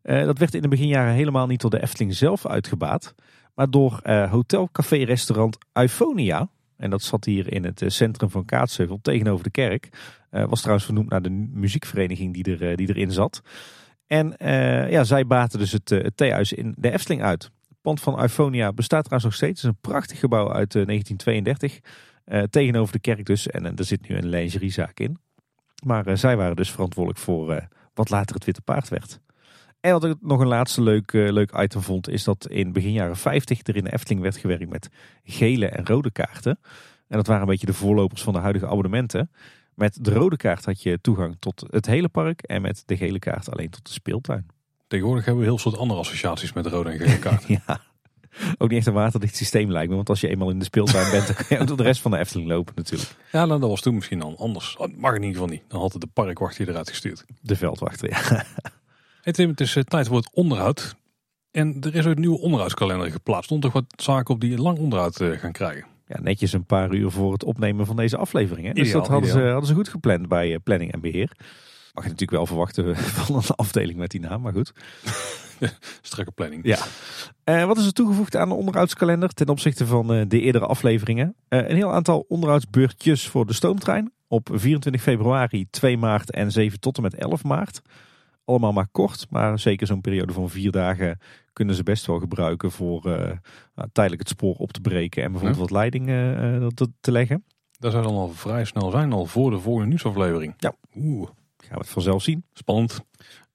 [0.02, 3.14] dat werd in de beginjaren helemaal niet door de Efteling zelf uitgebaat,
[3.54, 4.00] maar door
[4.30, 6.48] hotel, café, restaurant Eufonia.
[6.76, 9.88] En dat zat hier in het centrum van Kaatsheuvel tegenover de kerk.
[10.30, 13.42] was trouwens vernoemd naar de muziekvereniging die, er, die erin zat.
[14.06, 14.34] En
[14.90, 17.50] ja, zij baten dus het, het theehuis in de Efteling uit
[17.80, 19.62] pand van Ifonia bestaat trouwens nog steeds.
[19.62, 21.80] Het is een prachtig gebouw uit 1932.
[22.26, 23.46] Uh, tegenover de kerk dus.
[23.46, 25.18] En er zit nu een lingeriezaak in.
[25.84, 29.20] Maar uh, zij waren dus verantwoordelijk voor wat later het Witte Paard werd.
[29.80, 33.16] En wat ik nog een laatste leuk, leuk item vond, is dat in begin jaren
[33.16, 34.88] 50 er in de Efteling werd gewerkt met
[35.22, 36.58] gele en rode kaarten.
[37.08, 39.30] En dat waren een beetje de voorlopers van de huidige abonnementen.
[39.74, 43.18] Met de rode kaart had je toegang tot het hele park en met de gele
[43.18, 44.46] kaart alleen tot de speeltuin.
[44.90, 47.44] Tegenwoordig hebben we heel soort andere associaties met rode en gele kaart.
[47.46, 47.80] ja,
[48.58, 49.96] ook niet echt een waterdicht systeem lijkt me.
[49.96, 52.10] Want als je eenmaal in de speeltuin bent, dan kan je ook de rest van
[52.10, 53.10] de Efteling lopen natuurlijk.
[53.32, 54.74] Ja, nou, dat was toen misschien al anders.
[54.78, 55.62] Dat mag in ieder geval niet.
[55.68, 57.24] Dan had de parkwachter eruit gestuurd.
[57.40, 58.44] De veldwachter, ja.
[59.22, 60.94] Hey Tim, het is uh, tijd voor het onderhoud.
[61.50, 63.44] En er is ook een nieuwe onderhoudskalender geplaatst.
[63.44, 65.86] Stond toch wat zaken op die lang onderhoud uh, gaan krijgen?
[66.06, 68.66] Ja, netjes een paar uur voor het opnemen van deze aflevering.
[68.66, 68.72] Hè?
[68.72, 71.32] Dus ideaal, dat hadden ze, hadden ze goed gepland bij uh, planning en beheer.
[71.94, 74.72] Mag je natuurlijk wel verwachten van een afdeling met die naam, maar goed.
[76.02, 76.64] Strakke planning.
[76.64, 76.78] Ja.
[77.44, 81.34] Uh, wat is er toegevoegd aan de onderhoudskalender ten opzichte van uh, de eerdere afleveringen?
[81.48, 84.12] Uh, een heel aantal onderhoudsbeurtjes voor de stoomtrein.
[84.28, 87.82] Op 24 februari, 2 maart en 7 tot en met 11 maart.
[88.44, 91.18] Allemaal maar kort, maar zeker zo'n periode van vier dagen
[91.52, 93.02] kunnen ze best wel gebruiken voor
[93.74, 97.44] nou, tijdelijk het spoor op te breken en bijvoorbeeld wat leidingen te, te leggen.
[97.78, 100.54] Dat zou dan al vrij snel zijn, al voor de volgende nieuwsaflevering.
[100.56, 100.74] Ja.
[100.96, 101.28] Oeh.
[101.60, 102.44] Gaan we het vanzelf zien.
[102.52, 103.00] Spannend.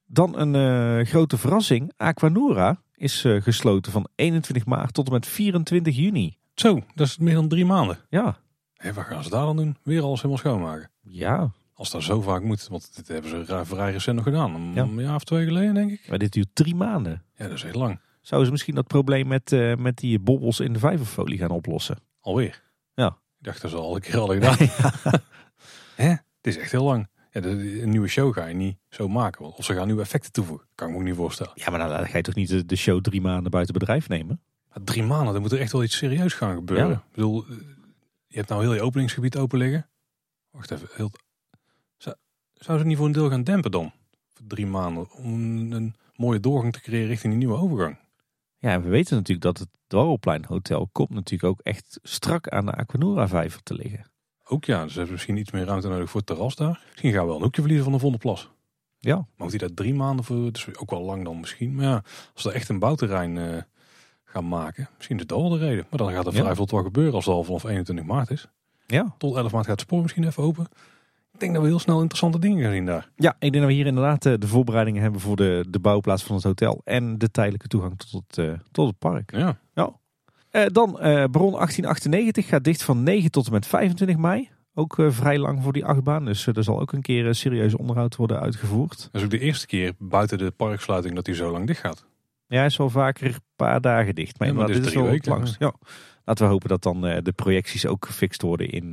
[0.06, 1.92] Dan een uh, grote verrassing.
[1.96, 6.36] Aquanura is uh, gesloten van 21 maart tot en met 24 juni.
[6.54, 7.98] Zo, dat is meer dan drie maanden.
[8.08, 8.38] Ja.
[8.76, 9.76] En wat gaan ze daar dan doen?
[9.82, 10.90] Weer alles helemaal schoonmaken?
[11.02, 11.50] Ja.
[11.74, 14.54] Als dat zo vaak moet, want dit hebben ze vrij recent nog gedaan.
[14.54, 15.02] Een ja.
[15.02, 16.08] jaar of twee geleden denk ik.
[16.08, 17.22] Maar dit duurt drie maanden.
[17.34, 18.00] Ja, dat is heel lang.
[18.20, 21.98] Zouden ze misschien dat probleem met, uh, met die bobbels in de vijverfolie gaan oplossen?
[22.20, 22.62] Alweer?
[22.94, 23.06] Ja.
[23.38, 24.68] Ik dacht dat ze al een keer hadden gedaan.
[25.94, 26.08] Hè?
[26.08, 27.08] Het is echt heel lang.
[27.36, 29.44] Ja, de, een nieuwe show ga je niet zo maken.
[29.44, 30.66] Of ze gaan nieuwe effecten toevoegen.
[30.74, 31.52] Kan ik me ook niet voorstellen.
[31.54, 34.40] Ja, maar dan ga je toch niet de show drie maanden buiten bedrijf nemen?
[34.84, 36.90] drie maanden, dan moet er echt wel iets serieus gaan gebeuren.
[36.92, 37.44] Ik bedoel,
[38.26, 39.88] je hebt nou heel je openingsgebied open liggen.
[40.50, 40.88] Wacht even.
[40.92, 41.10] Heel...
[41.96, 42.16] Zou,
[42.54, 43.92] zou ze niet voor een deel gaan dempen dan?
[44.32, 45.12] Voor drie maanden.
[45.12, 47.98] Om een mooie doorgang te creëren richting die nieuwe overgang.
[48.58, 52.66] Ja, en we weten natuurlijk dat het Dwarrelplein Hotel komt natuurlijk ook echt strak aan
[52.66, 54.10] de Aquanura vijver te liggen.
[54.48, 56.80] Ook ja, dus ze hebben misschien iets meer ruimte nodig voor het terras daar.
[56.90, 58.50] Misschien gaan we wel een hoekje verliezen van de Vondelplas.
[58.98, 59.26] Ja.
[59.36, 60.52] Mag die daar drie maanden voor?
[60.52, 61.74] Dus ook wel lang dan misschien.
[61.74, 62.02] Maar ja,
[62.34, 63.56] als er echt een bouwterrein uh,
[64.24, 65.86] gaan maken, misschien is dat wel de reden.
[65.90, 68.48] Maar dan gaat er vrij veel wel gebeuren als het al vanaf 21 maart is.
[68.86, 69.14] Ja.
[69.18, 70.68] Tot 11 maart gaat het spoor misschien even open.
[71.32, 73.10] Ik denk dat we heel snel interessante dingen gaan zien daar.
[73.16, 76.22] Ja, ik denk dat we hier inderdaad eh, de voorbereidingen hebben voor de, de bouwplaats
[76.24, 76.80] van het hotel.
[76.84, 79.36] En de tijdelijke toegang tot het, uh, tot het park.
[79.36, 79.58] Ja.
[79.74, 79.92] ja.
[80.56, 84.48] Uh, dan uh, Bron 1898 gaat dicht van 9 tot en met 25 mei.
[84.74, 86.24] Ook vrij lang voor die achtbaan.
[86.24, 88.98] Dus er zal ook een keer serieus onderhoud worden uitgevoerd.
[88.98, 92.06] Dat is ook de eerste keer buiten de parksluiting dat hij zo lang dicht gaat.
[92.46, 94.38] Ja, hij is wel vaker een paar dagen dicht.
[94.38, 95.56] Maar, ja, maar dit is wel weken, langs.
[95.58, 95.74] Ja.
[96.24, 98.92] Laten we hopen dat dan de projecties ook gefixt worden in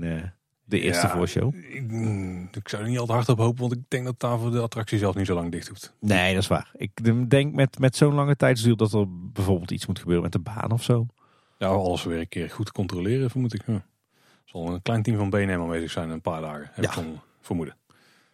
[0.65, 1.55] de eerste ja, voorshow.
[1.55, 4.19] Ik, mm, ik, zou er niet al te hard op hopen, want ik denk dat
[4.19, 5.93] daar voor de attractie zelf niet zo lang dicht hoeft.
[5.99, 6.71] Nee, dat is waar.
[6.73, 10.39] Ik denk met, met zo'n lange tijdsduur dat er bijvoorbeeld iets moet gebeuren met de
[10.39, 11.05] baan of zo.
[11.63, 13.61] Ja, alles weer een keer goed controleren, vermoed ik.
[13.65, 13.85] Ja.
[14.45, 17.01] zal een klein team van BNM aanwezig zijn in een paar dagen, heb ja.
[17.01, 17.07] ik
[17.41, 17.77] vermoeden.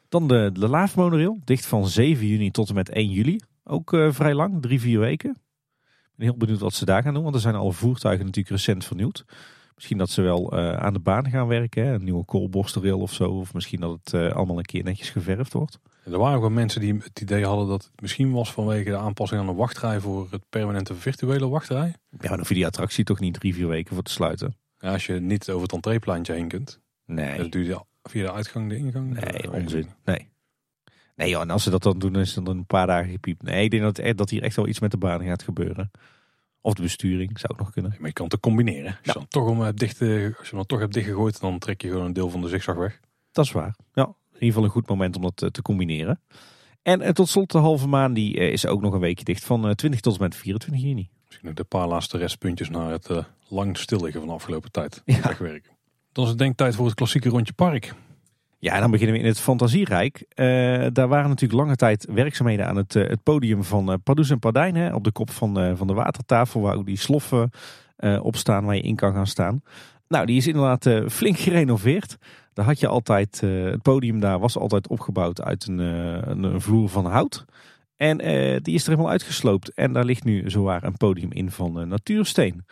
[0.07, 3.39] Dan de, de Laaf monorail, dicht van 7 juni tot en met 1 juli.
[3.63, 5.29] Ook uh, vrij lang, drie, vier weken.
[5.29, 8.55] Ik ben heel benieuwd wat ze daar gaan doen, want er zijn alle voertuigen natuurlijk
[8.55, 9.25] recent vernieuwd.
[9.79, 11.85] Misschien dat ze wel uh, aan de baan gaan werken.
[11.85, 11.93] Hè?
[11.93, 13.29] Een nieuwe koolborstelrail of zo.
[13.29, 15.79] Of misschien dat het uh, allemaal een keer netjes geverfd wordt.
[16.03, 18.97] er waren ook wel mensen die het idee hadden dat het misschien was vanwege de
[18.97, 21.95] aanpassing aan de wachtrij voor het permanente virtuele wachtrij.
[22.09, 24.55] Ja, maar dan die attractie toch niet drie, vier weken voor te sluiten.
[24.77, 26.79] Ja, als je niet over het entreeplaantje heen kunt.
[27.05, 27.37] Nee.
[27.37, 29.19] Dat doe je via de uitgang, de ingang.
[29.19, 29.87] Nee, onzin.
[30.05, 30.29] Nee.
[31.15, 33.43] Nee joh, en als ze dat dan doen, is het dan een paar dagen gepiept.
[33.43, 35.91] Nee, ik denk dat, dat hier echt wel iets met de baan gaat gebeuren.
[36.61, 37.95] Of de besturing, zou ook nog kunnen.
[37.97, 38.85] Maar je kan het combineren.
[38.85, 40.01] Als je, dan toch om hebt dicht,
[40.37, 42.75] als je dan toch hebt dichtgegooid, dan trek je gewoon een deel van de zigzag
[42.75, 42.99] weg.
[43.31, 43.75] Dat is waar.
[43.93, 46.21] Ja, in ieder geval een goed moment om dat te combineren.
[46.81, 49.75] En, en tot slot de halve maan, die is ook nog een weekje dicht van
[49.75, 51.09] 20 tot en met 24 juni.
[51.25, 53.09] Misschien nog de paar laatste restpuntjes naar het
[53.47, 55.01] lang stilliggen van de afgelopen tijd.
[55.05, 55.21] Ja.
[55.21, 55.77] Wegwerken.
[56.11, 57.93] Dan is het denktijd voor het klassieke rondje park.
[58.61, 60.25] Ja, dan beginnen we in het Fantasierijk.
[60.35, 64.39] Uh, daar waren natuurlijk lange tijd werkzaamheden aan het, uh, het podium van uh, en
[64.39, 64.75] Pardijn.
[64.75, 67.49] Hè, op de kop van, van de watertafel, waar ook die sloffen
[68.21, 69.61] op staan waar je in kan gaan staan.
[70.07, 72.17] Nou, die is inderdaad flink gerenoveerd.
[72.53, 76.89] Daar had je altijd, het podium daar was altijd opgebouwd uit een, een, een vloer
[76.89, 77.45] van hout.
[77.97, 78.17] En
[78.63, 79.73] die is er helemaal uitgesloopt.
[79.73, 82.65] En daar ligt nu zowaar een podium in van natuursteen.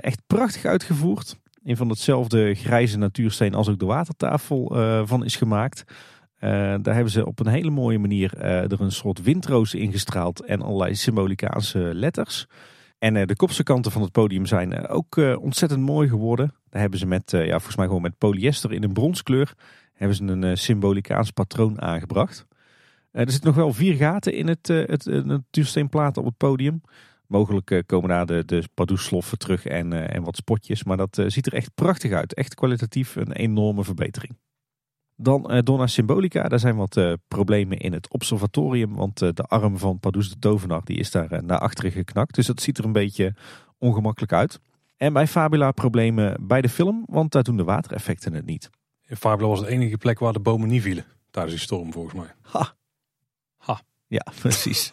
[0.00, 1.36] echt prachtig uitgevoerd.
[1.66, 5.84] Een van hetzelfde grijze natuursteen als ook de watertafel uh, van is gemaakt.
[5.86, 6.50] Uh,
[6.82, 10.62] daar hebben ze op een hele mooie manier uh, er een soort windroos ingestraald en
[10.62, 12.46] allerlei symbolicaanse letters.
[12.98, 16.54] En de kopse kanten van het podium zijn ook ontzettend mooi geworden.
[16.70, 19.54] Daar hebben ze met, ja, volgens mij gewoon met polyester in een bronskleur,
[19.92, 22.46] hebben ze een symbolicaans patroon aangebracht.
[23.10, 26.80] er zitten nog wel vier gaten in het, het, het natuursteenplaat op het podium.
[27.26, 28.44] Mogelijk eh, komen daar de,
[28.74, 30.84] de sloffen terug en, eh, en wat spotjes.
[30.84, 32.34] Maar dat eh, ziet er echt prachtig uit.
[32.34, 34.36] Echt kwalitatief een enorme verbetering.
[35.18, 36.48] Dan Donna Symbolica.
[36.48, 38.94] Daar zijn wat problemen in het observatorium.
[38.94, 42.34] Want de arm van Pardoes de Tovenaar die is daar naar achteren geknakt.
[42.34, 43.34] Dus dat ziet er een beetje
[43.78, 44.60] ongemakkelijk uit.
[44.96, 47.04] En bij Fabula problemen bij de film.
[47.06, 48.70] Want daar doen de watereffecten het niet.
[49.06, 51.04] In Fabula was het enige plek waar de bomen niet vielen.
[51.30, 52.34] Tijdens die storm volgens mij.
[52.40, 52.74] Ha.
[53.56, 53.80] Ha.
[54.06, 54.92] Ja, precies.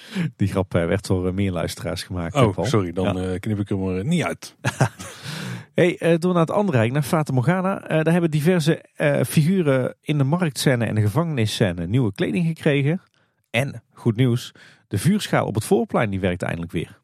[0.36, 2.34] Die grap eh, werd door eh, meer luisteraars gemaakt.
[2.34, 3.32] Oh, sorry, dan ja.
[3.32, 4.56] Eh, knip ik hem er niet uit.
[5.74, 7.78] hey, door naar het andere rijk, naar Fata Morgana.
[7.78, 8.84] daar hebben diverse
[9.26, 13.00] figuren in de marktscène en de gevangenisscène nieuwe kleding gekregen.
[13.50, 14.52] En, goed nieuws,
[14.88, 17.00] de vuurschaal op het voorplein die werkt eindelijk weer.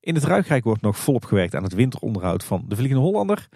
[0.00, 3.48] In het Ruigrijk wordt nog volop gewerkt aan het winteronderhoud van de Vliegende Hollander.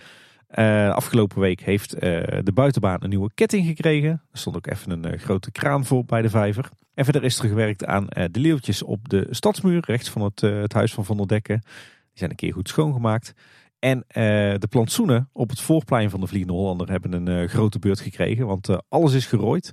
[0.58, 2.00] Uh, afgelopen week heeft uh,
[2.42, 4.10] de buitenbaan een nieuwe ketting gekregen.
[4.10, 6.68] Er stond ook even een uh, grote kraan voor bij de vijver.
[6.94, 10.72] En verder is er gewerkt aan de leeuwtjes op de stadsmuur, rechts van het, het
[10.72, 11.60] huis van Van der Dekken.
[11.60, 13.32] Die zijn een keer goed schoongemaakt.
[13.78, 18.46] En de plantsoenen op het voorplein van de Vliegende Hollander hebben een grote beurt gekregen.
[18.46, 19.72] Want alles is gerooid.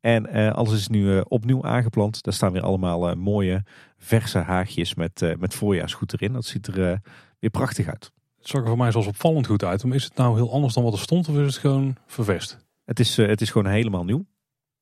[0.00, 2.22] En alles is nu opnieuw aangeplant.
[2.22, 3.64] Daar staan weer allemaal mooie
[3.98, 6.32] verse haagjes met, met voorjaarsgoed erin.
[6.32, 7.00] Dat ziet er
[7.38, 8.12] weer prachtig uit.
[8.42, 9.84] Het zag er voor mij zoals opvallend goed uit.
[9.84, 12.58] Maar is het nou heel anders dan wat er stond of is het gewoon vervest?
[12.84, 14.24] Het is, uh, het is gewoon helemaal nieuw.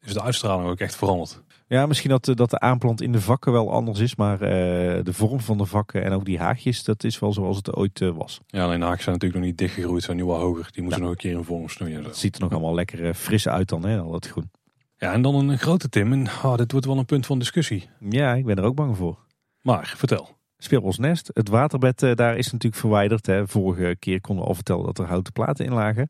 [0.01, 1.43] is de uitstraling ook echt veranderd.
[1.67, 5.41] Ja, misschien dat, dat de aanplant in de vakken wel anders is, maar de vorm
[5.41, 8.41] van de vakken en ook die haagjes, dat is wel zoals het ooit was.
[8.47, 10.69] Ja, alleen de haagjes zijn natuurlijk nog niet dichtgegroeid, zijn nu wel hoger.
[10.73, 12.05] Die moeten nog een keer in vorm snoeien.
[12.05, 14.51] Het ziet er nog allemaal lekker fris uit dan, hè, al dat groen.
[14.97, 16.13] Ja, en dan een grote Tim.
[16.13, 17.89] En oh, dit wordt wel een punt van discussie.
[18.09, 19.19] Ja, ik ben er ook bang voor.
[19.63, 20.39] Maar, vertel.
[20.63, 21.31] Speelbosnest.
[21.35, 23.27] Het waterbed eh, daar is natuurlijk verwijderd.
[23.27, 23.49] Hè.
[23.49, 26.07] Vorige keer konden we al vertellen dat er houten platen in lagen.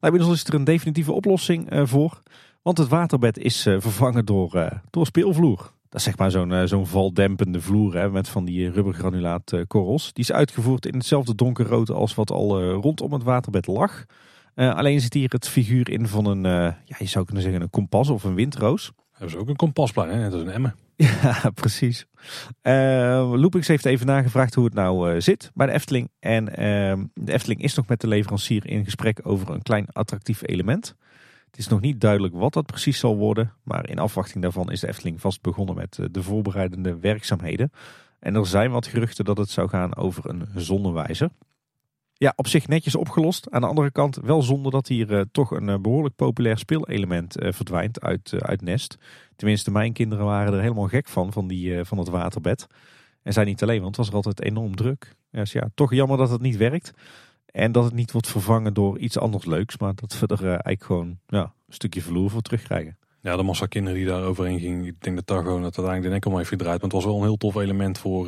[0.00, 2.22] Nou, inmiddels is er een definitieve oplossing uh, voor.
[2.62, 5.72] Want het waterbed is uh, vervangen door, door speelvloer.
[5.88, 10.12] Dat is zeg maar zo'n zo'n valdempende vloer hè, met van die rubbergranulaat korrels.
[10.12, 14.04] Die is uitgevoerd in hetzelfde donkerrood als wat al rondom het waterbed lag.
[14.54, 16.42] alleen zit hier het figuur in van een,
[16.84, 18.92] ja, je zou kunnen zeggen een kompas of een windroos.
[19.12, 20.30] Hebben ze ook een kompasplein, hè?
[20.30, 20.74] Dat is een emmer.
[21.22, 22.06] Ja, precies.
[22.62, 26.10] Uh, heeft even nagevraagd hoe het nou uh, zit bij de Efteling.
[26.18, 30.42] En uh, de Efteling is nog met de leverancier in gesprek over een klein attractief
[30.42, 30.96] element.
[31.52, 33.52] Het is nog niet duidelijk wat dat precies zal worden.
[33.62, 37.72] Maar in afwachting daarvan is de Efteling vast begonnen met eh, de voorbereidende werkzaamheden.
[38.18, 41.30] En er zijn wat geruchten dat het zou gaan over een zonnewijzer.
[42.22, 43.50] Ja, op zich netjes opgelost.
[43.50, 47.42] Aan de andere kant wel zonder dat hier uh, toch een uh, behoorlijk populair speelelement
[47.42, 48.98] uh, verdwijnt uit, uit Nest.
[49.36, 52.66] Tenminste, mijn kinderen waren er helemaal gek van, van, die, van het waterbed.
[53.22, 55.16] En zij niet alleen, want het was er altijd enorm druk.
[55.30, 56.92] Dus ja, toch jammer dat het niet werkt.
[57.46, 59.78] En dat het niet wordt vervangen door iets anders leuks.
[59.78, 62.98] Maar dat we er eigenlijk gewoon ja, een stukje vloer voor terugkrijgen.
[63.20, 64.86] Ja, de massa kinderen die daar overheen gingen.
[64.86, 66.80] Ik denk dat daar gewoon dat uiteindelijk de enkel heeft gedraaid.
[66.80, 68.26] Maar het was wel een heel tof element voor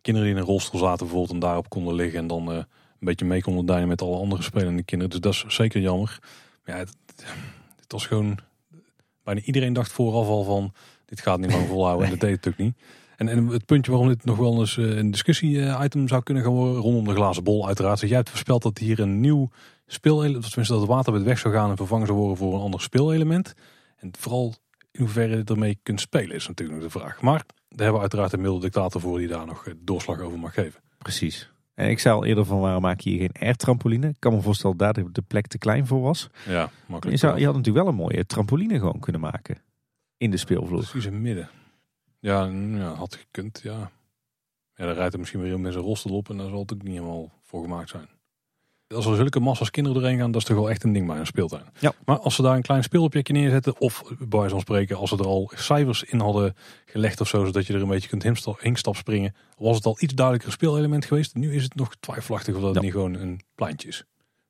[0.00, 1.34] kinderen die in een rolstoel zaten bijvoorbeeld.
[1.34, 2.66] En daarop konden liggen en dan
[3.06, 5.12] beetje mee konden dijnen met alle andere spelende kinderen.
[5.12, 6.18] Dus dat is zeker jammer.
[6.64, 6.94] Maar ja, het,
[7.76, 8.38] het, was gewoon...
[9.24, 10.72] Bijna iedereen dacht vooraf al van...
[11.04, 12.04] Dit gaat niet lang volhouden.
[12.04, 12.76] En dat deed het ook niet.
[13.16, 16.52] En, en het puntje waarom dit nog wel eens eh, een discussie-item zou kunnen gaan
[16.52, 16.80] worden...
[16.80, 18.00] rondom de glazen bol uiteraard.
[18.00, 19.50] Dus jij hebt voorspeld dat hier een nieuw
[19.86, 20.48] speelelement...
[20.48, 23.54] tenminste dat het water weg zou gaan en vervangen zou worden voor een ander speelelement.
[23.96, 24.54] En vooral
[24.90, 27.20] in hoeverre je ermee kunt spelen is natuurlijk nog de vraag.
[27.20, 30.54] Maar daar hebben we uiteraard een middel dictator voor die daar nog doorslag over mag
[30.54, 30.80] geven.
[30.98, 31.50] Precies.
[31.76, 34.08] En ik zei al eerder van waarom maak je hier geen air-trampoline?
[34.08, 36.28] Ik kan me voorstellen dat daar de plek te klein voor was.
[36.46, 37.20] Ja, makkelijk.
[37.20, 39.58] Je, zou, je had natuurlijk wel een mooie trampoline gewoon kunnen maken.
[40.16, 40.78] In de speelvloer.
[40.78, 41.48] Precies in midden.
[42.18, 42.44] Ja,
[42.74, 43.90] ja, had gekund, ja.
[44.74, 46.82] Ja, daar rijdt er misschien weer met zijn rostel op en daar zal het ook
[46.82, 48.08] niet helemaal voor gemaakt zijn
[48.94, 51.18] als er zulke massa's kinderen doorheen gaan, dat is toch wel echt een ding bij
[51.18, 51.64] een speeltuin.
[51.78, 51.92] Ja.
[52.04, 55.26] Maar als ze daar een klein speelobjectje neerzetten, of bij van spreken, als ze er
[55.26, 56.54] al cijfers in hadden
[56.86, 58.22] gelegd of zo, zodat je er een beetje kunt
[58.58, 61.34] heenstap springen, was het al iets duidelijker speelelement geweest.
[61.34, 64.04] Nu is het nog twijfelachtig of dat het niet gewoon een pleintje is.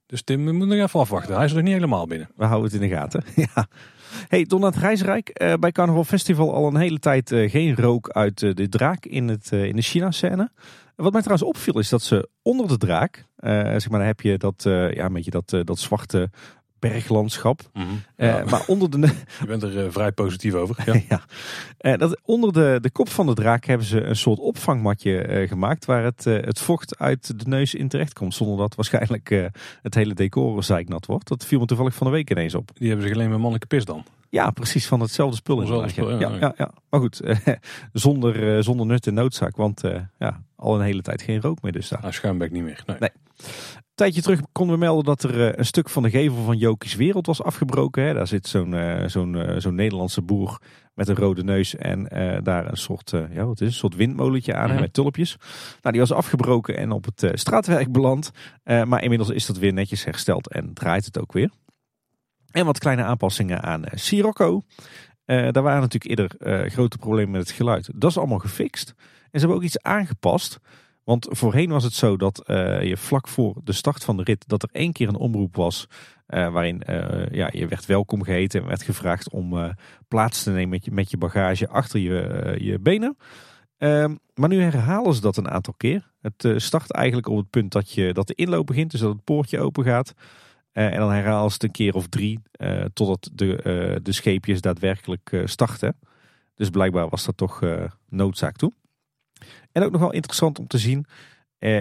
[0.06, 1.34] Dus Tim, we moeten nog even afwachten.
[1.34, 2.30] Hij is er niet helemaal binnen.
[2.36, 3.24] We houden het in de gaten.
[3.54, 3.66] ja.
[4.28, 8.42] Hey, Donald Reisrijk, uh, bij Carnaval Festival al een hele tijd uh, geen rook uit
[8.42, 10.50] uh, de draak in, het, in de China-scène.
[10.96, 14.20] Wat mij trouwens opviel is dat ze onder de draak, uh, zeg maar, dan heb
[14.20, 16.30] je dat, uh, ja, een beetje dat, uh, dat zwarte
[16.78, 17.60] berglandschap.
[17.72, 17.86] Mm
[18.16, 18.48] -hmm.
[18.48, 18.98] Maar onder de.
[19.40, 20.76] Je bent er vrij positief over.
[21.08, 21.20] Ja.
[21.78, 21.96] ja.
[21.96, 25.84] dat, onder de, de kop van de draak hebben ze een soort opvangmatje gemaakt.
[25.84, 28.34] waar het, het vocht uit de neus in terecht komt.
[28.34, 29.50] Zonder dat waarschijnlijk
[29.82, 31.28] het hele decor zeiknat wordt.
[31.28, 32.70] Dat viel me toevallig van de week ineens op.
[32.74, 34.04] Die hebben ze alleen met mannelijke pis dan.
[34.30, 35.58] Ja, precies van hetzelfde spul.
[35.58, 37.20] Hetzelfde spul ja, ja, ja, Maar goed,
[37.92, 39.56] zonder, zonder nut en noodzaak.
[39.56, 39.82] Want
[40.18, 42.00] ja, al een hele tijd geen rook meer dus daar.
[42.00, 42.82] Nou, Schuimbek niet meer.
[42.86, 42.96] Nee.
[42.98, 43.10] nee.
[43.96, 46.56] Een tijdje terug konden we melden dat er eh, een stuk van de gevel van
[46.56, 48.04] Jokies Wereld was afgebroken.
[48.04, 48.14] Hè.
[48.14, 50.60] Daar zit zo'n uh, zo'n uh, zo'n Nederlandse boer
[50.94, 52.04] met een rode neus en
[52.42, 55.36] daar een soort, ja, wat is, een soort windmolentje aan mm met tulpjes.
[55.82, 58.30] Nou, die was afgebroken en op het straatwerk beland.
[58.64, 61.50] maar inmiddels is dat weer netjes hersteld en draait het ook weer.
[62.56, 64.62] En wat kleine aanpassingen aan Sirocco.
[65.26, 67.90] Daar waren natuurlijk eerder grote problemen met het geluid.
[67.94, 68.94] Dat is allemaal gefixt.
[68.96, 70.58] En ze hebben ook iets aangepast.
[71.06, 74.48] Want voorheen was het zo dat uh, je vlak voor de start van de rit
[74.48, 75.86] dat er één keer een omroep was
[76.28, 79.74] uh, waarin uh, ja, je werd welkom geheten en werd gevraagd om
[80.08, 83.16] plaats te nemen met je, met je bagage achter je, je benen.
[83.78, 86.12] Ehm, maar nu herhalen ze dat een aantal keer.
[86.20, 89.24] Het start eigenlijk op het punt dat, je, dat de inloop begint, dus dat het
[89.24, 90.14] poortje open gaat.
[90.76, 92.40] En dan herhalen ze het een keer of drie
[92.92, 95.96] totdat de, de scheepjes daadwerkelijk starten.
[96.54, 97.62] Dus blijkbaar was dat toch
[98.08, 98.72] noodzaak toe.
[99.72, 101.06] En ook nog wel interessant om te zien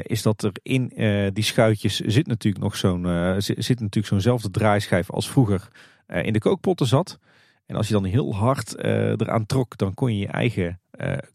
[0.02, 0.92] is dat er in
[1.34, 5.68] die schuitjes zit natuurlijk nog zo'n zit, natuurlijk zo'nzelfde draaischijf als vroeger
[6.08, 7.20] in de kookpotten zat.
[7.66, 10.80] En als je dan heel hard eraan trok, dan kon je je eigen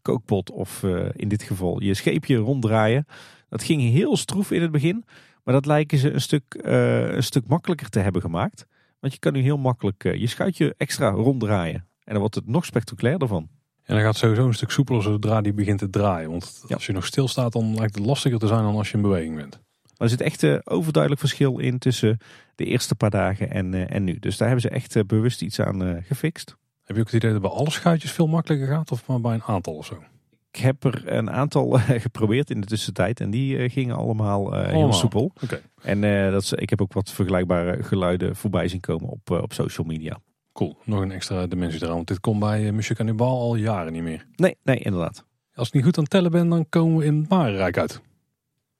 [0.01, 0.83] kookpot of
[1.15, 3.05] in dit geval je scheepje ronddraaien.
[3.49, 5.05] Dat ging heel stroef in het begin,
[5.43, 8.65] maar dat lijken ze een stuk, een stuk makkelijker te hebben gemaakt.
[8.99, 11.87] Want je kan nu heel makkelijk je schuitje extra ronddraaien.
[12.03, 13.49] En dan wordt het nog spectaculairder van.
[13.83, 16.29] En dan gaat sowieso een stuk soepeler zodra die begint te draaien.
[16.29, 19.01] Want als je nog stilstaat, dan lijkt het lastiger te zijn dan als je in
[19.01, 19.59] beweging bent.
[19.83, 22.17] Maar er zit echt een eh, overduidelijk verschil in tussen
[22.55, 24.19] de eerste paar dagen en, uh, en nu.
[24.19, 26.55] Dus daar hebben ze echt uh, bewust iets aan gefixt.
[26.83, 29.33] Heb je ook het idee dat bij alle schuitjes veel makkelijker gaat of maar bij
[29.33, 30.03] een aantal of zo?
[30.51, 34.55] Ik heb er een aantal eh, geprobeerd in de tussentijd en die eh, gingen allemaal,
[34.55, 34.93] eh, heel Allemaal.
[34.93, 35.31] soepel.
[35.43, 35.61] Oké.
[35.81, 36.01] En
[36.31, 40.19] dat is, ik heb ook wat vergelijkbare geluiden voorbij zien komen op, op social media.
[40.53, 41.95] Cool, nog een extra dimensie eraan.
[41.95, 44.25] Want dit komt bij uh, Monsieur Cannibal al jaren niet meer.
[44.35, 45.25] Nee, nee, inderdaad.
[45.53, 48.01] Als ik niet goed aan het tellen ben, dan komen we in het Marenrijk uit.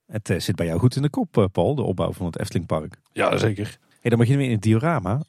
[0.05, 2.97] Het zit bij jou goed in de kop, Paul, de opbouw van het Eftelingpark.
[3.11, 3.77] Ja, zeker.
[3.99, 5.21] Hey, dan beginnen we in het diorama.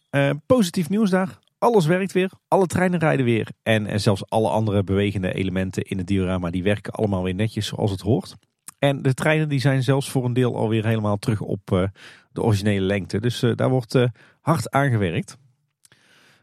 [0.46, 1.38] Positief nieuws daar.
[1.62, 2.30] Alles werkt weer.
[2.48, 3.48] Alle treinen rijden weer.
[3.62, 7.66] En, en zelfs alle andere bewegende elementen in het diorama die werken allemaal weer netjes
[7.66, 8.36] zoals het hoort.
[8.78, 11.84] En de treinen die zijn zelfs voor een deel alweer helemaal terug op eh,
[12.32, 13.20] de originele lengte.
[13.20, 14.08] Dus eh, daar wordt eh,
[14.40, 15.36] hard aan gewerkt.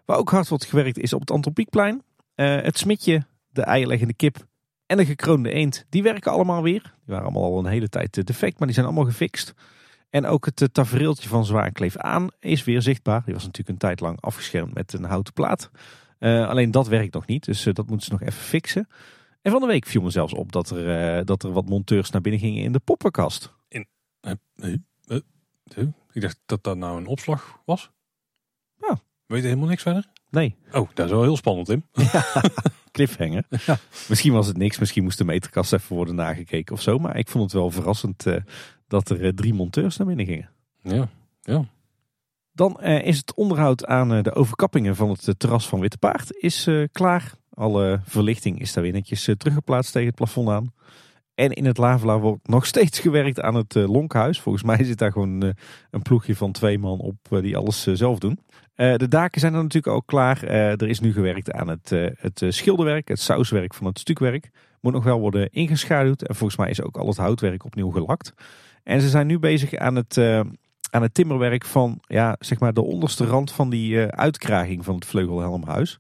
[0.06, 2.04] Waar ook hard wordt gewerkt is op het Antropiekplein.
[2.36, 4.38] Het smitje, de eierleggende kip
[4.86, 6.82] en de gekroonde eend, die werken allemaal weer.
[6.82, 9.54] Die waren allemaal al een hele tijd defect, maar die zijn allemaal gefixt.
[10.10, 13.22] En ook het eh, tafereeltje van Zwaankleef aan is weer zichtbaar.
[13.26, 15.72] Die was natuurlijk een tijd lang afgeschermd met een houten plaat.
[16.20, 18.88] Eh, alleen dat werkt nog niet, dus eh, dat moeten ze nog even fixen.
[19.42, 22.22] En van de week viel me zelfs op dat er, dat er wat monteurs naar
[22.22, 23.54] binnen gingen in de poppenkast.
[25.76, 27.92] Eh, ik dacht dat dat nou een opslag was.
[28.78, 29.00] Ja.
[29.26, 30.08] Weet je helemaal niks verder?
[30.30, 31.84] Nee, Oh, dat is wel heel spannend, Tim.
[32.92, 33.44] cliffhanger.
[33.66, 33.78] Ja.
[34.10, 37.00] Misschien was het niks, misschien moest de meterkast even worden nagekeken of zo.
[37.00, 38.26] Maar ik vond het wel verrassend
[38.90, 40.50] dat er eh, drie monteurs naar binnen gingen.
[40.82, 41.10] Ja,
[41.42, 41.66] ja.
[42.52, 46.38] Dan eh, is het onderhoud aan eh, de overkappingen van het terras van Witte Paard
[46.38, 47.34] is klaar.
[47.54, 50.74] Alle verlichting is daar weer netjes teruggeplaatst tegen het plafond aan.
[51.36, 54.42] En in het Lavela wordt nog steeds gewerkt aan het Lonkhuis.
[54.42, 55.42] Volgens mij zit daar gewoon
[55.92, 58.40] een ploegje van twee man op die alles zelf doen.
[58.76, 60.44] De daken zijn er natuurlijk ook klaar.
[60.44, 61.90] Er is nu gewerkt aan het,
[62.20, 64.50] het schilderwerk, het sauswerk van het stukwerk.
[64.82, 66.22] Moet nog wel worden ingeschaduwd.
[66.22, 68.34] En volgens mij is ook al het houtwerk opnieuw gelakt.
[68.84, 70.40] En ze zijn nu bezig aan het, eh,
[70.90, 74.96] aan het timmerwerk van ja, zeg maar de onderste rand van die eh, uitkraging van
[74.96, 76.00] het vleugelhelmhuis.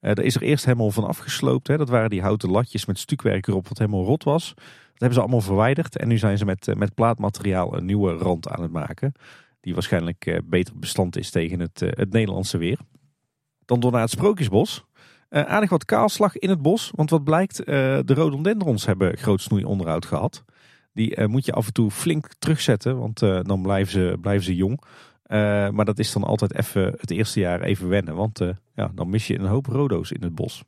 [0.00, 1.68] Eh daar is er eerst helemaal van afgesloopt.
[1.68, 1.76] Hè.
[1.76, 4.54] Dat waren die houten latjes met stukwerk erop wat helemaal rot was.
[4.54, 5.96] Dat hebben ze allemaal verwijderd.
[5.96, 9.12] En nu zijn ze met, met plaatmateriaal een nieuwe rand aan het maken.
[9.60, 12.78] Die waarschijnlijk beter bestand is tegen het, het Nederlandse weer.
[13.64, 14.84] Dan door naar het Sprookjesbos.
[15.28, 16.90] Aardig wat kaalslag in het bos.
[16.94, 20.44] Want wat blijkt, de rhododendrons hebben groot snoeionderhoud gehad.
[20.94, 24.44] Die eh, moet je af en toe flink terugzetten, want eh, dan blijven ze, blijven
[24.44, 24.82] ze jong.
[25.22, 25.38] Eh,
[25.68, 28.40] maar dat is dan altijd even het eerste jaar even wennen, want
[28.74, 30.64] ja, dan mis je een hoop rodo's in het bos.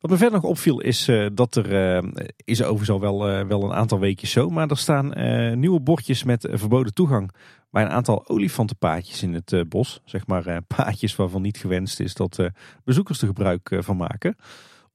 [0.00, 2.02] Wat me verder nog opviel is dat er,
[2.44, 5.12] is overigens al wel, wel een aantal weekjes zo, maar er staan
[5.60, 7.32] nieuwe bordjes met verboden toegang
[7.70, 10.00] bij een aantal olifantenpaadjes in het bos.
[10.04, 12.38] Zeg maar paadjes waarvan niet gewenst is dat
[12.84, 14.36] bezoekers er gebruik van maken.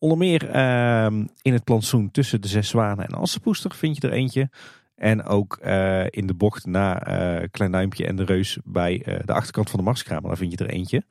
[0.04, 4.14] Onder meer ehm, in het plantsoen tussen de Zes Zwanen en Assenpoester vind je er
[4.14, 4.50] eentje.
[4.96, 9.20] En ook eh, in de bocht na eh, Klein Duimpje en de Reus bij eh,
[9.26, 11.04] de achterkant van de Marskramer, daar vind je er eentje.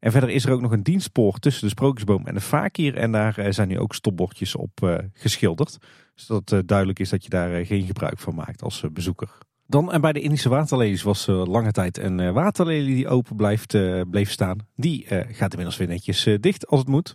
[0.00, 2.96] En verder is er ook nog een dienstspoor tussen de Sprookjesboom en de Vakier.
[2.96, 5.78] En daar zijn nu ook stopbordjes op geschilderd.
[6.14, 9.38] Zodat uh, duidelijk is dat je daar uh, geen gebruik van maakt als uh, bezoeker.
[9.66, 13.36] Dan en bij de Indische waterlelies was uh, lange tijd een uh, waterlelie die open
[13.36, 14.58] blijft, uh, bleef staan.
[14.76, 17.14] Die gaat inmiddels weer netjes dicht als het moet.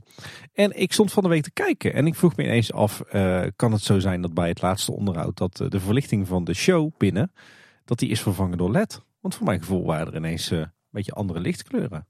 [0.53, 3.01] En ik stond van de week te kijken en ik vroeg me ineens af,
[3.55, 6.91] kan het zo zijn dat bij het laatste onderhoud dat de verlichting van de show
[6.97, 7.31] binnen,
[7.85, 9.01] dat die is vervangen door LED?
[9.21, 12.07] Want voor mijn gevoel waren er ineens een beetje andere lichtkleuren.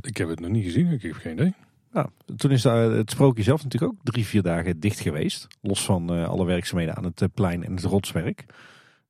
[0.00, 1.54] Ik heb het nog niet gezien, ik heb geen idee.
[1.92, 5.46] Nou, toen is het sprookje zelf natuurlijk ook drie, vier dagen dicht geweest.
[5.60, 8.44] Los van alle werkzaamheden aan het plein en het rotswerk.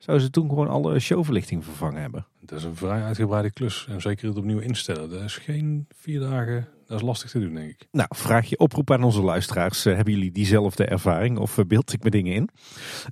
[0.01, 2.27] Zouden ze toen gewoon alle showverlichting vervangen hebben?
[2.41, 3.87] Dat is een vrij uitgebreide klus.
[3.89, 5.11] En zeker het opnieuw instellen.
[5.11, 6.69] Dat is geen vier dagen.
[6.87, 7.87] Dat is lastig te doen, denk ik.
[7.93, 9.87] Nou, vraag je oproep aan onze luisteraars.
[9.87, 12.49] Uh, hebben jullie diezelfde ervaring of uh, beeld ik me dingen in?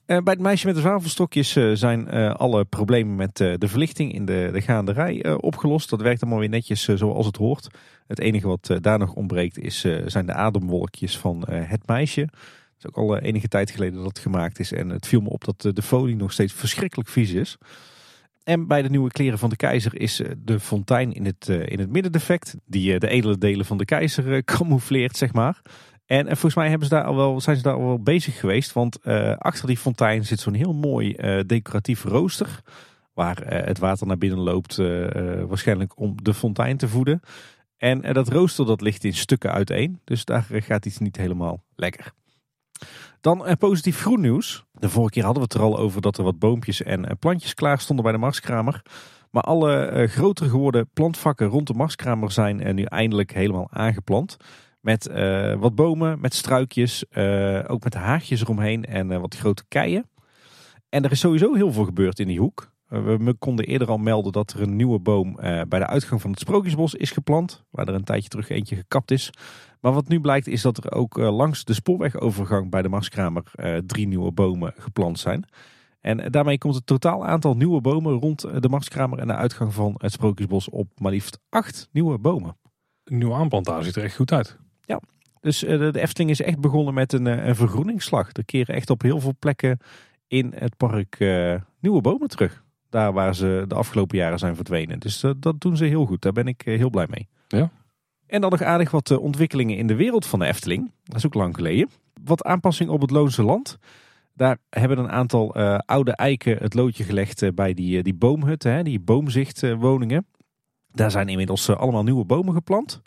[0.06, 4.50] Uh, bij het meisje met de zwavelstokjes zijn alle problemen met de verlichting in de,
[4.52, 5.90] de gaanderij opgelost.
[5.90, 7.68] Dat werkt allemaal weer netjes zoals het hoort.
[8.06, 12.28] Het enige wat daar nog ontbreekt is, zijn de ademwolkjes van het meisje.
[12.78, 14.72] Is ook al enige tijd geleden dat het gemaakt is.
[14.72, 17.56] En het viel me op dat de folie nog steeds verschrikkelijk vies is.
[18.44, 21.90] En bij de nieuwe kleren van de keizer is de fontein in het, in het
[21.90, 22.56] midden defect.
[22.66, 25.62] Die de edele delen van de keizer camoufleert, zeg maar.
[26.06, 28.40] En, en volgens mij hebben ze daar al wel, zijn ze daar al wel bezig
[28.40, 28.72] geweest.
[28.72, 29.02] Want
[29.38, 31.12] achter die fontein zit zo'n heel mooi
[31.46, 32.60] decoratief rooster.
[33.14, 34.76] Waar het water naar binnen loopt,
[35.46, 37.20] waarschijnlijk om de fontein te voeden.
[37.76, 40.00] En dat rooster dat ligt in stukken uiteen.
[40.04, 42.12] Dus daar gaat iets niet helemaal lekker.
[43.20, 44.64] Dan uh, positief groen nieuws.
[44.72, 47.10] De vorige keer hadden we het er al over dat er wat boompjes en uh,
[47.18, 48.82] plantjes klaar stonden bij de Marskramer.
[49.30, 54.36] Maar alle uh, groter geworden plantvakken rond de Marskramer zijn nu eindelijk helemaal aangeplant.
[54.80, 55.10] Met
[55.58, 57.04] wat bomen, met struikjes,
[57.66, 60.10] ook met haagjes eromheen en wat grote keien.
[60.88, 62.72] En er is sowieso heel veel gebeurd in die hoek.
[62.88, 65.34] we konden eerder al melden dat er een nieuwe boom
[65.68, 67.64] bij de uitgang van het Sprookjesbos is geplant.
[67.70, 69.30] Waar er een tijdje terug eentje gekapt is.
[69.80, 73.42] Maar wat nu blijkt is dat er ook langs de spoorwegovergang bij de Marskramer
[73.86, 75.44] drie nieuwe bomen geplant zijn.
[76.00, 79.94] En daarmee komt het totaal aantal nieuwe bomen rond de Marskramer en de uitgang van
[79.96, 82.56] het Sprookjesbos op maar liefst acht nieuwe bomen.
[83.04, 84.58] Een nieuwe aanplantage ziet er echt goed uit.
[84.84, 85.00] Ja,
[85.40, 88.32] dus de Efteling is echt begonnen met een, een vergroeningsslag.
[88.32, 89.78] Er keren echt op heel veel plekken
[90.26, 91.18] in het park
[91.80, 92.64] nieuwe bomen terug.
[92.90, 94.98] Daar waar ze de afgelopen jaren zijn verdwenen.
[94.98, 96.22] Dus dat doen ze heel goed.
[96.22, 97.28] Daar ben ik heel blij mee.
[97.48, 97.70] Ja.
[98.28, 100.90] En dan nog aardig wat ontwikkelingen in de wereld van de Efteling.
[101.04, 101.88] Dat is ook lang geleden.
[102.24, 103.78] Wat aanpassing op het Loonse Land.
[104.34, 108.72] Daar hebben een aantal uh, oude eiken het loodje gelegd uh, bij die, die boomhutten,
[108.72, 110.26] hè, die boomzichtwoningen.
[110.92, 113.02] Daar zijn inmiddels allemaal nieuwe bomen geplant.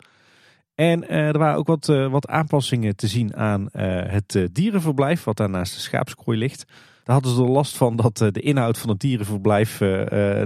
[0.74, 3.68] En er waren ook wat, wat aanpassingen te zien aan
[4.06, 6.64] het dierenverblijf, wat daar naast de schaapskooi ligt.
[7.04, 9.80] Daar hadden ze er last van dat de inhoud van het dierenverblijf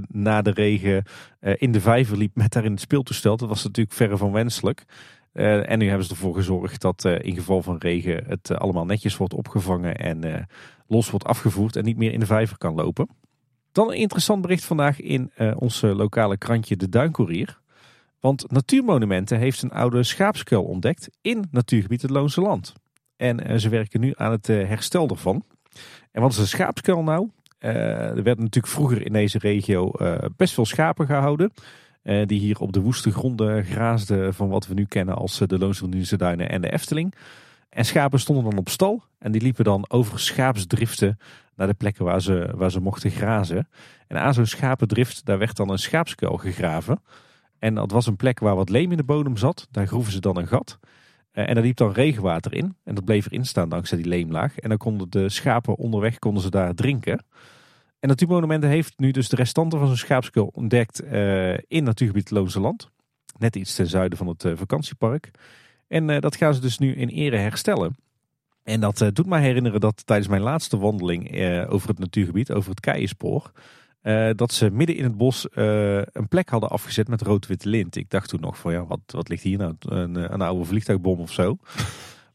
[0.08, 1.04] na de regen
[1.40, 3.36] in de vijver liep met daarin het speeltoestel.
[3.36, 4.84] Dat was natuurlijk verre van wenselijk.
[5.32, 9.34] En nu hebben ze ervoor gezorgd dat in geval van regen het allemaal netjes wordt
[9.34, 10.48] opgevangen en
[10.86, 13.08] los wordt afgevoerd en niet meer in de vijver kan lopen.
[13.72, 17.60] Dan een interessant bericht vandaag in ons lokale krantje De Duinkoerier.
[18.20, 22.72] Want Natuurmonumenten heeft een oude schaapskuil ontdekt in natuurgebied het Loonse Land.
[23.16, 25.44] En ze werken nu aan het herstel ervan.
[26.12, 27.28] En wat is een schaapskuil nou?
[27.58, 29.92] er werden natuurlijk vroeger in deze regio
[30.36, 31.52] best veel schapen gehouden.
[32.06, 35.48] Eh, die hier op de woeste gronden graasden van wat we nu kennen als eh,
[35.48, 37.14] de Loonsse Duinen en de Efteling.
[37.70, 41.18] En schapen stonden dan op stal en die liepen dan over schaapsdriften
[41.56, 43.68] naar de plekken waar ze, waar ze mochten grazen.
[44.06, 47.02] En aan zo'n schapendrift, daar werd dan een schaapskuil gegraven.
[47.58, 49.68] En dat was een plek waar wat leem in de bodem zat.
[49.70, 50.78] Daar groeven ze dan een gat.
[51.36, 52.76] Eh, en daar liep dan regenwater in.
[52.84, 54.58] En dat bleef erin staan dankzij die leemlaag.
[54.58, 57.24] En dan konden de schapen onderweg konden ze daar drinken.
[58.00, 62.60] En Natuurmonumenten heeft nu dus de restanten van zijn schaapskul ontdekt uh, in natuurgebied Loonse
[62.60, 62.90] Land.
[63.38, 65.30] Net iets ten zuiden van het uh, vakantiepark.
[65.88, 67.96] En dat gaan ze dus nu in ere herstellen.
[68.62, 71.30] En dat doet mij herinneren dat tijdens mijn laatste wandeling
[71.68, 73.52] over het natuurgebied, over het Keienspoor,
[74.36, 77.96] dat ze midden in het bos een plek hadden afgezet met rood-witte lint.
[77.96, 79.74] Ik dacht toen nog van ja, wat, wat ligt hier nou?
[79.78, 81.56] Een, een oude vliegtuigbom of zo.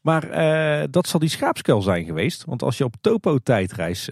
[0.00, 0.30] Maar
[0.90, 2.44] dat zal die schaapskuil zijn geweest.
[2.44, 4.08] Want als je op topo-tijdreis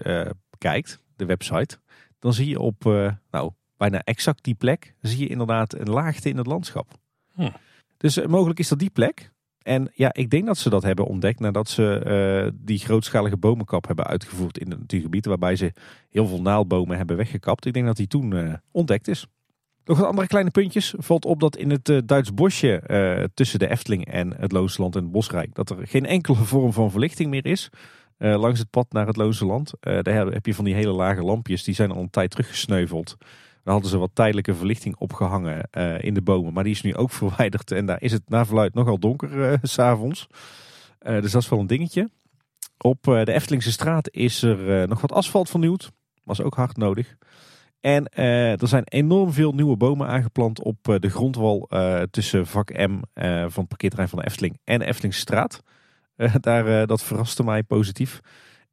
[0.57, 1.77] kijkt, de website,
[2.19, 2.83] dan zie je op
[3.31, 6.87] nou, bijna exact die plek, zie je inderdaad een laagte in het landschap.
[7.33, 7.49] Hm.
[7.97, 9.31] Dus mogelijk is dat die plek.
[9.63, 12.01] En ja, ik denk dat ze dat hebben ontdekt nadat ze
[12.45, 15.73] uh, die grootschalige bomenkap hebben uitgevoerd in het natuurgebied, waarbij ze
[16.09, 17.65] heel veel naaldbomen hebben weggekapt.
[17.65, 19.27] Ik denk dat die toen ontdekt is.
[19.85, 20.93] Nog wat andere kleine puntjes.
[20.97, 25.11] Valt op dat in het Duits bosje tussen de Efteling en het Loosland en het
[25.11, 27.69] Bosrijk, dat er geen enkele vorm van verlichting meer is.
[28.17, 29.73] Langs het pad naar het Loonse Land.
[29.81, 31.63] Uh, daar heb je van die hele lage lampjes.
[31.63, 33.17] Die zijn al een tijd teruggesneuveld.
[33.63, 36.53] Daar hadden ze wat tijdelijke verlichting opgehangen uh, in de bomen.
[36.53, 37.71] Maar die is nu ook verwijderd.
[37.71, 40.27] En daar is het naar verluid nogal donker s s'avonds.
[40.99, 42.09] dus dat is wel een dingetje.
[42.77, 45.91] Op de Eftelingse straat is er nog wat asfalt vernieuwd.
[46.23, 47.15] Was ook hard nodig.
[47.79, 48.05] En
[48.59, 51.69] er zijn enorm veel nieuwe bomen aangeplant op de grondwal
[52.11, 52.99] tussen vak M
[53.47, 55.61] van het parkeerterrein van de Efteling en Eftelingse straat.
[56.21, 58.21] Eh, daar, eh, dat verraste mij positief.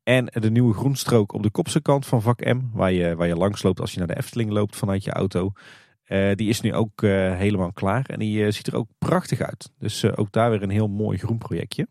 [0.09, 3.37] En de nieuwe groenstrook op de kopse kant van vak M, waar je, waar je
[3.37, 5.53] langs loopt als je naar de Efteling loopt vanuit je auto.
[6.07, 9.41] Uh, die is nu ook uh, helemaal klaar en die uh, ziet er ook prachtig
[9.41, 9.71] uit.
[9.79, 11.89] Dus ook daar weer een heel mooi groen projectje.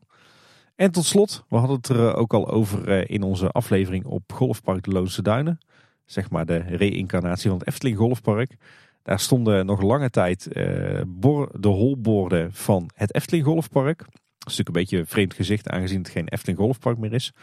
[0.75, 4.83] En tot slot, we hadden het er ook al over in onze aflevering op Golfpark
[4.83, 5.57] de Loonse Duinen.
[6.05, 8.57] Zeg maar de reïncarnatie van het Efteling Golfpark.
[9.03, 14.05] Daar stonden nog lange tijd de holborden van het Efteling Golfpark
[14.47, 17.33] is natuurlijk een beetje een vreemd gezicht aangezien het geen Efteling Golfpark meer is.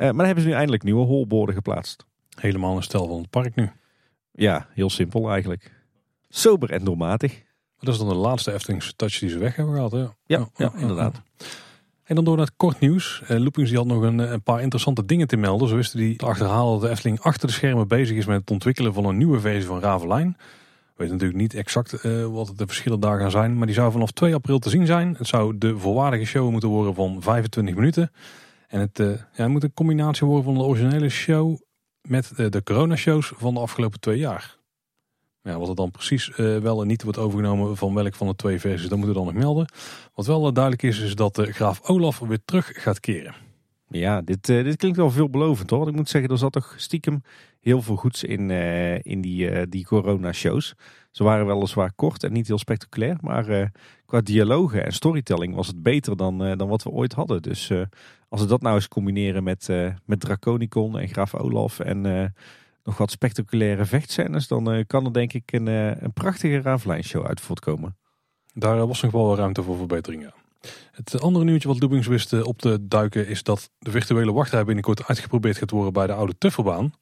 [0.00, 2.06] Uh, maar dan hebben ze nu eindelijk nieuwe holborden geplaatst.
[2.38, 3.70] Helemaal een stel van het park nu.
[4.32, 5.72] Ja, heel simpel eigenlijk.
[6.28, 7.42] Sober en doelmatig.
[7.78, 9.92] Dat is dan de laatste Eftelingse touch die ze weg hebben gehad.
[9.92, 9.98] Hè?
[9.98, 11.22] Ja, ja, ja inderdaad.
[12.04, 13.22] En dan door naar het kort nieuws.
[13.22, 15.68] Uh, Loopings die had nog een, een, paar interessante dingen te melden.
[15.68, 18.94] Zo wisten die achterhalen dat de Efteling achter de schermen bezig is met het ontwikkelen
[18.94, 20.36] van een nieuwe versie van Ravelijn
[21.00, 23.56] weet natuurlijk niet exact uh, wat de verschillen daar gaan zijn.
[23.56, 25.14] Maar die zou vanaf 2 april te zien zijn.
[25.18, 28.10] Het zou de volwaardige show moeten worden van 25 minuten.
[28.70, 31.58] En het, uh, ja, moet een combinatie worden van de originele show
[32.00, 34.58] met uh, de corona-shows van de afgelopen twee jaar.
[35.42, 38.60] Ja, wat er dan precies wel en niet wordt overgenomen van welk van de twee
[38.60, 39.72] versies, dat moeten we dan nog melden.
[40.14, 43.34] Wat wel duidelijk is, is dat graaf Olaf weer terug gaat keren.
[43.88, 45.88] Ja, dit, dit klinkt wel veelbelovend hoor.
[45.88, 47.22] Ik moet zeggen, er zat toch stiekem
[47.60, 48.50] heel veel goeds in,
[49.02, 50.74] in die, die corona-shows.
[51.10, 53.66] Ze waren weliswaar kort en niet heel spectaculair, maar uh,
[54.06, 57.42] qua dialogen en storytelling was het beter dan, dan wat we ooit hadden.
[57.42, 57.72] Dus
[58.28, 59.68] als we dat nou eens combineren met,
[60.04, 62.32] met Draconicon en Graaf Olaf en
[62.84, 67.96] nog wat spectaculaire vechtscènes, dan kan er denk ik een, een prachtige Ravelijn-show uit voortkomen.
[68.54, 70.34] Daar was nog wel ruimte voor verbeteringen.
[70.92, 74.64] Het andere nieuwtje wat Loopings wist eh, op te duiken is dat de virtuele wachtrij
[74.64, 76.92] binnenkort uitgeprobeerd gaat worden bij de oude Tuffelbaan.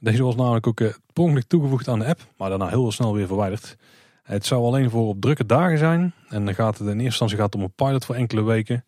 [0.00, 3.14] Deze was namelijk ook uh, per ongeluk toegevoegd aan de app, maar daarna heel snel
[3.14, 3.76] weer verwijderd.
[4.22, 7.36] Het zou alleen voor op drukke dagen zijn en dan gaat het in eerste instantie
[7.36, 8.84] gaat om een pilot voor enkele weken.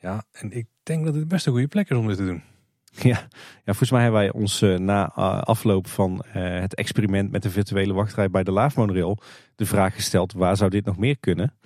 [0.00, 2.42] Ja, en ik denk dat het best een goede plek is om dit te doen.
[2.90, 3.28] Ja, ja
[3.64, 7.92] volgens mij hebben wij ons uh, na uh, afloop van het experiment met de virtuele
[7.92, 9.18] wachtrij bij de Laaf Monorail
[9.54, 11.58] de vraag gesteld waar zou dit nog meer kunnen?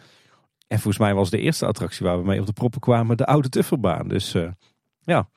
[0.66, 3.27] En volgens mij was de eerste attractie waar we mee op de proppen kwamen de
[3.27, 4.09] oude Tufferbaan.
[4.09, 4.36] Dus
[5.01, 5.28] ja,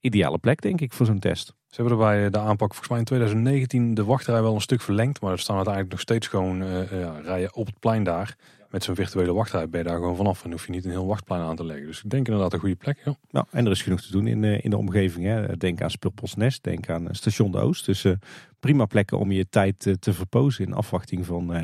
[0.00, 1.57] ideale plek denk ik voor zo'n test.
[1.68, 4.80] Ze hebben er bij de aanpak volgens mij in 2019 de wachtrij wel een stuk
[4.80, 5.20] verlengd.
[5.20, 6.56] Maar er staan uiteindelijk nog steeds gewoon
[6.90, 8.36] ja, rijen op het plein daar
[8.70, 10.44] met zo'n virtuele wachtrij ben je daar gewoon vanaf.
[10.44, 11.86] En hoef je niet een heel wachtplein aan te leggen.
[11.86, 13.00] Dus ik denk inderdaad een goede plek.
[13.04, 13.16] Ja.
[13.30, 15.26] Nou, en er is genoeg te doen in, de, in de omgeving.
[15.26, 15.56] Hè.
[15.56, 15.90] Denk aan
[16.36, 17.86] Nest, denk aan Station de Oost.
[17.86, 18.12] Dus uh,
[18.60, 21.62] prima plekken om je tijd uh, te verpozen in afwachting van uh,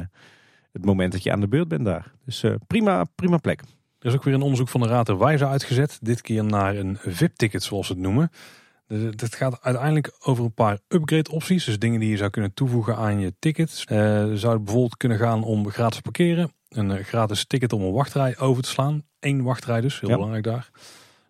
[0.72, 2.12] het moment dat je aan de beurt bent daar.
[2.24, 3.60] Dus prima, prima plek.
[3.98, 5.98] Er is ook weer een onderzoek van de Raad der Wijze uitgezet.
[6.02, 8.30] Dit keer naar een VIP-ticket zoals ze het noemen.
[8.86, 11.64] Het gaat uiteindelijk over een paar upgrade opties.
[11.64, 13.84] Dus dingen die je zou kunnen toevoegen aan je ticket.
[13.88, 18.38] Uh, zou bijvoorbeeld kunnen gaan om gratis parkeren een eh, gratis ticket om een wachtrij
[18.38, 19.02] over te slaan.
[19.20, 20.70] Eén wachtrij dus, heel belangrijk daar.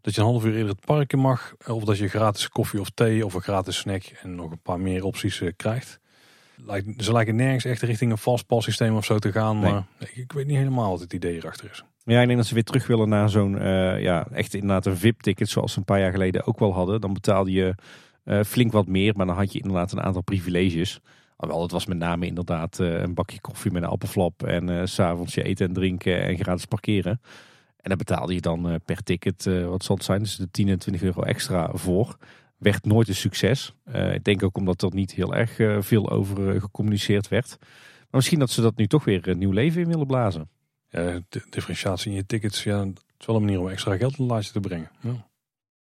[0.00, 1.54] Dat je een half uur eerder het park in mag.
[1.66, 4.80] Of dat je gratis koffie of thee of een gratis snack en nog een paar
[4.80, 6.00] meer opties uh, krijgt.
[6.98, 9.58] Ze lijken nergens echt richting een fastpass systeem of zo te gaan.
[9.58, 9.72] Nee.
[9.72, 11.84] Maar ik weet niet helemaal wat het idee erachter is.
[12.06, 14.96] Ja, ik denk dat ze weer terug willen naar zo'n, uh, ja, echt inderdaad een
[14.96, 17.00] VIP-ticket zoals ze een paar jaar geleden ook wel hadden.
[17.00, 17.74] Dan betaalde je
[18.24, 21.00] uh, flink wat meer, maar dan had je inderdaad een aantal privileges.
[21.36, 24.80] Alhoewel, het was met name inderdaad uh, een bakje koffie met een appelflap en uh,
[24.84, 27.20] s'avonds je eten en drinken en gratis parkeren.
[27.76, 30.78] En daar betaalde je dan per ticket, wat zal het zijn, dus de 10 en
[30.78, 32.16] 20 euro extra voor.
[32.56, 33.74] Werd nooit een succes.
[34.12, 37.56] ik denk ook omdat er niet heel erg veel over gecommuniceerd werd.
[37.60, 40.48] Maar misschien dat ze dat nu toch weer een nieuw leven in willen blazen.
[40.94, 44.18] Ja, de differentiatie in je tickets, ja, het is wel een manier om extra geld
[44.18, 44.90] in de lijst te brengen.
[45.00, 45.28] Ja.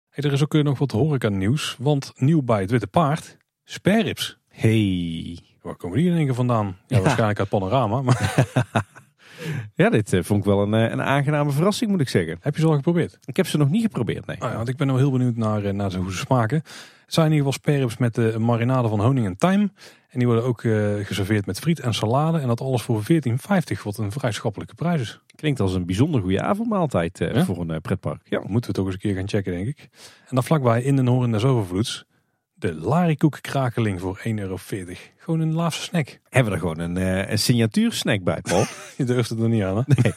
[0.08, 4.38] Hey, er is ook nog wat horeca nieuws, want nieuw bij het Witte Paard, spareribs.
[4.48, 5.38] Hey.
[5.62, 6.76] Waar komen die in één keer vandaan?
[6.86, 8.02] Ja, waarschijnlijk uit Panorama.
[8.02, 8.44] Maar...
[9.74, 12.38] ja, dit uh, vond ik wel een, uh, een aangename verrassing, moet ik zeggen.
[12.40, 13.18] Heb je ze al geprobeerd?
[13.24, 14.36] Ik heb ze nog niet geprobeerd, nee.
[14.40, 16.56] Ah, ja, want ik ben wel heel benieuwd naar, uh, naar hoe ze smaken.
[17.04, 19.70] Het zijn in ieder geval sperrips met de marinade van honing en thyme.
[20.08, 20.60] En die worden ook
[21.06, 22.38] geserveerd met friet en salade.
[22.38, 25.20] En dat alles voor 14,50, wat een vrij schappelijke prijs is.
[25.36, 27.44] Klinkt als een bijzonder goede avondmaaltijd ja?
[27.44, 28.20] voor een pretpark.
[28.24, 29.88] Ja, moeten we toch eens een keer gaan checken, denk ik.
[30.28, 32.04] En dan vlakbij in de Horen des Overvloeds
[32.54, 34.56] de larikoek krakeling voor 1,40 euro.
[35.16, 36.18] Gewoon een laatste snack.
[36.28, 38.64] Hebben we er gewoon een, uh, een signatuursnack bij, Paul?
[38.96, 39.82] Je durft het er niet aan, hè?
[39.86, 40.12] Nee.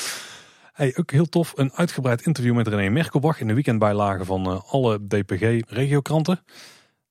[0.72, 4.60] hey, ook heel tof, een uitgebreid interview met René Merkelbach in de weekendbijlage van uh,
[4.72, 6.40] alle DPG-regiokranten.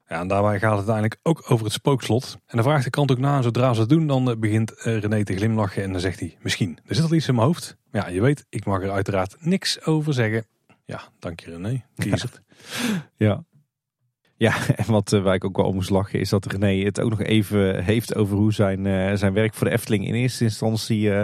[0.08, 2.38] Ja, en daarbij gaat het uiteindelijk ook over het spookslot.
[2.46, 4.74] En dan vraagt de krant ook na, en zodra ze het doen, dan uh, begint
[4.76, 7.78] René te glimlachen en dan zegt hij, misschien, er zit al iets in mijn hoofd.
[7.92, 10.46] Maar ja, je weet, ik mag er uiteraard niks over zeggen.
[10.86, 11.86] Ja, dank je René.
[11.96, 12.42] Teaser.
[13.16, 13.44] ja.
[14.38, 17.02] Ja, en wat uh, waar ik ook wel om moest lachen is dat René het
[17.02, 20.44] ook nog even heeft over hoe zijn, uh, zijn werk voor de Efteling in eerste
[20.44, 21.24] instantie uh,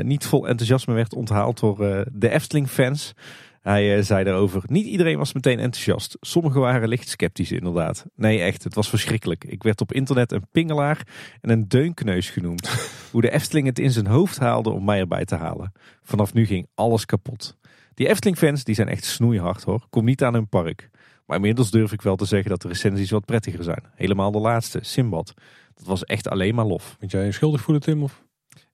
[0.00, 1.76] niet vol enthousiasme werd onthaald door
[2.12, 3.14] de Efteling-fans.
[3.62, 6.16] Hij zei daarover, niet iedereen was meteen enthousiast.
[6.20, 8.06] Sommigen waren licht sceptisch inderdaad.
[8.14, 9.44] Nee echt, het was verschrikkelijk.
[9.44, 11.06] Ik werd op internet een pingelaar
[11.40, 12.68] en een deunkneus genoemd.
[13.12, 15.72] hoe de Efteling het in zijn hoofd haalde om mij erbij te halen.
[16.02, 17.56] Vanaf nu ging alles kapot.
[17.94, 19.86] Die Efteling-fans die zijn echt snoeihard hoor.
[19.90, 20.90] Kom niet aan hun park.
[21.28, 23.82] Maar inmiddels durf ik wel te zeggen dat de recensies wat prettiger zijn.
[23.94, 25.34] Helemaal de laatste, Simbad.
[25.74, 26.96] Dat was echt alleen maar lof.
[27.00, 28.02] Moet jij je schuldig voelen, Tim?
[28.02, 28.22] Of?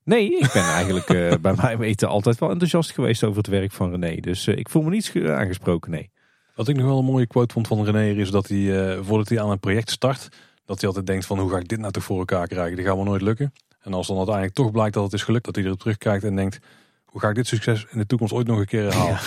[0.05, 3.73] Nee, ik ben eigenlijk uh, bij mij weten altijd wel enthousiast geweest over het werk
[3.73, 4.21] van René.
[4.21, 6.11] Dus uh, ik voel me niet aangesproken, nee.
[6.55, 9.29] Wat ik nog wel een mooie quote vond van René is dat hij, uh, voordat
[9.29, 10.29] hij aan een project start,
[10.65, 12.77] dat hij altijd denkt van hoe ga ik dit nou toch voor elkaar krijgen?
[12.77, 13.53] Die gaat me nooit lukken.
[13.81, 16.37] En als dan uiteindelijk toch blijkt dat het is gelukt, dat hij erop terugkijkt en
[16.37, 16.59] denkt,
[17.05, 19.21] hoe ga ik dit succes in de toekomst ooit nog een keer herhalen?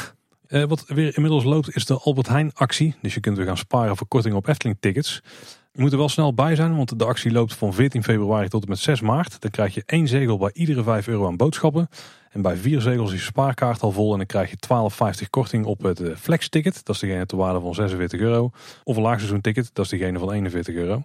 [0.49, 2.95] Uh, wat weer inmiddels loopt is de Albert Heijn actie.
[3.02, 5.22] Dus je kunt weer gaan sparen voor korting op Efteling tickets.
[5.72, 8.64] Je moet er wel snel bij zijn, want de actie loopt van 14 februari tot
[8.64, 9.41] en met 6 maart.
[9.41, 11.90] Dan krijg je één zegel bij iedere 5 euro aan boodschappen.
[12.32, 14.57] En bij vier zegels is je spaarkaart al vol en dan krijg je
[15.24, 16.86] 12,50 korting op het eh, flex ticket.
[16.86, 18.52] Dat is degene te waarde van 46 euro.
[18.84, 21.03] Of een laagseizoen ticket, dat is degene van 41 euro.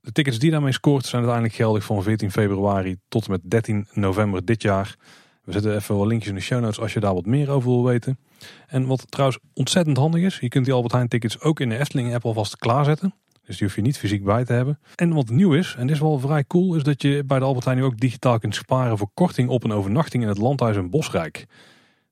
[0.00, 3.88] De tickets die daarmee scoort zijn uiteindelijk geldig van 14 februari tot en met 13
[3.92, 4.96] november dit jaar.
[5.44, 7.70] We zetten even wel linkjes in de show notes als je daar wat meer over
[7.70, 8.18] wil weten.
[8.66, 11.78] En wat trouwens ontzettend handig is, je kunt die Albert Heijn tickets ook in de
[11.78, 13.14] Efteling app alvast klaarzetten.
[13.44, 14.78] Dus die hoef je niet fysiek bij te hebben.
[14.94, 17.44] En wat nieuw is, en dit is wel vrij cool, is dat je bij de
[17.44, 20.76] Albert Heijn nu ook digitaal kunt sparen voor korting op een overnachting in het landhuis
[20.76, 21.46] in Bosrijk.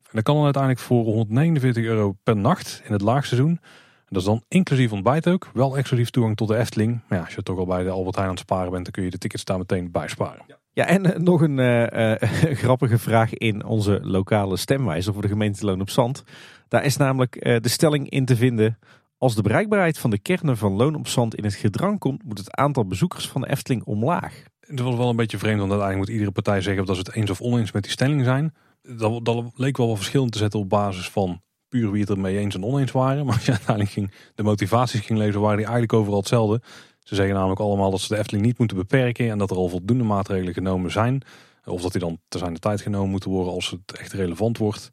[0.02, 3.60] En dat kan dan uiteindelijk voor 149 euro per nacht in het laagseizoen.
[4.08, 5.50] Dat is dan inclusief ontbijt ook.
[5.52, 7.00] Wel exclusief toegang tot de Efteling.
[7.08, 8.92] Maar ja, als je toch al bij de Albert Heijn aan het sparen bent, dan
[8.92, 10.57] kun je de tickets daar meteen bij sparen.
[10.78, 15.28] Ja, en eh, nog een eh, eh, grappige vraag in onze lokale stemwijzer voor de
[15.28, 16.22] gemeente Loon op Zand.
[16.68, 18.78] Daar is namelijk de stelling in te vinden.
[19.16, 22.38] Als de bereikbaarheid van de kernen van Loon op Zand in het gedrang komt, moet
[22.38, 24.42] het aantal bezoekers van de Efteling omlaag.
[24.60, 27.14] Het was wel een beetje vreemd, want uiteindelijk moet iedere partij zeggen dat ze het
[27.14, 28.54] eens of oneens met die stelling zijn.
[28.82, 32.18] Dat, dat leek wel wat verschil te zetten op basis van puur wie het er
[32.18, 33.24] mee eens en oneens waren.
[33.26, 36.60] Maar als je uiteindelijk ging, de motivaties ging lezen, waren die eigenlijk overal hetzelfde.
[37.08, 39.68] Ze zeggen namelijk allemaal dat ze de Efteling niet moeten beperken en dat er al
[39.68, 41.22] voldoende maatregelen genomen zijn.
[41.64, 44.58] Of dat die dan te zijn de tijd genomen moeten worden als het echt relevant
[44.58, 44.90] wordt.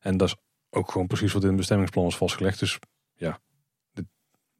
[0.00, 0.36] En dat is
[0.70, 2.58] ook gewoon precies wat in het bestemmingsplan is vastgelegd.
[2.58, 2.78] Dus
[3.14, 3.38] ja,
[3.92, 4.04] dit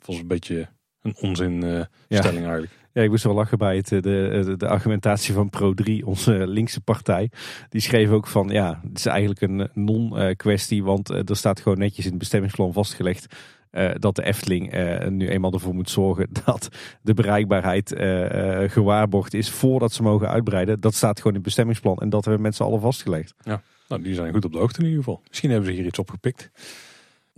[0.04, 0.68] was een beetje
[1.00, 2.22] een onzin eh, Ja.
[2.22, 2.70] eigenlijk.
[2.92, 6.46] Ja, ik moest wel lachen bij het, eh, de, de, de argumentatie van Pro3, onze
[6.46, 7.30] linkse partij.
[7.68, 11.78] Die schreef ook van, ja, het is eigenlijk een non-kwestie, want eh, er staat gewoon
[11.78, 13.26] netjes in het bestemmingsplan vastgelegd
[13.72, 16.68] eh, dat de Efteling eh, nu eenmaal ervoor moet zorgen dat
[17.02, 20.80] de bereikbaarheid eh, eh, gewaarborgd is voordat ze mogen uitbreiden.
[20.80, 23.34] Dat staat gewoon in het bestemmingsplan en dat hebben we met z'n allen vastgelegd.
[23.88, 25.22] Nou, die zijn goed op de hoogte in ieder geval.
[25.28, 26.50] Misschien hebben ze hier iets opgepikt.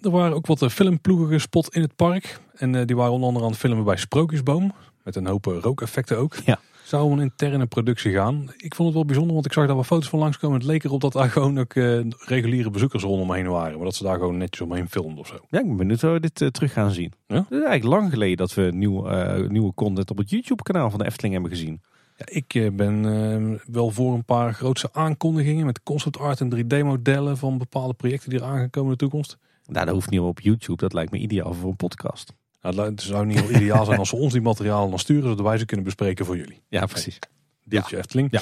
[0.04, 2.40] Er waren ook wat filmploegen gespot in het park.
[2.54, 4.74] En eh, die waren onder andere aan het filmen bij Sprookjesboom.
[5.04, 6.36] Met een hoop rookeffecten ook.
[6.44, 6.60] Ja.
[6.84, 8.52] Zou om een interne productie gaan.
[8.56, 10.58] Ik vond het wel bijzonder, want ik zag daar wat foto's van langskomen.
[10.58, 13.76] Het leek erop dat daar gewoon ook eh, reguliere bezoekers rondomheen waren.
[13.76, 15.38] Maar dat ze daar gewoon netjes omheen filmden of zo.
[15.48, 17.12] Ja, ik ben benieuwd hoe we dit eh, terug gaan zien.
[17.26, 17.36] Ja?
[17.36, 20.90] Het is eigenlijk lang geleden dat we nieuw, eh, nieuwe content op het YouTube kanaal
[20.90, 21.80] van de Efteling hebben gezien.
[22.16, 27.36] Ja, ik ben eh, wel voor een paar grootse aankondigingen met concept art en 3D-modellen
[27.36, 29.38] van bepaalde projecten die er aan gaan komen in de toekomst.
[29.66, 30.80] Nou, dat hoeft niet op YouTube.
[30.80, 32.32] Dat lijkt me ideaal voor een podcast.
[32.72, 35.46] Nou, het zou niet heel ideaal zijn als ze ons die materialen dan sturen, zodat
[35.46, 36.62] wij ze kunnen bespreken voor jullie.
[36.68, 37.18] Ja, precies.
[37.64, 38.28] Deeltje Efteling.
[38.30, 38.40] Ja.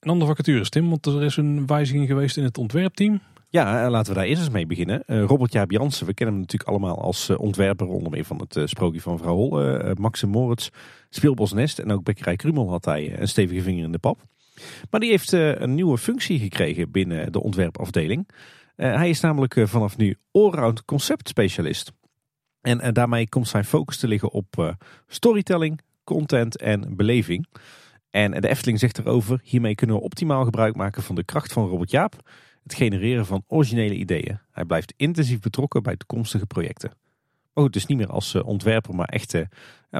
[0.00, 3.20] En dan de vacatures, Tim, want er is een wijziging geweest in het ontwerpteam.
[3.48, 5.02] Ja, eh, laten we daar eerst eens mee beginnen.
[5.06, 8.46] Eh, Robert Jaap Jansen, we kennen hem natuurlijk allemaal als eh, ontwerper onder meer van
[8.48, 9.60] het sprookje van vrouw Hol.
[9.62, 10.68] eh, Max en Moritz,
[11.10, 14.18] Speelbos Nest en ook Bekkerij Krumel had hij een stevige vinger in de pap.
[14.90, 18.28] Maar die heeft een nieuwe functie gekregen binnen de ontwerpafdeling.
[18.76, 21.92] Hij is namelijk vanaf nu allround concept specialist.
[22.62, 24.68] En eh, daarmee komt zijn focus te liggen op eh,
[25.06, 27.46] storytelling, content en beleving.
[28.10, 31.68] En de Efteling zegt erover, hiermee kunnen we optimaal gebruik maken van de kracht van
[31.68, 32.30] Robert Jaap
[32.62, 34.38] het genereren van originele ideeën.
[34.50, 36.92] Hij blijft intensief betrokken bij toekomstige projecten.
[37.52, 39.36] Maar goed, dus niet meer als eh, ontwerper, maar echt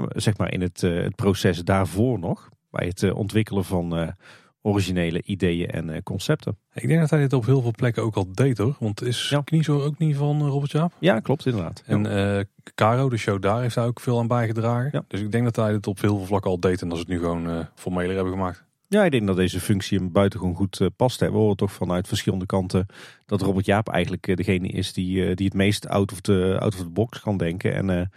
[0.08, 2.48] zeg maar in het, het proces daarvoor nog.
[2.70, 4.14] Bij het ontwikkelen van
[4.62, 6.58] originele ideeën en eh, concepten.
[6.74, 8.76] Ik denk dat hij dit op heel veel plekken ook al deed hoor.
[8.78, 9.40] Want is Ja.
[9.44, 10.92] Kniezo ook niet van eh, Robert Jaap?
[10.98, 11.82] Ja, klopt inderdaad.
[11.86, 12.44] En eh
[12.74, 14.88] Caro, de show daar, heeft hij ook veel aan bijgedragen.
[14.92, 15.04] Ja.
[15.08, 16.82] Dus ik denk dat hij dit op heel veel vlakken al deed.
[16.82, 18.64] En dat ze het nu gewoon eh formeler hebben gemaakt.
[18.88, 21.20] Ja, ik denk dat deze functie hem buitengewoon goed past.
[21.20, 21.30] Hè.
[21.30, 22.86] We horen toch vanuit verschillende kanten
[23.26, 26.80] dat Robert Jaap eigenlijk degene is die, die het meest out of, the, out of
[26.80, 27.74] the box kan denken.
[27.74, 28.10] En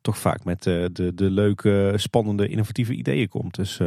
[0.00, 3.54] toch vaak met de, de leuke, spannende, innovatieve ideeën komt.
[3.54, 3.80] Dus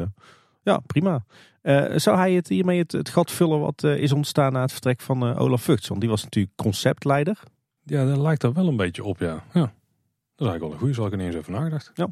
[0.67, 1.25] ja, prima.
[1.67, 4.71] Eh, zou hij het hiermee het, het gat vullen wat eh, is ontstaan na het
[4.71, 5.87] vertrek van eh, Olaf Vugts?
[5.87, 7.39] Want die was natuurlijk conceptleider.
[7.83, 9.43] Ja, dat lijkt er wel een beetje op, ja.
[9.53, 9.61] ja.
[9.61, 9.71] Dat
[10.35, 11.91] is eigenlijk wel een goede, zal ik er niet eens over nagedacht.
[11.93, 12.07] Ja.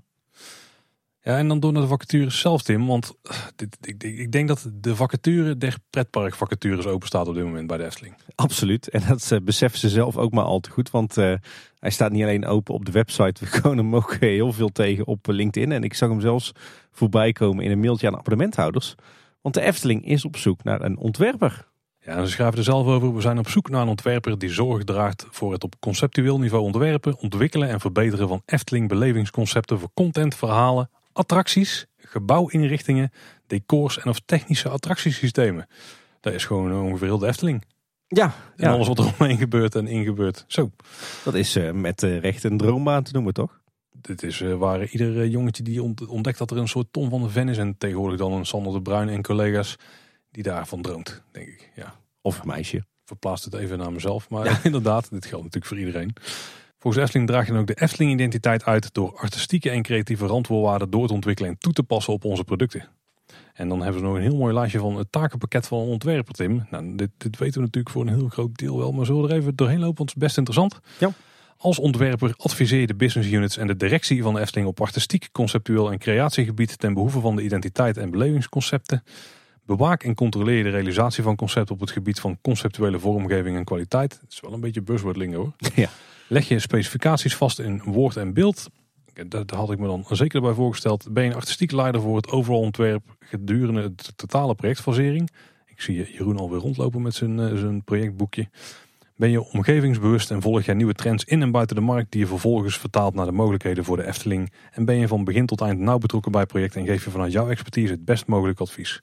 [1.22, 2.88] Ja, en dan door naar de vacatures zelf, Tim.
[2.88, 3.14] Want
[3.56, 7.78] dit, ik, ik, denk dat de vacature der pretparkvacatures open staat op dit moment bij
[7.78, 8.16] de Efteling.
[8.36, 8.90] Absoluut.
[8.90, 10.92] En dat beseffen ze zelf ook maar al te goed.
[10.92, 11.40] Want hij
[11.80, 13.46] staat niet alleen open op de website.
[13.46, 15.72] We komen hem ook heel veel tegen op LinkedIn.
[15.72, 16.52] En ik zag hem zelfs
[16.92, 18.96] voorbij komen in een mailtje aan abonnementhouders.
[19.46, 21.68] Want de Efteling is op zoek naar een ontwerper.
[22.00, 23.16] Ja, ze schrijven er zelf over.
[23.16, 26.64] We zijn op zoek naar een ontwerper die zorg draagt voor het op conceptueel niveau
[26.64, 33.12] ontwerpen, ontwikkelen en verbeteren van Efteling belevingsconcepten voor content, verhalen, attracties, gebouwinrichtingen,
[33.48, 35.68] decors en of technische attractiesystemen.
[36.20, 37.66] Dat is gewoon ongeveer heel de Efteling.
[38.08, 40.44] Ja, En alles wat er omheen gebeurt en ingebeurt.
[40.48, 40.72] Zo,
[41.24, 43.60] dat is eh, met eh, recht een droombaan te noemen, toch?
[44.06, 47.10] Dit is eh, waar ieder eh, jongetje die ont- ontdekt dat er een soort Tom
[47.10, 47.58] van de Ven is.
[47.58, 49.76] En tegenwoordig dan een Sander de Bruin en collega's
[50.32, 51.72] die daarvan droomt, denk ik.
[51.76, 51.96] Ja.
[52.22, 52.86] Of een meisje.
[53.06, 54.30] verplaatst het even naar mezelf.
[54.30, 56.14] Maar inderdaad, dit geldt natuurlijk voor iedereen.
[56.80, 61.08] Volgens Efteling draag je dan ook de Efteling-identiteit uit door artistieke en creatieve randvoorwaarden door
[61.08, 62.88] te ontwikkelen en toe te passen op onze producten.
[63.54, 66.34] En dan hebben ze nog een heel mooi lijstje van het takenpakket van een ontwerper,
[66.34, 66.66] Tim.
[66.70, 69.28] Nou, dit, dit weten we natuurlijk voor een heel groot deel wel, maar zullen we
[69.30, 70.80] er even doorheen lopen, want het is best interessant.
[71.00, 71.10] Ja.
[71.66, 75.30] Als ontwerper adviseer je de business units en de directie van de Efteling op artistiek,
[75.32, 79.04] conceptueel en creatiegebied ten behoeve van de identiteit en belevingsconcepten.
[79.66, 83.64] Bewaak en controleer je de realisatie van concepten op het gebied van conceptuele vormgeving en
[83.64, 84.20] kwaliteit.
[84.22, 85.54] Het is wel een beetje buzzword lingo hoor.
[85.76, 85.90] Ja.
[86.28, 88.70] Leg je specificaties vast in woord en beeld.
[89.28, 91.08] Dat had ik me dan zeker erbij voorgesteld.
[91.12, 95.30] Ben je een artistiek leider voor het overal ontwerp gedurende het totale projectfasering.
[95.66, 98.48] Ik zie Jeroen alweer rondlopen met zijn, eh, zijn projectboekje.
[99.18, 102.28] Ben je omgevingsbewust en volg jij nieuwe trends in en buiten de markt die je
[102.28, 104.52] vervolgens vertaalt naar de mogelijkheden voor de Efteling?
[104.72, 107.32] En ben je van begin tot eind nauw betrokken bij projecten en geef je vanuit
[107.32, 109.02] jouw expertise het best mogelijke advies?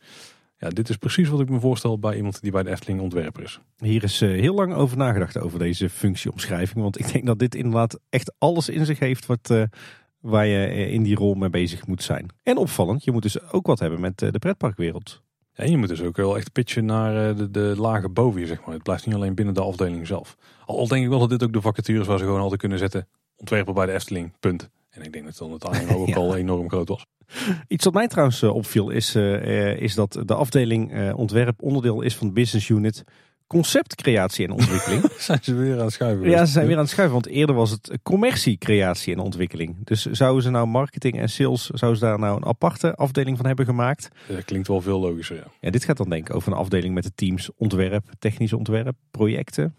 [0.57, 3.43] Ja, dit is precies wat ik me voorstel bij iemand die bij de Efteling ontwerper
[3.43, 3.61] is.
[3.77, 6.83] Hier is uh, heel lang over nagedacht over deze functieomschrijving.
[6.83, 9.63] Want ik denk dat dit inderdaad echt alles in zich heeft wat, uh,
[10.21, 12.27] waar je eh, in die rol mee bezig moet zijn.
[12.43, 15.23] En opvallend, je moet dus ook wat hebben met de pretparkwereld.
[15.55, 18.61] En je moet dus ook wel echt pitchen naar de, de lagen boven je, zeg
[18.65, 18.74] maar.
[18.74, 20.37] Het blijft niet alleen binnen de afdeling zelf.
[20.66, 23.09] Al denk ik wel dat dit ook de vacatures waar ze gewoon altijd kunnen zetten.
[23.37, 24.70] Ontwerper bij de Efteling, punt.
[24.91, 27.07] En ik denk dat dan het ook al enorm groot was.
[27.69, 32.16] Iets wat mij trouwens opviel is, uh, is dat de afdeling uh, ontwerp onderdeel is
[32.16, 33.05] van de business unit
[33.53, 35.03] conceptcreatie en ontwikkeling.
[35.19, 36.31] zijn ze weer aan het schuiven?
[36.31, 37.15] Ja, ze zijn weer aan het schuiven.
[37.20, 39.77] Want eerder was het commercie, creatie en ontwikkeling.
[39.85, 43.47] Dus zouden ze nou marketing en sales, zouden ze daar nou een aparte afdeling van
[43.47, 44.09] hebben gemaakt?
[44.29, 45.45] Dat klinkt wel veel logischer, ja.
[45.61, 48.97] ja dit gaat dan denk ik over een afdeling met de teams ontwerp, technisch ontwerp,
[49.11, 49.74] projecten.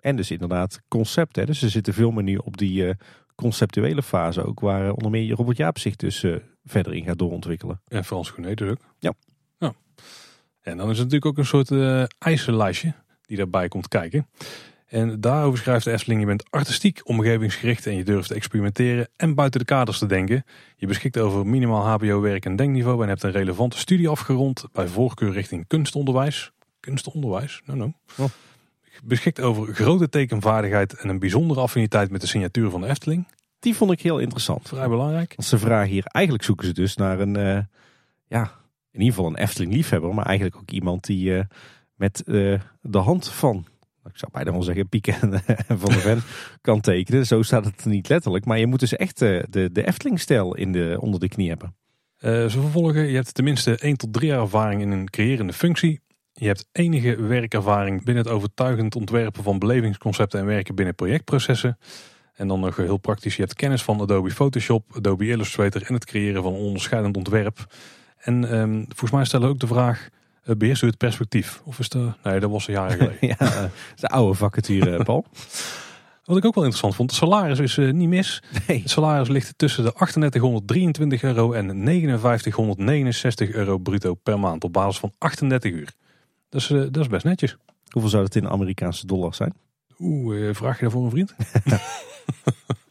[0.00, 1.36] En dus inderdaad concept.
[1.36, 1.44] Hè.
[1.46, 2.90] Dus ze zitten veel meer nu op die uh,
[3.34, 4.60] conceptuele fase ook.
[4.60, 7.80] Waar onder meer Robert Jaap zich dus uh, verder in gaat doorontwikkelen.
[7.88, 8.80] En Frans Goenet dus ook.
[8.98, 9.12] Ja.
[10.64, 12.92] En dan is het natuurlijk ook een soort uh, eisenlijstje
[13.26, 14.26] die daarbij komt kijken.
[14.86, 19.34] En daarover schrijft de Efteling, je bent artistiek, omgevingsgericht en je durft te experimenteren en
[19.34, 20.44] buiten de kaders te denken.
[20.76, 25.32] Je beschikt over minimaal hbo-werk en denkniveau en hebt een relevante studie afgerond bij voorkeur
[25.32, 26.52] richting kunstonderwijs.
[26.80, 27.62] Kunstonderwijs?
[27.64, 27.92] No, no.
[28.16, 28.28] Oh.
[29.04, 33.26] Beschikt over grote tekenvaardigheid en een bijzondere affiniteit met de signatuur van de Efteling.
[33.58, 34.68] Die vond ik heel interessant.
[34.68, 35.34] Vrij belangrijk.
[35.38, 37.58] Ze vragen hier, eigenlijk zoeken ze dus naar een, uh,
[38.26, 38.52] ja,
[38.94, 41.40] in ieder geval een Efteling liefhebber, maar eigenlijk ook iemand die uh,
[41.94, 43.66] met uh, de hand van,
[44.04, 46.22] ik zou bijna wel zeggen, Pieken en Van de Ven
[46.60, 47.26] kan tekenen.
[47.26, 50.96] Zo staat het niet letterlijk, maar je moet dus echt de, de Efteling-stijl in de,
[51.00, 51.74] onder de knie hebben.
[52.18, 56.00] ze vervolgen, je hebt tenminste 1 tot 3 jaar ervaring in een creërende functie.
[56.32, 61.78] Je hebt enige werkervaring binnen het overtuigend ontwerpen van belevingsconcepten en werken binnen projectprocessen.
[62.34, 66.04] En dan nog heel praktisch, je hebt kennis van Adobe Photoshop, Adobe Illustrator en het
[66.04, 67.66] creëren van een onderscheidend ontwerp.
[68.24, 70.08] En um, volgens mij stellen ook de vraag,
[70.44, 71.62] uh, beheerst u het perspectief?
[71.64, 73.16] Of is de, nee, dat was een jaar geleden.
[73.28, 75.24] ja, dat is de oude vacature, Paul.
[76.24, 78.42] Wat ik ook wel interessant vond, het salaris is uh, niet mis.
[78.66, 78.80] Nee.
[78.80, 81.66] Het salaris ligt tussen de 3823 euro en
[82.20, 85.92] 5969 euro bruto per maand op basis van 38 uur.
[86.48, 87.56] Dus uh, dat is best netjes.
[87.88, 89.54] Hoeveel zou dat in Amerikaanse dollars zijn?
[89.98, 91.34] Oeh, vraag je daar voor een vriend?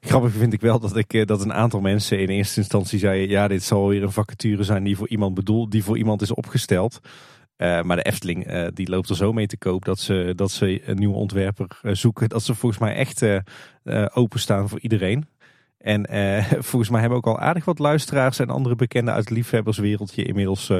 [0.00, 3.28] Grappig vind ik wel dat, ik, dat een aantal mensen in eerste instantie zeiden...
[3.28, 6.34] ja, dit zal weer een vacature zijn die voor iemand bedoeld, die voor iemand is
[6.34, 7.00] opgesteld.
[7.56, 10.50] Uh, maar de Efteling uh, die loopt er zo mee te koop dat ze, dat
[10.50, 12.28] ze een nieuwe ontwerper zoeken.
[12.28, 13.24] Dat ze volgens mij echt
[14.14, 15.28] openstaan voor iedereen.
[15.78, 16.06] En
[16.70, 20.72] volgens mij hebben ook al aardig wat luisteraars en andere bekenden uit het liefhebberswereldje inmiddels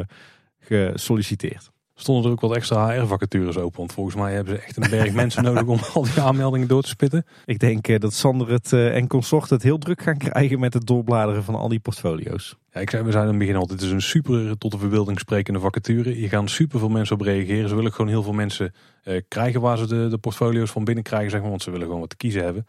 [0.61, 1.71] gesolliciteerd
[2.01, 3.79] stonden er ook wat extra HR-vacatures open.
[3.79, 6.83] Want volgens mij hebben ze echt een berg mensen nodig om al die aanmeldingen door
[6.83, 7.27] te spitten.
[7.45, 10.75] Ik denk uh, dat Sander het, uh, en consort het heel druk gaan krijgen met
[10.75, 12.57] het doorbladeren van al die portfolio's.
[12.73, 14.79] Ja, ik zei, we zijn in het begin altijd, het is een super tot de
[14.79, 16.11] verbeelding sprekende vacature.
[16.11, 17.69] Hier gaan super veel mensen op reageren.
[17.69, 18.75] Ze willen gewoon heel veel mensen
[19.05, 21.51] uh, krijgen waar ze de, de portfolio's van binnen krijgen, zeg maar.
[21.51, 22.67] Want ze willen gewoon wat te kiezen hebben.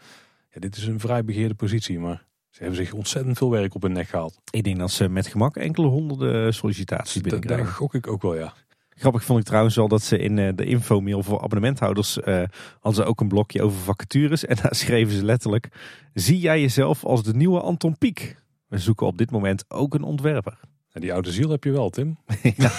[0.53, 2.29] Ja, dit is een vrij begeerde positie, maar...
[2.51, 4.39] Ze hebben zich ontzettend veel werk op hun nek gehaald.
[4.49, 7.65] Ik denk dat ze met gemak enkele honderden sollicitaties binnenkrijgen.
[7.65, 8.53] Dat gok ik ook wel, ja.
[9.01, 12.43] Grappig vond ik trouwens wel dat ze in uh, de infomail voor abonnementhouders uh,
[12.79, 14.45] hadden ze ook een blokje over vacatures.
[14.45, 15.67] En daar schreven ze letterlijk,
[16.13, 18.41] zie jij jezelf als de nieuwe Anton Pieck?
[18.67, 20.59] We zoeken op dit moment ook een ontwerper.
[20.91, 22.17] En die oude ziel heb je wel, Tim.
[22.57, 22.71] ja,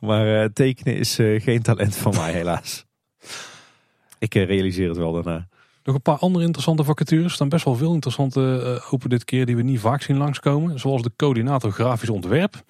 [0.00, 2.84] maar uh, tekenen is geen talent van mij helaas.
[4.18, 5.48] Ik realiseer het wel daarna.
[5.84, 7.24] Nog een paar andere interessante vacatures.
[7.24, 10.80] Er staan best wel veel interessante open dit keer die we niet vaak zien langskomen.
[10.80, 12.62] Zoals de coördinator grafisch ontwerp.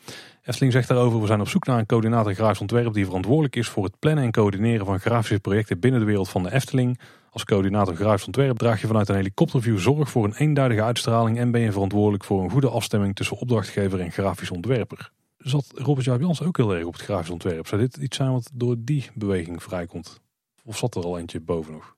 [0.45, 3.69] Efteling zegt daarover, we zijn op zoek naar een coördinator grafisch ontwerp die verantwoordelijk is
[3.69, 7.01] voor het plannen en coördineren van grafische projecten binnen de wereld van de Efteling.
[7.31, 11.51] Als coördinator grafisch ontwerp draag je vanuit een helikopterview zorg voor een eenduidige uitstraling en
[11.51, 15.11] ben je verantwoordelijk voor een goede afstemming tussen opdrachtgever en grafisch ontwerper.
[15.39, 17.67] Zat Robert Jaap Jans ook heel erg op het grafisch ontwerp?
[17.67, 20.21] Zou dit iets zijn wat door die beweging vrijkomt?
[20.65, 21.97] Of zat er al eentje boven nog?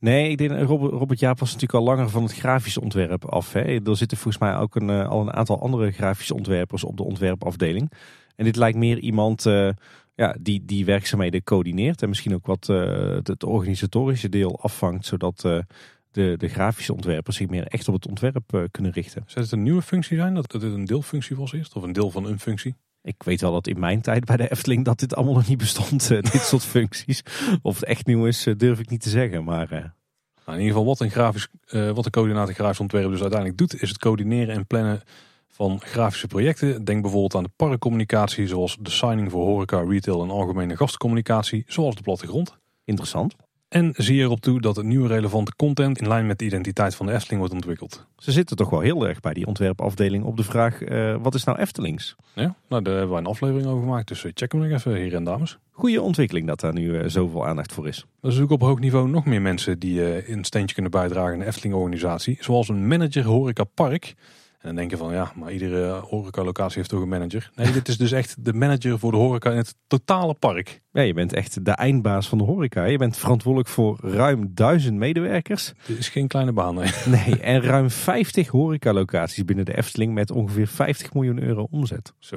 [0.00, 3.52] Nee, ik denk Robert, Robert Jaap was natuurlijk al langer van het grafische ontwerp af.
[3.52, 3.60] Hè.
[3.60, 7.92] Er zitten volgens mij ook een, al een aantal andere grafische ontwerpers op de ontwerpafdeling.
[8.36, 9.70] En dit lijkt meer iemand uh,
[10.14, 15.40] ja, die, die werkzaamheden coördineert en misschien ook wat uh, het organisatorische deel afvangt, zodat
[16.10, 19.22] de, de grafische ontwerpers zich meer echt op het ontwerp kunnen richten.
[19.26, 22.10] Zou het een nieuwe functie zijn, dat het een deelfunctie was eerst, of een deel
[22.10, 22.74] van een functie?
[23.02, 25.58] Ik weet wel dat in mijn tijd bij de Efteling dat dit allemaal nog niet
[25.58, 27.22] bestond, dit soort functies.
[27.62, 29.44] Of het echt nieuw is, durf ik niet te zeggen.
[29.44, 29.78] Maar, uh...
[29.78, 29.88] nou,
[30.46, 33.82] in ieder geval wat een, grafisch, uh, wat een coördinator grafisch ontwerp dus uiteindelijk doet,
[33.82, 35.02] is het coördineren en plannen
[35.48, 36.84] van grafische projecten.
[36.84, 41.94] Denk bijvoorbeeld aan de parkcommunicatie, zoals de signing voor horeca, retail en algemene gastcommunicatie, zoals
[41.94, 42.58] de plattegrond.
[42.84, 43.34] Interessant.
[43.70, 46.94] En zie je erop toe dat er nieuwe relevante content in lijn met de identiteit
[46.94, 48.06] van de Efteling wordt ontwikkeld.
[48.16, 51.44] Ze zitten toch wel heel erg bij die ontwerpafdeling op de vraag, eh, wat is
[51.44, 52.16] nou Eftelings?
[52.34, 54.94] Ja, nou daar hebben wij een aflevering over gemaakt, dus eh, check hem nog even,
[54.94, 55.58] heren en dames.
[55.70, 57.98] Goede ontwikkeling dat daar nu eh, zoveel aandacht voor is.
[57.98, 61.46] Er natuurlijk op hoog niveau nog meer mensen die een steentje kunnen bijdragen aan de
[61.46, 62.36] Efteling-organisatie.
[62.40, 64.14] Zoals een manager horeca park.
[64.60, 67.50] En dan denk je van ja, maar iedere horecalocatie heeft toch een manager.
[67.54, 70.80] Nee, dit is dus echt de manager voor de horeca in het totale park.
[70.92, 72.84] Ja, je bent echt de eindbaas van de horeca.
[72.84, 75.72] Je bent verantwoordelijk voor ruim duizend medewerkers.
[75.86, 76.90] Dit is geen kleine baan, nee.
[77.24, 82.12] Nee, en ruim 50 horecalocaties binnen de Efteling met ongeveer 50 miljoen euro omzet.
[82.18, 82.36] Zo.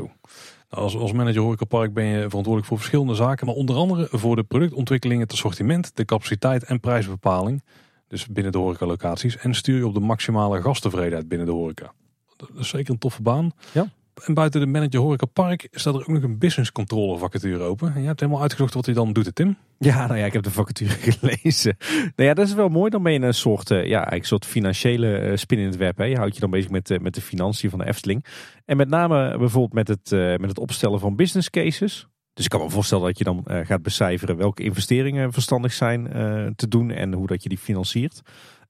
[0.70, 3.46] Nou, als, als manager horecapark ben je verantwoordelijk voor verschillende zaken.
[3.46, 7.64] Maar onder andere voor de productontwikkeling, het assortiment, de capaciteit en prijsbepaling.
[8.08, 9.38] Dus binnen de horecalocaties.
[9.38, 11.94] En stuur je op de maximale gasttevredenheid binnen de horeca.
[12.38, 13.52] Dat is zeker een toffe baan.
[13.72, 13.88] Ja.
[14.22, 17.94] En buiten de manager horecapark staat er ook nog een business controller vacature open.
[17.96, 19.58] En je hebt helemaal uitgezocht wat hij dan doet, hè, Tim.
[19.78, 21.78] Ja, nou ja, ik heb de vacature gelezen.
[22.16, 22.90] Nou ja, dat is wel mooi.
[22.90, 25.76] Dan ben je een soort, eh, ja, eigenlijk een soort financiële eh, spin in het
[25.76, 25.98] web.
[25.98, 26.04] Hè.
[26.04, 28.26] Je houdt je dan bezig met, eh, met de financiën van de Efteling.
[28.66, 32.08] En met name bijvoorbeeld met het, met het opstellen van business cases.
[32.34, 36.04] Dus ik kan me voorstellen dat je dan gaat becijferen welke investeringen verstandig zijn
[36.56, 38.22] te doen en hoe dat je die financiert.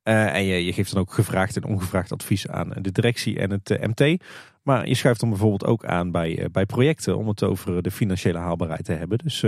[0.03, 3.51] Eh, en je, je geeft dan ook gevraagd en ongevraagd advies aan de directie en
[3.51, 4.23] het eh, MT.
[4.61, 7.91] Maar je schuift dan bijvoorbeeld ook aan bij, eh, bij projecten om het over de
[7.91, 9.17] financiële haalbaarheid te hebben.
[9.17, 9.45] Dus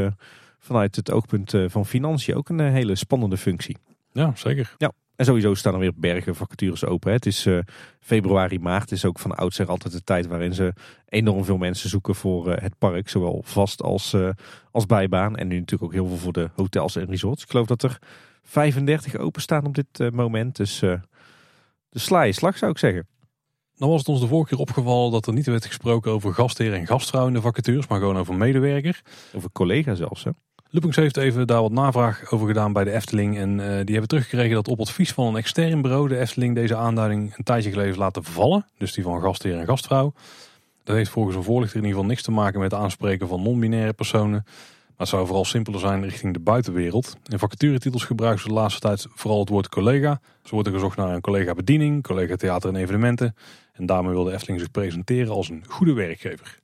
[0.60, 3.78] vanuit het oogpunt van financiën ook een hele spannende functie.
[4.12, 4.76] Ja, zeker.
[5.16, 7.10] En sowieso staan er weer bergen vacatures open.
[7.10, 7.16] hè.
[7.16, 7.48] Het is
[8.00, 8.92] februari, maart.
[8.92, 10.74] is ook van oudsher altijd de tijd waarin ze
[11.06, 13.10] enorm veel mensen zoeken voor het park.
[13.10, 14.16] Zowel vast als,
[14.72, 15.36] als bijbaan.
[15.36, 17.44] En nu natuurlijk ook heel veel voor de hotels en resorts.
[17.44, 18.00] Ik geloof dat er
[18.46, 20.56] 35 openstaan op dit eh, moment.
[20.56, 20.94] Dus eh,
[21.90, 23.08] de sla slag zou ik zeggen.
[23.76, 26.74] Dan was het ons de vorige keer opgevallen dat er niet werd gesproken over gastheer
[26.74, 29.02] en gastvrouw in de vacatures, maar gewoon over medewerker.
[29.34, 30.24] Over collega zelfs.
[30.24, 30.32] Hè?
[30.70, 33.38] Loopings heeft even daar wat navraag over gedaan bij de Efteling.
[33.38, 36.76] En eh, die hebben teruggekregen dat op advies van een extern bureau de Efteling deze
[36.76, 38.66] aanduiding een tijdje geleden heeft laten vervallen.
[38.78, 40.14] Dus die van gastheer en gastvrouw.
[40.84, 43.42] Dat heeft volgens een voorlichter in ieder geval niks te maken met het aanspreken van
[43.42, 44.46] non-binaire personen.
[44.98, 47.18] Maar het zou vooral simpeler zijn richting de buitenwereld.
[47.28, 50.20] In vacaturetitels gebruiken ze de laatste tijd vooral het woord collega.
[50.44, 53.36] Zo wordt er gezocht naar een collega bediening, collega theater en evenementen.
[53.74, 56.60] En daarmee wil de Efteling zich presenteren als een goede werkgever.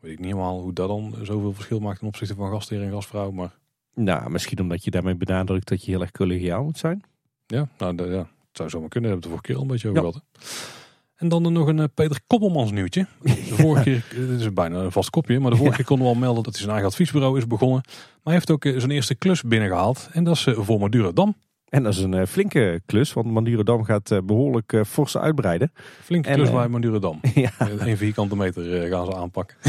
[0.00, 2.90] Weet ik niet helemaal hoe dat dan zoveel verschil maakt ten opzichte van gastheer en
[2.92, 3.30] gastvrouw.
[3.30, 3.54] Maar
[3.94, 7.02] Nou, misschien omdat je daarmee benadrukt dat je heel erg collegiaal moet zijn.
[7.46, 9.10] ja, nou, de- ja het zou zomaar kunnen.
[9.10, 10.08] Daar hebben we het vorige keer al een beetje over Ja.
[10.08, 10.22] gehad.
[10.24, 10.81] hè.
[11.22, 13.06] En dan er nog een eh, Peter Koppelmans nieuwtje.
[13.22, 16.06] De vorige keer, eh, dit is bijna een vast kopje, maar de vorige keer konden
[16.06, 17.80] we al melden dat hij zijn eigen adviesbureau is begonnen.
[17.86, 20.08] Maar hij heeft ook eh, zijn eerste klus binnengehaald.
[20.12, 21.34] En dat is voor Madurodam.
[21.68, 25.72] En dat is een flinke klus, want Madurodam gaat eh, behoorlijk eh, fors uitbreiden.
[26.00, 27.20] Flinke En, klus bij Madurodam.
[27.34, 27.50] ja.
[27.58, 29.56] Een vierkante meter gaan ze aanpakken.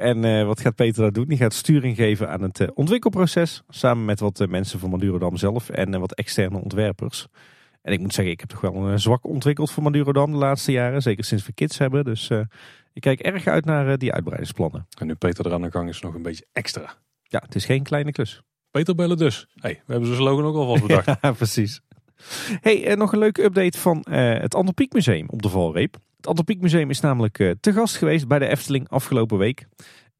[0.00, 1.28] En wat gaat Peter daar doen?
[1.28, 3.62] Die gaat sturing geven aan het ontwikkelproces.
[3.68, 7.28] Samen met wat mensen van Madurodam zelf en wat externe ontwerpers.
[7.84, 10.38] En ik moet zeggen, ik heb toch wel een eh, zwak ontwikkeld voor Madurodam de
[10.38, 11.02] laatste jaren.
[11.02, 12.04] Zeker sinds we kids hebben.
[12.04, 12.40] Dus eh,
[12.92, 14.86] ik kijk erg uit naar eh, die uitbreidingsplannen.
[14.98, 16.94] En nu Peter er aan de gang is, nog een beetje extra.
[17.22, 18.42] Ja, het is geen kleine klus.
[18.70, 19.46] Peter bellen dus.
[19.54, 21.06] Hey, we hebben zijn slogan ook alvast bedacht.
[21.22, 21.80] Ja, precies.
[22.60, 25.96] Hey, nog een leuke update van het Antropiek Museum op de Valreep.
[26.16, 29.66] Het Antropiek Museum is namelijk te gast geweest bij de Efteling afgelopen week.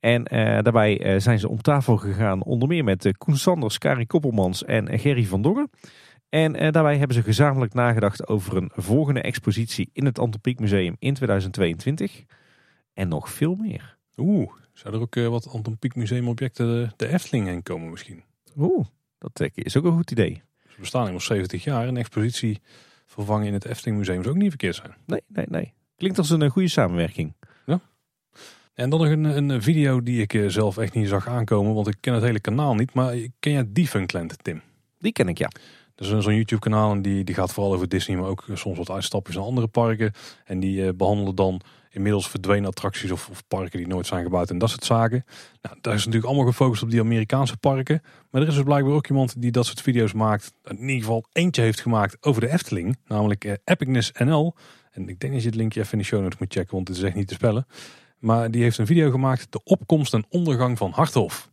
[0.01, 0.25] En
[0.63, 5.25] daarbij zijn ze om tafel gegaan onder meer met Koen Sanders, Kari Koppelmans en Gerry
[5.25, 5.71] van Dongen.
[6.35, 10.97] En eh, daarbij hebben ze gezamenlijk nagedacht over een volgende expositie in het Antropiek Museum
[10.99, 12.25] in 2022.
[12.93, 13.97] En nog veel meer.
[14.17, 17.91] Oeh, zou er ook eh, wat Anton Pieck Museum objecten de, de Efteling heen komen
[17.91, 18.23] misschien?
[18.57, 18.87] Oeh,
[19.19, 20.43] dat eh, is ook een goed idee.
[20.69, 21.89] Ze bestaan inmiddels 70 jaar.
[21.89, 22.61] Een expositie
[23.07, 24.95] vervangen in het Efteling Museum zou ook niet verkeerd zijn.
[25.07, 25.73] Nee, nee, nee.
[25.97, 27.35] Klinkt als een eh, goede samenwerking.
[28.75, 31.89] En dan nog een, een video die ik eh, zelf echt niet zag aankomen, want
[31.89, 32.95] ik ken het hele kanaal niet.
[32.95, 34.63] Maar ken jij Defunctland, Tim?
[34.99, 35.51] Die ken ik ja.
[35.97, 38.91] Een- zo'n YouTube kanaal en die, die gaat vooral over Disney, maar ook soms wat
[38.91, 40.13] uitstapjes naar andere parken.
[40.45, 41.61] En die eh, behandelen dan
[41.91, 45.25] inmiddels verdwenen attracties of, of parken die nooit zijn gebouwd en dat soort zaken.
[45.63, 48.03] Nou, daar is natuurlijk allemaal gefocust op die Amerikaanse parken.
[48.31, 50.53] Maar er is dus blijkbaar ook iemand die dat soort video's maakt.
[50.65, 54.55] In ieder geval eentje heeft gemaakt over de Efteling, namelijk eh, Epicness NL.
[54.91, 56.89] En ik denk dat je het linkje even in de show notes moet checken, want
[56.89, 57.67] het is echt niet te spellen.
[58.19, 61.49] Maar die heeft een video gemaakt, de opkomst en ondergang van Harthof.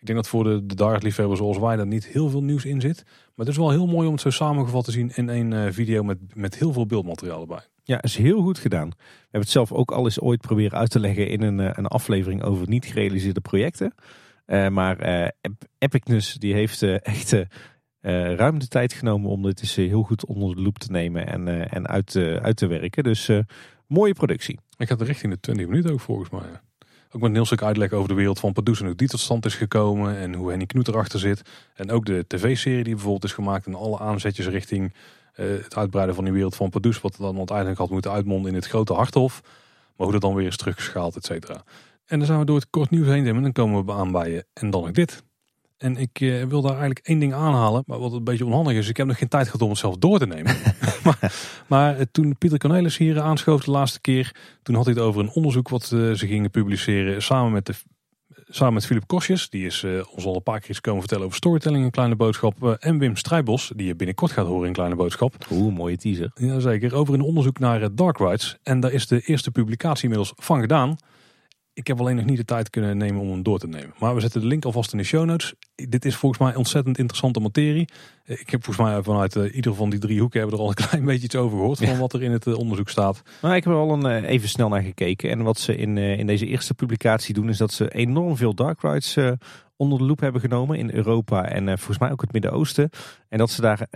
[0.00, 3.02] Ik denk dat voor de, de zoals wij daar niet heel veel nieuws in zit.
[3.04, 5.72] Maar het is wel heel mooi om het zo samengevat te zien in één eh,
[5.72, 7.60] video met, met heel veel beeldmateriaal erbij.
[7.82, 8.88] Ja, is heel goed gedaan.
[8.88, 11.70] We hebben het zelf ook al eens ooit proberen uit te leggen in een, eh,
[11.72, 13.94] een aflevering over niet gerealiseerde projecten.
[14.44, 14.98] Eh, maar
[15.40, 17.36] Ep- Epicness die heeft echt
[18.36, 21.70] ruim de tijd genomen om dit eens heel goed onder de loep te nemen en,
[21.70, 23.02] en uit, te- uit te werken.
[23.02, 23.30] Dus
[23.86, 24.58] mooie productie.
[24.76, 26.60] Ik ga er richting de 20 minuten ook volgens mij.
[27.10, 29.20] Ook met een heel stuk uitleg over de wereld van Pardoes en hoe die tot
[29.20, 30.16] stand is gekomen.
[30.16, 31.42] En hoe Henny Knoet erachter zit.
[31.74, 33.66] En ook de tv-serie die bijvoorbeeld is gemaakt.
[33.66, 34.92] En alle aanzetjes richting
[35.36, 37.00] uh, het uitbreiden van die wereld van Pardoes.
[37.00, 39.40] Wat dan uiteindelijk had moeten uitmonden in het grote Harthof.
[39.96, 41.64] Maar hoe dat dan weer is teruggeschaald, et cetera.
[42.06, 44.30] En dan zijn we door het kort nieuws heen en dan komen we aan bij
[44.30, 44.44] je.
[44.52, 45.22] En dan nog dit.
[45.78, 48.88] En ik uh, wil daar eigenlijk één ding aanhalen, maar wat een beetje onhandig is.
[48.88, 50.56] Ik heb nog geen tijd gehad om het zelf door te nemen.
[51.04, 51.32] maar,
[51.66, 55.20] maar uh, toen Pieter Cornelis hier aanschoof de laatste keer, toen had hij het over
[55.20, 57.74] een onderzoek wat uh, ze gingen publiceren samen met de
[58.50, 59.84] samen met Philip Kosjes, die is
[60.14, 62.76] ons al een paar keer eens komen vertellen over storytelling in Kleine Boodschap.
[62.80, 65.34] en Wim Strijbos, die je binnenkort gaat horen in Kleine Boodschap.
[65.50, 66.30] Oeh, mooie teaser.
[66.34, 68.56] Jazeker, over een onderzoek naar dark rights.
[68.62, 70.98] En daar is de eerste publicatie inmiddels van gedaan.
[71.78, 73.94] Ik heb alleen nog niet de tijd kunnen nemen om hem door te nemen.
[73.98, 75.54] Maar we zetten de link alvast in de show notes.
[75.74, 77.88] Dit is volgens mij ontzettend interessante materie.
[78.24, 80.70] Eh, ik heb volgens mij vanuit uh, ieder van die drie hoeken hebben er al
[80.70, 81.78] een klein beetje iets over gehoord.
[81.78, 83.22] Van wat er in het uh, onderzoek staat.
[83.42, 85.30] Nou, ik heb er al een, even snel naar gekeken.
[85.30, 88.80] En wat ze in, in deze eerste publicatie doen is dat ze enorm veel dark
[88.80, 89.16] rights
[89.76, 92.90] onder de loep hebben genomen in Europa en volgens mij ook het Midden-Oosten.
[93.28, 93.86] En dat ze daar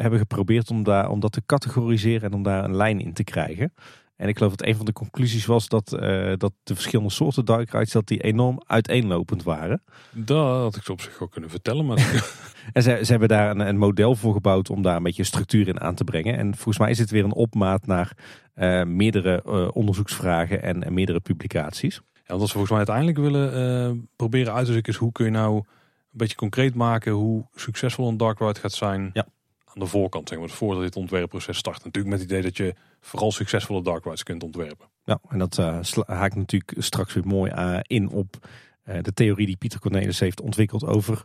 [0.00, 3.24] hebben geprobeerd om, daar, om dat te categoriseren en om daar een lijn in te
[3.24, 3.72] krijgen.
[4.16, 7.44] En ik geloof dat een van de conclusies was dat, uh, dat de verschillende soorten
[7.44, 9.82] dark rides dat die enorm uiteenlopend waren.
[10.10, 11.86] Dat had ik ze op zich ook kunnen vertellen.
[11.86, 11.96] Maar...
[12.72, 15.68] en ze, ze hebben daar een, een, model voor gebouwd om daar een beetje structuur
[15.68, 16.36] in aan te brengen.
[16.36, 18.12] En volgens mij is het weer een opmaat naar
[18.54, 22.00] uh, meerdere uh, onderzoeksvragen en, en, meerdere publicaties.
[22.26, 25.30] Ja, wat ze volgens mij uiteindelijk willen proberen uit te zoeken is hoe kun je
[25.30, 25.64] nou een
[26.10, 29.10] beetje concreet maken hoe succesvol een dark ride gaat zijn.
[29.12, 29.26] Ja
[29.76, 31.84] aan de voorkant, zeg maar, voordat dit ontwerpproces start.
[31.84, 34.86] Natuurlijk met het idee dat je vooral succesvolle dark rides kunt ontwerpen.
[35.04, 38.48] Ja, en dat uh, haakt natuurlijk straks weer mooi uh, in op
[38.84, 41.24] uh, de theorie die Pieter Cornelis heeft ontwikkeld over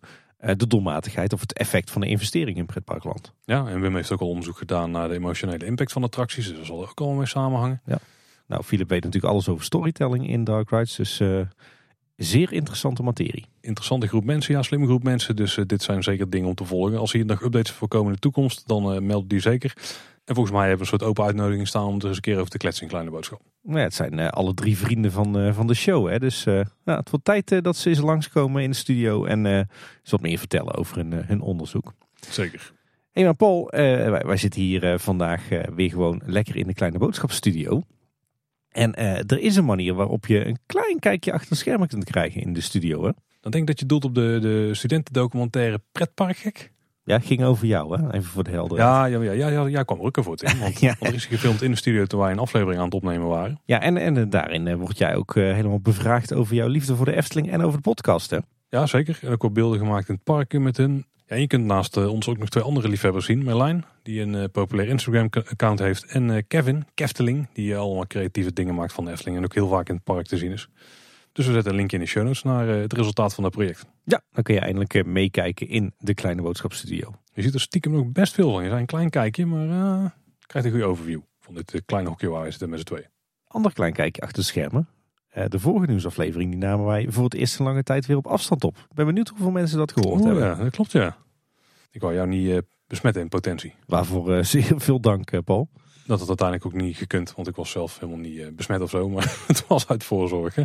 [0.55, 3.33] de doelmatigheid of het effect van de investering in pretparkland.
[3.43, 6.57] Ja, en Wim heeft ook al onderzoek gedaan naar de emotionele impact van attracties, dus
[6.57, 7.81] dat zal er ook allemaal mee samenhangen.
[7.85, 7.97] Ja.
[8.47, 11.19] Nou, Philip weet natuurlijk alles over storytelling in dark rides, dus
[12.23, 13.45] Zeer interessante materie.
[13.61, 15.35] Interessante groep mensen, ja, slimme groep mensen.
[15.35, 16.99] Dus uh, dit zijn zeker dingen om te volgen.
[16.99, 19.73] Als hier nog updates voorkomen in de toekomst, dan uh, meld die zeker.
[20.31, 22.37] En volgens mij hebben we een soort open uitnodiging staan om er eens een keer
[22.37, 23.41] over te kletsen in Kleine Boodschap.
[23.61, 26.09] Nou ja, het zijn uh, alle drie vrienden van, van de show.
[26.09, 26.19] Hè?
[26.19, 30.21] Dus nou, het wordt tijd dat ze eens langskomen in de studio en eens wat
[30.21, 31.93] meer vertellen over hun, hun onderzoek.
[32.29, 32.73] Zeker.
[33.11, 37.83] Hey, maar Paul, wij, wij, zitten hier vandaag weer gewoon lekker in de Kleine Boodschapstudio.
[38.69, 42.41] En er is een manier waarop je een klein kijkje achter de schermen kunt krijgen
[42.41, 43.05] in de studio.
[43.05, 43.11] Hè?
[43.39, 46.71] Dan denk ik dat je doelt op de, de studentendocumentaire Pretparkgek.
[47.03, 48.13] Ja, ging over jou, hè?
[48.13, 48.77] even voor de helder.
[48.77, 50.59] Ja, ja, ja, ja, ja, kwam er ook voor in.
[50.59, 50.95] Want, ja.
[50.99, 53.61] er is gefilmd in de studio terwijl wij een aflevering aan het opnemen waren.
[53.65, 57.05] Ja, en, en daarin uh, word jij ook uh, helemaal bevraagd over jouw liefde voor
[57.05, 58.29] de Efteling en over de podcast.
[58.29, 58.37] Hè?
[58.69, 59.19] Ja, zeker.
[59.21, 61.05] En ook wat beelden gemaakt in het park met hun.
[61.25, 63.43] Ja, je kunt naast uh, ons ook nog twee andere liefhebbers zien.
[63.43, 66.05] Merlijn, die een uh, populair Instagram-account heeft.
[66.05, 69.37] En Kevin, Kefteling, die allemaal creatieve dingen maakt van de Efteling.
[69.37, 70.69] En ook heel vaak in het park te zien is.
[71.31, 73.85] Dus we zetten een link in de show notes naar het resultaat van dat project.
[74.03, 77.13] Ja, dan kun je eindelijk meekijken in de Kleine Boodschapstudio.
[77.33, 78.63] Je ziet er stiekem nog best veel van.
[78.63, 80.09] Je zijn een klein kijkje, maar uh,
[80.45, 83.07] krijgt een goede overview van dit kleine hokje waar we zitten met z'n tweeën.
[83.47, 84.87] Ander klein kijkje achter de schermen.
[85.47, 88.63] de vorige nieuwsaflevering die namen wij voor het eerst een lange tijd weer op afstand
[88.63, 88.77] op.
[88.77, 90.43] Ik ben benieuwd hoeveel mensen dat gehoord hebben.
[90.43, 91.17] Ja, dat klopt ja.
[91.91, 93.73] Ik wou jou niet uh, besmetten in potentie.
[93.85, 95.69] Waarvoor zeer veel dank, Paul.
[96.05, 99.09] Dat had uiteindelijk ook niet gekund, want ik was zelf helemaal niet besmet of zo.
[99.09, 100.55] Maar het was uit voorzorg.
[100.55, 100.63] Hè.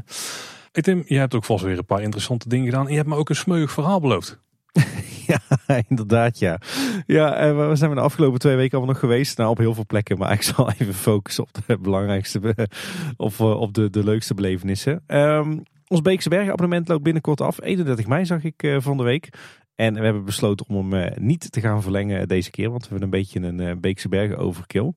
[0.83, 2.85] Tim, je hebt ook vast weer een paar interessante dingen gedaan.
[2.85, 4.39] En je hebt me ook een smeuig verhaal beloofd.
[5.27, 5.41] ja,
[5.89, 6.61] inderdaad ja.
[7.07, 9.39] Ja, we zijn de afgelopen twee weken allemaal nog geweest.
[9.39, 10.19] Nou, op heel veel plekken.
[10.19, 12.69] Maar ik zal even focussen op de belangrijkste,
[13.17, 15.03] of op de, de leukste belevenissen.
[15.07, 17.61] Um, ons Beekse Bergen abonnement loopt binnenkort af.
[17.63, 19.29] 31 mei zag ik van de week.
[19.77, 22.71] En we hebben besloten om hem uh, niet te gaan verlengen deze keer.
[22.71, 24.93] Want we hebben een beetje een uh, Beekse Bergen overkill.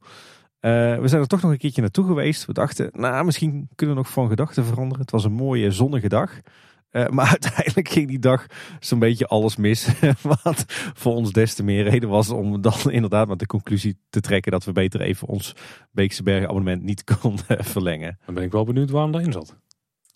[0.60, 2.46] we zijn er toch nog een keertje naartoe geweest.
[2.46, 5.02] We dachten, nou misschien kunnen we nog van gedachten veranderen.
[5.02, 6.42] Het was een mooie zonnige dag.
[7.10, 8.46] maar uiteindelijk ging die dag
[8.80, 9.88] zo'n beetje alles mis.
[10.44, 14.22] Wat voor ons des te meer reden was om dan inderdaad met de conclusie te
[14.22, 15.56] trekken dat we beter even ons
[15.92, 18.20] Beekse Bergen abonnement niet konden verlengen.
[18.26, 19.58] Dan ben ik wel benieuwd waarom daarin zat.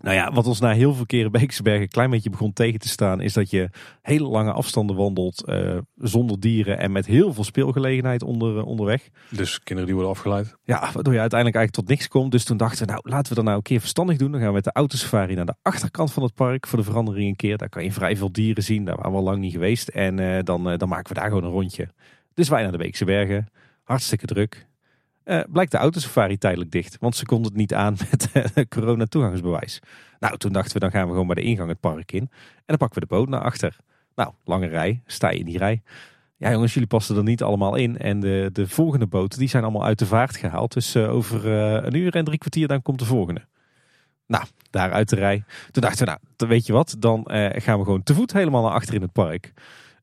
[0.03, 2.87] Nou ja, wat ons na heel veel keren Beeksbergen een klein beetje begon tegen te
[2.87, 3.69] staan, is dat je
[4.01, 9.09] hele lange afstanden wandelt uh, zonder dieren en met heel veel speelgelegenheid onder, uh, onderweg.
[9.29, 10.57] Dus kinderen die worden afgeleid.
[10.63, 12.31] Ja, waardoor je uiteindelijk eigenlijk tot niks komt.
[12.31, 14.31] Dus toen dachten we, nou laten we dat nou een keer verstandig doen.
[14.31, 17.29] Dan gaan we met de autosafari naar de achterkant van het park voor de verandering
[17.29, 17.57] een keer.
[17.57, 19.87] Daar kan je vrij veel dieren zien, daar waren we al lang niet geweest.
[19.87, 21.89] En uh, dan, dan maken we daar gewoon een rondje.
[22.33, 23.47] Dus wij naar de Beekse Bergen,
[23.83, 24.67] hartstikke druk.
[25.25, 26.97] Uh, blijkt de autosafari tijdelijk dicht.
[26.99, 29.79] Want ze konden het niet aan met uh, corona toegangsbewijs.
[30.19, 32.29] Nou, toen dachten we dan gaan we gewoon bij de ingang het park in.
[32.55, 33.75] En dan pakken we de boot naar achter.
[34.15, 35.01] Nou, lange rij.
[35.05, 35.81] Sta je in die rij.
[36.37, 37.97] Ja jongens, jullie passen er niet allemaal in.
[37.97, 40.73] En de, de volgende boten die zijn allemaal uit de vaart gehaald.
[40.73, 41.47] Dus uh, over
[41.85, 43.41] een uur en drie kwartier dan komt de volgende.
[44.27, 45.43] Nou, daar uit de rij.
[45.71, 48.33] Toen dachten we, nou, dan weet je wat, dan eh, gaan we gewoon te voet
[48.33, 49.53] helemaal naar achter in het park.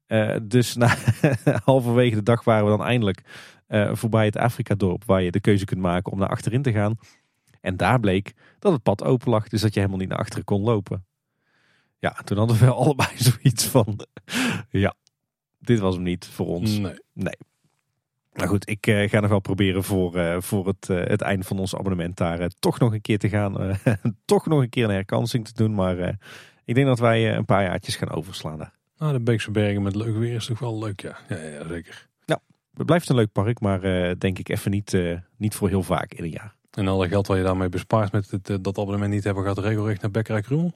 [0.06, 0.96] Eh, dus na
[1.64, 3.22] halverwege de dag waren we dan eindelijk
[3.70, 6.98] eh, voorbij het Afrika-dorp, waar je de keuze kunt maken om naar achterin te gaan.
[7.60, 10.44] En daar bleek dat het pad open lag, dus dat je helemaal niet naar achteren
[10.44, 11.04] kon lopen.
[11.98, 14.06] Ja, toen hadden we allebei zoiets van,
[14.70, 14.94] ja,
[15.58, 16.78] dit was hem niet voor ons.
[16.78, 16.98] Nee.
[17.12, 17.36] Nee.
[18.32, 21.58] Maar goed, ik eh, ga nog wel proberen voor, eh, voor het, het einde van
[21.58, 23.78] ons abonnement daar toch nog een keer te gaan.
[24.24, 25.74] toch nog een keer een herkansing te doen.
[25.74, 26.18] Maar
[26.64, 28.74] ik denk dat wij een paar jaartjes gaan overslaan daar.
[28.98, 31.18] Nou, de Beekse Bergen met leuk weer is toch wel leuk, ja.
[31.28, 32.09] Ja, ja zeker.
[32.80, 35.82] Het blijft een leuk park, maar eh, denk ik even niet, eh, niet voor heel
[35.82, 36.54] vaak in een jaar.
[36.70, 39.58] En alle geld wat je daarmee bespaart met het, eh, dat abonnement niet hebben, gaat
[39.58, 40.72] regelrecht naar Bekkerij Krul.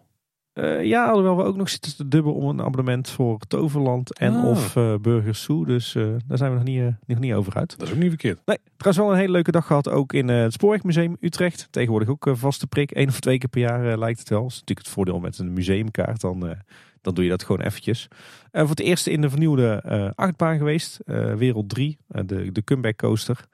[0.52, 4.34] Eh, ja, alhoewel we ook nog zitten te dubben om een abonnement voor Toverland en
[4.34, 4.44] Ah.
[4.48, 5.64] of eh Burgers Zoo.
[5.64, 5.92] Dus
[6.26, 7.78] daar zijn we nog niet, nog niet over uit.
[7.78, 8.40] Dat is ook niet verkeerd.
[8.44, 11.68] Nee, trouwens wel een hele leuke dag gehad ook in het Spoorwegmuseum Utrecht.
[11.70, 12.96] Tegenwoordig ook vaste prik.
[12.96, 14.42] Eén of twee keer per jaar lijkt het wel.
[14.42, 16.20] Dat is natuurlijk het voordeel met een museumkaart.
[16.20, 16.56] Dan,
[17.04, 18.08] dan doe je dat gewoon eventjes.
[18.50, 20.98] En voor het eerst in de vernieuwde eh, achtbaan geweest.
[20.98, 23.46] eh, Wereld 3, eh, de, de comeback coaster.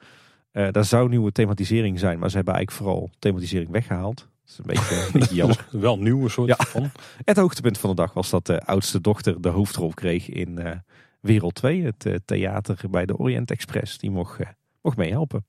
[0.53, 2.19] Daar zou nieuwe thematisering zijn.
[2.19, 4.17] Maar ze hebben eigenlijk vooral thematisering weggehaald.
[4.17, 5.67] Dat is een beetje, een beetje jammer.
[5.71, 6.57] Wel een nieuwe soort Ja.
[6.59, 6.91] van.
[7.25, 10.83] Het hoogtepunt van de dag was dat de oudste dochter de hoofdrol kreeg in
[11.21, 11.83] Wereld 2.
[11.85, 13.99] Het theater bij de Orient Express.
[13.99, 14.39] Die mocht,
[14.83, 15.45] mocht meehelpen.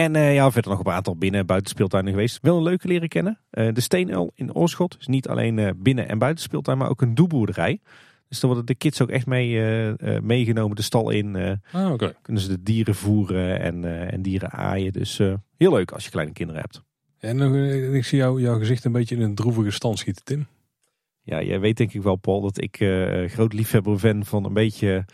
[0.00, 2.38] En eh, ja, verder nog een aantal binnen- en buitenspeeltuinen geweest.
[2.42, 3.38] Wel een leuke leren kennen.
[3.50, 4.96] Eh, de Steenuil in Oorschot.
[5.00, 7.80] is niet alleen eh, binnen- en buitenspeeltuin, maar ook een doeboerderij.
[8.28, 9.62] Dus dan worden de kids ook echt mee,
[10.22, 11.58] meegenomen de stal in.
[11.72, 12.14] Ah, oké.
[12.22, 14.92] kunnen ze de dieren voeren en, en dieren aaien.
[14.92, 15.18] Dus
[15.56, 16.82] heel leuk als je kleine kinderen hebt.
[17.18, 17.54] En nog,
[17.94, 20.46] ik zie jou, jouw gezicht een beetje in een droevige stand schieten, Tim.
[21.22, 22.76] Ja, jij weet denk ik wel, Paul, dat ik
[23.26, 25.04] groot liefhebber ben van een beetje,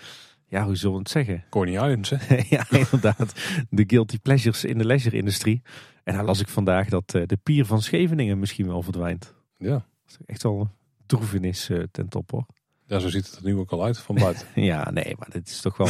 [0.49, 1.45] ja, hoe zullen we het zeggen?
[1.51, 2.37] Corny Islands, hè?
[2.57, 3.33] ja, inderdaad,
[3.71, 5.63] de guilty pleasures in de leisure-industrie.
[6.05, 9.35] En daar las ik vandaag dat eh, de pier van Scheveningen misschien wel verdwijnt.
[9.59, 9.71] Ja.
[9.71, 10.71] Dat is echt wel een
[11.07, 12.47] droevenis eh, ten top, hoor.
[12.87, 14.47] ja, zo ziet het er nu ook al uit van buiten.
[14.71, 15.89] Ja, nee, maar dit is toch wel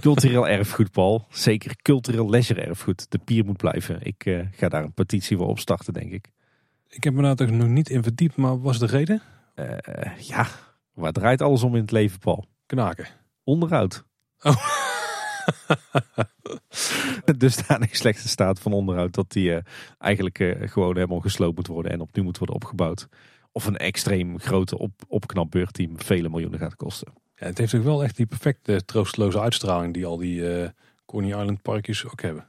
[0.00, 1.26] cultureel erfgoed, Paul.
[1.30, 3.10] Zeker cultureel leisure-erfgoed.
[3.10, 4.02] De pier moet blijven.
[4.02, 6.30] Ik eh, ga daar een petitie voor opstarten, denk ik.
[6.88, 9.22] ik heb me daar toch nog niet in verdiept, maar was de reden?
[10.18, 10.46] Ja,
[10.92, 12.46] waar draait alles om in het leven, Paul?
[12.66, 13.06] Knaken.
[13.48, 14.04] Onderhoud.
[14.42, 14.56] Oh.
[17.38, 19.62] Dusdanig slechte staat van onderhoud dat die eh,
[19.98, 23.08] eigenlijk eh, gewoon helemaal gesloopt moet worden en opnieuw moet worden opgebouwd.
[23.52, 27.12] Of een extreem grote op opknapbeurt die vele miljoenen gaat kosten.
[27.36, 30.68] Ja, het heeft ook wel echt die perfecte troosteloze uitstraling die al die eh
[31.04, 32.46] Coney Island parkjes ook hebben.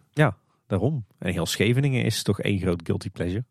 [0.68, 1.06] Daarom.
[1.18, 3.46] En heel Scheveningen is toch één groot guilty pleasure.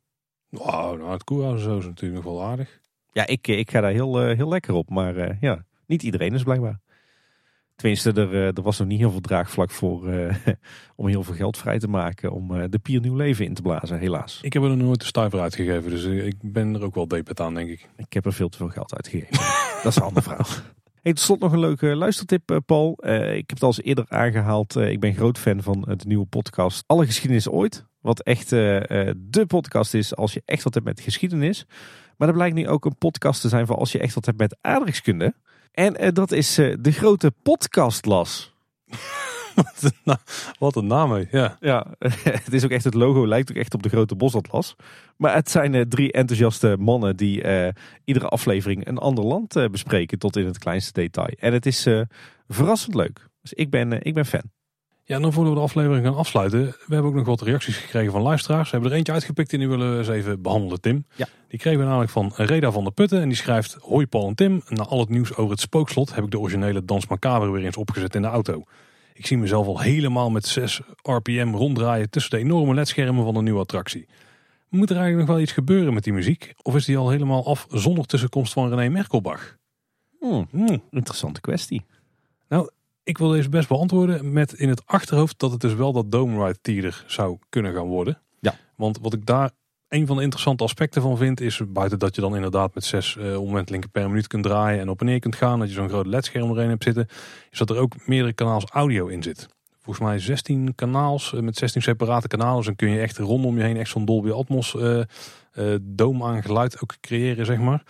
[0.49, 2.81] Wow, nou het koerhuis zo is natuurlijk nog wel aardig.
[3.13, 4.91] Ja, ik, ik ga daar heel, heel lekker op.
[4.91, 6.81] Maar ja, niet iedereen is blijkbaar.
[7.79, 10.35] Tenminste, er, eh, er was nog niet heel veel draagvlak voor eh,
[10.97, 12.33] om heel veel geld vrij te maken.
[12.33, 14.39] Om eh, de pier nieuw leven in te blazen, helaas.
[14.43, 17.41] Ik heb er nog nooit de stuiver uitgegeven, dus ik ben er ook wel depet
[17.41, 17.89] aan, denk ik.
[17.97, 19.39] Ik heb er veel te veel geld uitgegeven.
[19.83, 20.47] dat is een andere verhaal.
[21.03, 22.93] Hey, tot slot nog een leuke luistertip, Paul.
[23.11, 24.77] Ik heb het al eens eerder aangehaald.
[24.77, 27.85] Eh, ik ben groot fan van de nieuwe podcast Alle Geschiedenis Ooit.
[28.01, 31.67] Wat echt de podcast is als je echt wat hebt met geschiedenis.
[32.17, 34.39] Maar dat blijkt nu ook een podcast te zijn voor als je echt wat hebt
[34.39, 35.35] met aardrijkskunde.
[35.73, 38.53] En eh, dat is eh, de grote podcastlas.
[40.59, 41.25] Wat een naam, hè.
[41.31, 41.57] ja.
[41.61, 41.87] Ja,
[42.23, 44.77] het is ook echt het logo lijkt ook echt op de grote bosatlas.
[45.17, 47.37] Maar het zijn eh, drie enthousiaste mannen die
[48.05, 51.35] iedere aflevering een ander land bespreken tot in het kleinste detail.
[51.39, 51.87] En het is
[52.49, 53.29] verrassend leuk.
[53.41, 54.58] Dus ik ben, ik ben fan.
[55.09, 57.77] Ja, en dan voordat we de aflevering gaan afsluiten, we hebben ook nog wat reacties
[57.77, 58.65] gekregen van luisteraars.
[58.65, 61.05] We hebben er eentje uitgepikt en die willen we eens even behandelen, Tim.
[61.17, 61.27] Ja.
[61.49, 63.77] Die kregen we namelijk van Reda van der Putten en die schrijft...
[63.81, 66.85] Hoi Paul en Tim, na al het nieuws over het spookslot heb ik de originele
[66.85, 68.63] Dans Macabre weer eens opgezet in de auto.
[69.15, 73.43] Ik zie mezelf al helemaal met 6 rpm ronddraaien tussen de enorme ledschermen van de
[73.43, 74.07] nieuwe attractie.
[74.69, 76.55] Moet er eigenlijk nog wel iets gebeuren met die muziek?
[76.63, 79.57] Of is die al helemaal af zonder tussenkomst van René Merkelbach?
[80.19, 80.83] Hmm, Hmm.
[80.91, 81.85] interessante kwestie.
[83.09, 86.45] Ik wil deze best beantwoorden met in het achterhoofd dat het dus wel dat Dome
[86.45, 88.21] Ride Theater zou kunnen gaan worden.
[88.41, 88.55] Ja.
[88.77, 89.51] Want wat ik daar
[89.89, 93.17] een van de interessante aspecten van vind is buiten dat je dan inderdaad met zes
[93.19, 95.89] uh, omwentelingen per minuut kunt draaien en op en neer kunt gaan, dat je zo'n
[95.89, 97.07] groot ledscherm erin hebt zitten,
[97.51, 99.49] is dat er ook meerdere kanaals audio in zit.
[99.81, 102.57] Volgens mij 16 kanaals uh, met 16 separate kanalen.
[102.57, 105.05] Dus dan kun je echt rondom je heen echt zo'n Dolby Atmos uh,
[105.81, 107.83] doom aan geluid ook creëren, zeg maar.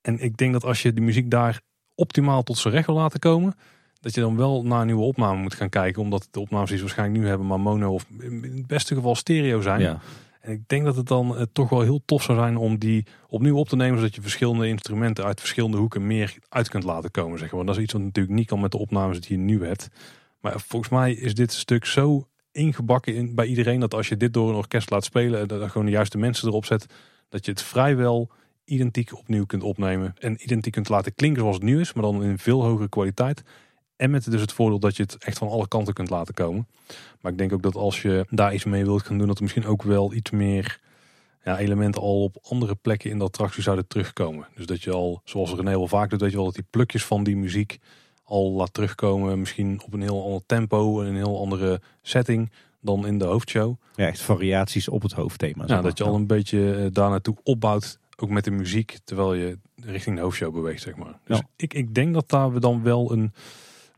[0.00, 1.60] En ik denk dat als je die muziek daar
[1.94, 3.54] optimaal tot zijn recht wil laten komen,
[4.02, 6.02] dat je dan wel naar een nieuwe opname moet gaan kijken.
[6.02, 9.14] Omdat de opnames die ze waarschijnlijk nu hebben, maar mono of in het beste geval
[9.14, 9.80] stereo zijn.
[9.80, 10.00] Ja.
[10.40, 13.06] En ik denk dat het dan uh, toch wel heel tof zou zijn om die
[13.28, 13.98] opnieuw op te nemen.
[13.98, 17.38] Zodat je verschillende instrumenten uit verschillende hoeken meer uit kunt laten komen.
[17.38, 17.64] Zeg maar.
[17.64, 19.88] Dat is iets wat natuurlijk niet kan met de opnames die je nu hebt.
[20.40, 23.80] Maar volgens mij is dit stuk zo ingebakken in, bij iedereen.
[23.80, 25.48] Dat als je dit door een orkest laat spelen.
[25.48, 26.86] Dat er gewoon de juiste mensen erop zet.
[27.28, 28.30] Dat je het vrijwel
[28.64, 30.14] identiek opnieuw kunt opnemen.
[30.18, 33.42] En identiek kunt laten klinken zoals het nu is, maar dan in veel hogere kwaliteit.
[34.02, 36.66] En met dus het voordeel dat je het echt van alle kanten kunt laten komen.
[37.20, 39.42] Maar ik denk ook dat als je daar iets mee wilt gaan doen, dat er
[39.42, 40.80] misschien ook wel iets meer
[41.44, 44.46] ja, elementen al op andere plekken in de attractie zouden terugkomen.
[44.54, 47.04] Dus dat je al, zoals René wel vaak doet, weet je wel, dat die plukjes
[47.04, 47.78] van die muziek
[48.24, 49.38] al laat terugkomen.
[49.38, 52.50] Misschien op een heel ander tempo en een heel andere setting
[52.80, 53.74] dan in de hoofdshow.
[53.96, 55.64] Ja, echt variaties op het hoofdthema.
[55.66, 59.34] Ja, dat je al een beetje eh, daar naartoe opbouwt, ook met de muziek, terwijl
[59.34, 61.18] je richting de hoofdshow beweegt, zeg maar.
[61.24, 61.48] Dus Ja.
[61.56, 63.32] ik, ik denk dat daar we dan wel een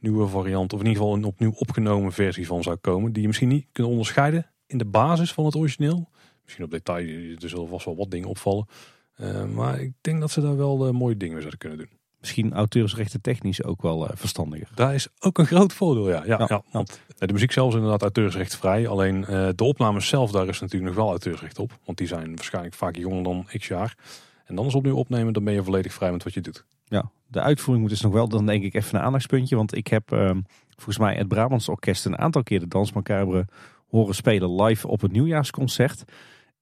[0.04, 3.26] nieuwe variant, of in ieder geval een opnieuw opgenomen versie van zou komen, die je
[3.26, 6.08] misschien niet kunt onderscheiden in de basis van het origineel.
[6.42, 7.06] Misschien op detail,
[7.42, 8.66] er zullen vast wel wat dingen opvallen.
[9.14, 11.98] Eh, maar ik denk dat ze daar wel eh, mooie dingen mee zouden kunnen doen.
[12.20, 14.68] Misschien auteursrechten technisch ook wel eh, verstandiger.
[14.74, 16.22] Daar is ook een groot voordeel, ja.
[16.24, 18.88] ja, Ja, ja, want de muziek zelf is inderdaad auteursrechtvrij.
[18.88, 19.20] Alleen
[19.56, 21.78] de opnames zelf, daar is natuurlijk nog wel auteursrecht op.
[21.84, 23.96] Want die zijn waarschijnlijk vaak jonger dan x jaar.
[24.44, 26.64] En dan is opnieuw opnemen, dan ben je volledig vrij met wat je doet.
[26.84, 29.56] Ja, de uitvoering moet dus nog wel, dan denk ik even een aandachtspuntje.
[29.56, 33.46] Want ik heb ehm, volgens mij het Brabants Orkest een aantal keer de Dans Macabre
[33.88, 36.04] horen spelen live op het nieuwjaarsconcert.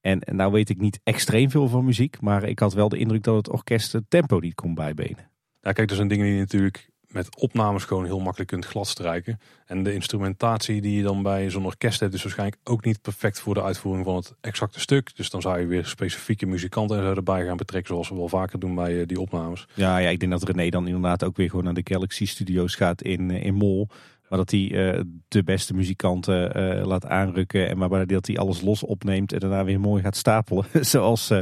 [0.01, 2.99] En, en nou weet ik niet extreem veel van muziek, maar ik had wel de
[2.99, 5.31] indruk dat het orkest het tempo niet kon bijbenen.
[5.61, 9.41] Ja, kijk, er zijn dingen die natuurlijk met opnames gewoon heel makkelijk kunt gladstrijken.
[9.67, 13.41] En de instrumentatie die je dan bij zo'n orkest hebt, is waarschijnlijk ook niet perfect
[13.41, 15.17] voor de uitvoering van het exacte stuk.
[15.17, 18.75] Dus dan zou je weer specifieke muzikanten erbij gaan betrekken, zoals we wel vaker doen
[18.75, 19.67] bij eh, die opnames.
[19.75, 22.75] Ja, ja, ik denk dat René dan inderdaad ook weer gewoon naar de Galaxy Studios
[22.75, 23.89] gaat in, eh, in Mol.
[24.29, 27.69] Maar dat hij eh, de beste muzikanten laat aanrukken.
[27.69, 30.65] En waarbij dat hij alles los opneemt en daarna weer mooi gaat stapelen.
[30.95, 31.33] Zoals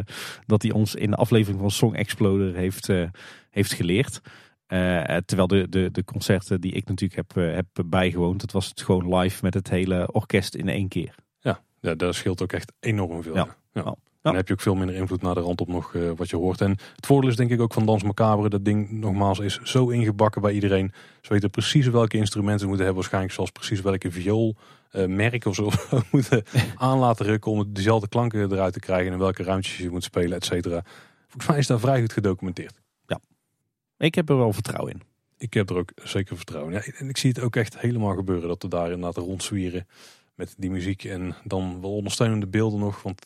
[0.47, 2.89] dat hij ons in de aflevering van Song Exploder heeft,
[3.51, 4.21] heeft geleerd.
[4.71, 8.69] Eh, terwijl de, de, de concerten die ik natuurlijk heb, eh, heb bijgewoond, dat was
[8.69, 11.15] het gewoon live met het hele orkest in één keer.
[11.39, 13.35] Ja, ja daar scheelt ook echt enorm veel.
[13.35, 13.57] Ja.
[13.73, 13.83] Ja.
[13.85, 13.95] Ja.
[14.23, 14.31] Ja.
[14.31, 16.37] Dan heb je ook veel minder invloed naar de rand op nog eh, wat je
[16.37, 16.61] hoort.
[16.61, 18.49] En het voordeel is denk ik ook van Dans Macabre.
[18.49, 20.93] Dat ding nogmaals is zo ingebakken bij iedereen.
[21.21, 23.03] Ze weten precies welke instrumenten ze moeten hebben.
[23.03, 24.57] Waarschijnlijk zelfs precies welke viool
[24.91, 25.71] eh, merk of zo
[26.13, 26.43] moeten
[26.77, 27.51] aan laten rukken.
[27.51, 29.13] Om dezelfde klanken eruit te krijgen.
[29.13, 30.83] En welke ruimtes je moet spelen, et cetera.
[31.27, 32.81] Volgens mij is daar vrij goed gedocumenteerd.
[34.01, 35.03] Ik heb er wel vertrouwen in.
[35.39, 36.83] Ik heb er ook zeker vertrouwen in.
[36.85, 38.49] Ja, en ik zie het ook echt helemaal gebeuren.
[38.49, 39.87] Dat we daar inderdaad rondzwieren
[40.35, 41.05] met die muziek.
[41.05, 43.03] En dan wel ondersteunende beelden nog.
[43.03, 43.23] Want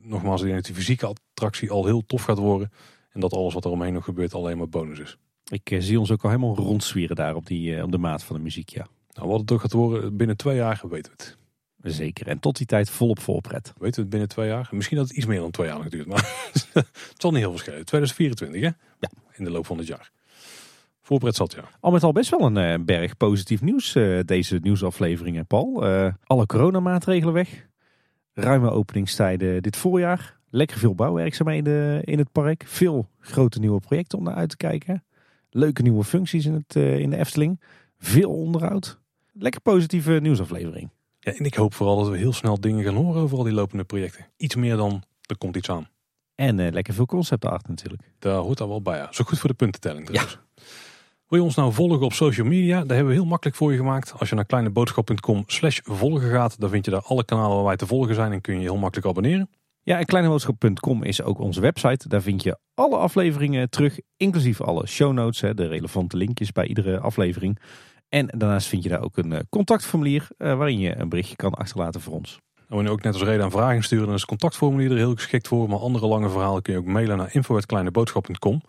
[0.00, 2.72] nogmaals, ik denk dat die fysieke attractie al heel tof gaat worden.
[3.12, 5.16] En dat alles wat er omheen nog gebeurt alleen maar bonus is.
[5.50, 8.24] Ik eh, zie ons ook al helemaal rondzwieren daar op, die, eh, op de maat
[8.24, 8.86] van de muziek, ja.
[9.12, 11.36] Nou, wat het ook gaat worden, binnen twee jaar weten we het.
[11.84, 12.26] Zeker.
[12.26, 13.72] En tot die tijd volop voorpret.
[13.78, 14.68] Weten we het binnen twee jaar?
[14.70, 16.06] Misschien dat het iets meer dan twee jaar nog duurt.
[16.06, 17.84] Maar het zal niet heel veel schelen.
[17.84, 18.66] 2024 hè?
[19.00, 19.10] Ja.
[19.32, 20.10] In de loop van het jaar.
[21.00, 21.64] Voorpret zat ja.
[21.80, 25.86] Al met al best wel een eh, berg positief nieuws, eh, deze nieuwsafleveringen, Paul.
[25.86, 27.66] Eh, alle coronamaatregelen weg.
[28.32, 30.38] Ruime openingstijden dit voorjaar.
[30.50, 32.64] Lekker veel bouwwerkzaamheden in het park.
[32.66, 35.04] Veel grote nieuwe projecten om naar uit te kijken.
[35.50, 37.60] Leuke nieuwe functies in, het, in de Efteling.
[37.98, 39.00] Veel onderhoud.
[39.32, 40.90] Lekker positieve nieuwsaflevering.
[41.24, 41.32] Ja.
[41.32, 43.84] En ik hoop vooral dat we heel snel dingen gaan horen over al die lopende
[43.84, 44.26] projecten.
[44.36, 45.88] Iets meer dan er komt iets aan.
[46.34, 48.02] En eh, lekker veel concept art natuurlijk.
[48.18, 48.98] Daar hoort daar wel bij.
[48.98, 49.08] Ja.
[49.10, 50.06] Zo goed voor de puntentelling.
[50.06, 50.38] trouwens.
[51.28, 52.84] Wil je ons nou volgen op social media?
[52.84, 54.14] Daar hebben we heel makkelijk voor je gemaakt.
[54.18, 57.76] Als je naar kleineboodschap.com slash volgen gaat, dan vind je daar alle kanalen waar wij
[57.76, 59.50] te volgen zijn en kun je je heel makkelijk abonneren.
[59.82, 62.08] Ja, en kleineboodschap.com is ook onze website.
[62.08, 66.66] Daar vind je alle afleveringen terug, inclusief alle show notes, hè, de relevante linkjes bij
[66.66, 67.58] iedere aflevering.
[68.14, 71.54] En daarnaast vind je daar ook een eh, contactformulier eh, waarin je een berichtje kan
[71.54, 72.38] achterlaten voor ons.
[72.68, 75.14] En wanneer ook net als reden aan vragen sturen, dan is het contactformulier er heel
[75.14, 75.68] geschikt voor.
[75.68, 78.62] Maar andere lange verhalen kun je ook mailen naar info.kleineboodschap.com.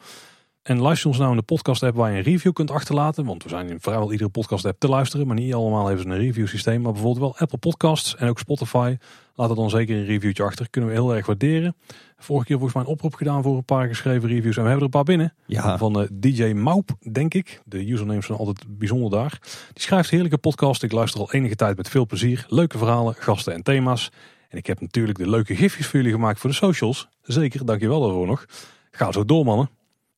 [0.66, 3.26] En luister ons nou in de podcast app waar je een review kunt achterlaten.
[3.26, 5.28] Want we zijn in vrijwel iedere podcast app te luisteren.
[5.28, 6.82] Maar niet allemaal hebben ze een review systeem.
[6.82, 8.98] Maar bijvoorbeeld wel Apple Podcasts en ook Spotify.
[9.36, 10.70] Laat er dan zeker een reviewtje achter.
[10.70, 11.76] Kunnen we heel erg waarderen.
[12.18, 14.58] Vorige keer volgens mij een oproep gedaan voor een paar geschreven reviews.
[14.58, 15.34] En we hebben er een paar binnen.
[15.46, 17.62] Ja, Van eh, DJ Maup, denk ik.
[17.66, 19.40] De usernames zijn altijd bijzonder daar.
[19.74, 20.84] Die schrijft heerlijke podcast.
[20.84, 22.46] Ik luister al enige tijd met veel plezier.
[22.50, 24.12] Leuke verhalen, gasten en thema's.
[24.50, 27.08] En ik heb natuurlijk de leuke gifjes voor jullie gemaakt voor de socials.
[27.22, 28.46] Zeker, dankjewel daarvoor nog.
[28.92, 29.70] Ga zo door, mannen.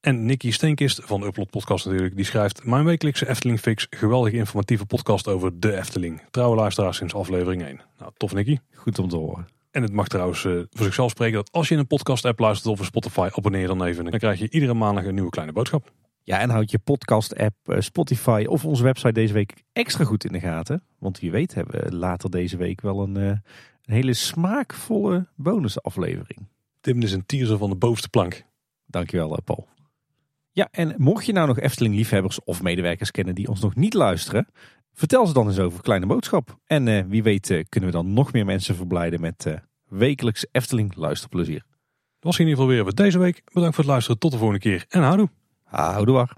[0.08, 2.16] En Nicky Steenkist van de Upload Podcast natuurlijk.
[2.16, 3.88] Die schrijft mijn wekelijkse Efteling Fix.
[3.90, 6.22] Geweldige informatieve podcast over de Efteling.
[6.32, 7.82] Trouwe luisteraar sinds aflevering 1.
[7.98, 8.58] Nou, tof Nicky.
[8.74, 9.48] goed om te horen.
[9.72, 12.40] En het mag trouwens eh, voor zichzelf spreken dat als je in een podcast app
[12.40, 14.06] luistert of een Spotify, abonneer dan even.
[14.06, 15.92] Dan krijg je iedere maandag een nieuwe kleine boodschap.
[16.24, 20.32] Ja, en houd je podcast-app, eh, Spotify of onze website deze week extra goed in
[20.32, 20.84] de gaten.
[21.00, 26.48] Want wie weet hebben we later deze week wel een, eh, een hele smaakvolle bonusaflevering.
[26.82, 28.46] Tim is een teaser van de bovenste plank.
[28.86, 29.68] Dankjewel, Paul.
[30.58, 34.48] Ja, en mocht je nou nog Efteling-liefhebbers of medewerkers kennen die ons nog niet luisteren,
[34.94, 36.58] vertel ze dan eens over Kleine Boodschap.
[36.66, 39.54] En eh, wie weet eh, kunnen we dan nog meer mensen verblijden met eh,
[39.88, 41.64] wekelijks Efteling luisterplezier.
[41.68, 41.76] Dat
[42.20, 43.42] was in ieder geval weer voor deze week.
[43.54, 44.20] Bedankt voor het luisteren.
[44.20, 44.86] Tot de volgende keer.
[44.90, 45.30] En houdoe.
[45.64, 46.36] Houdoe waar.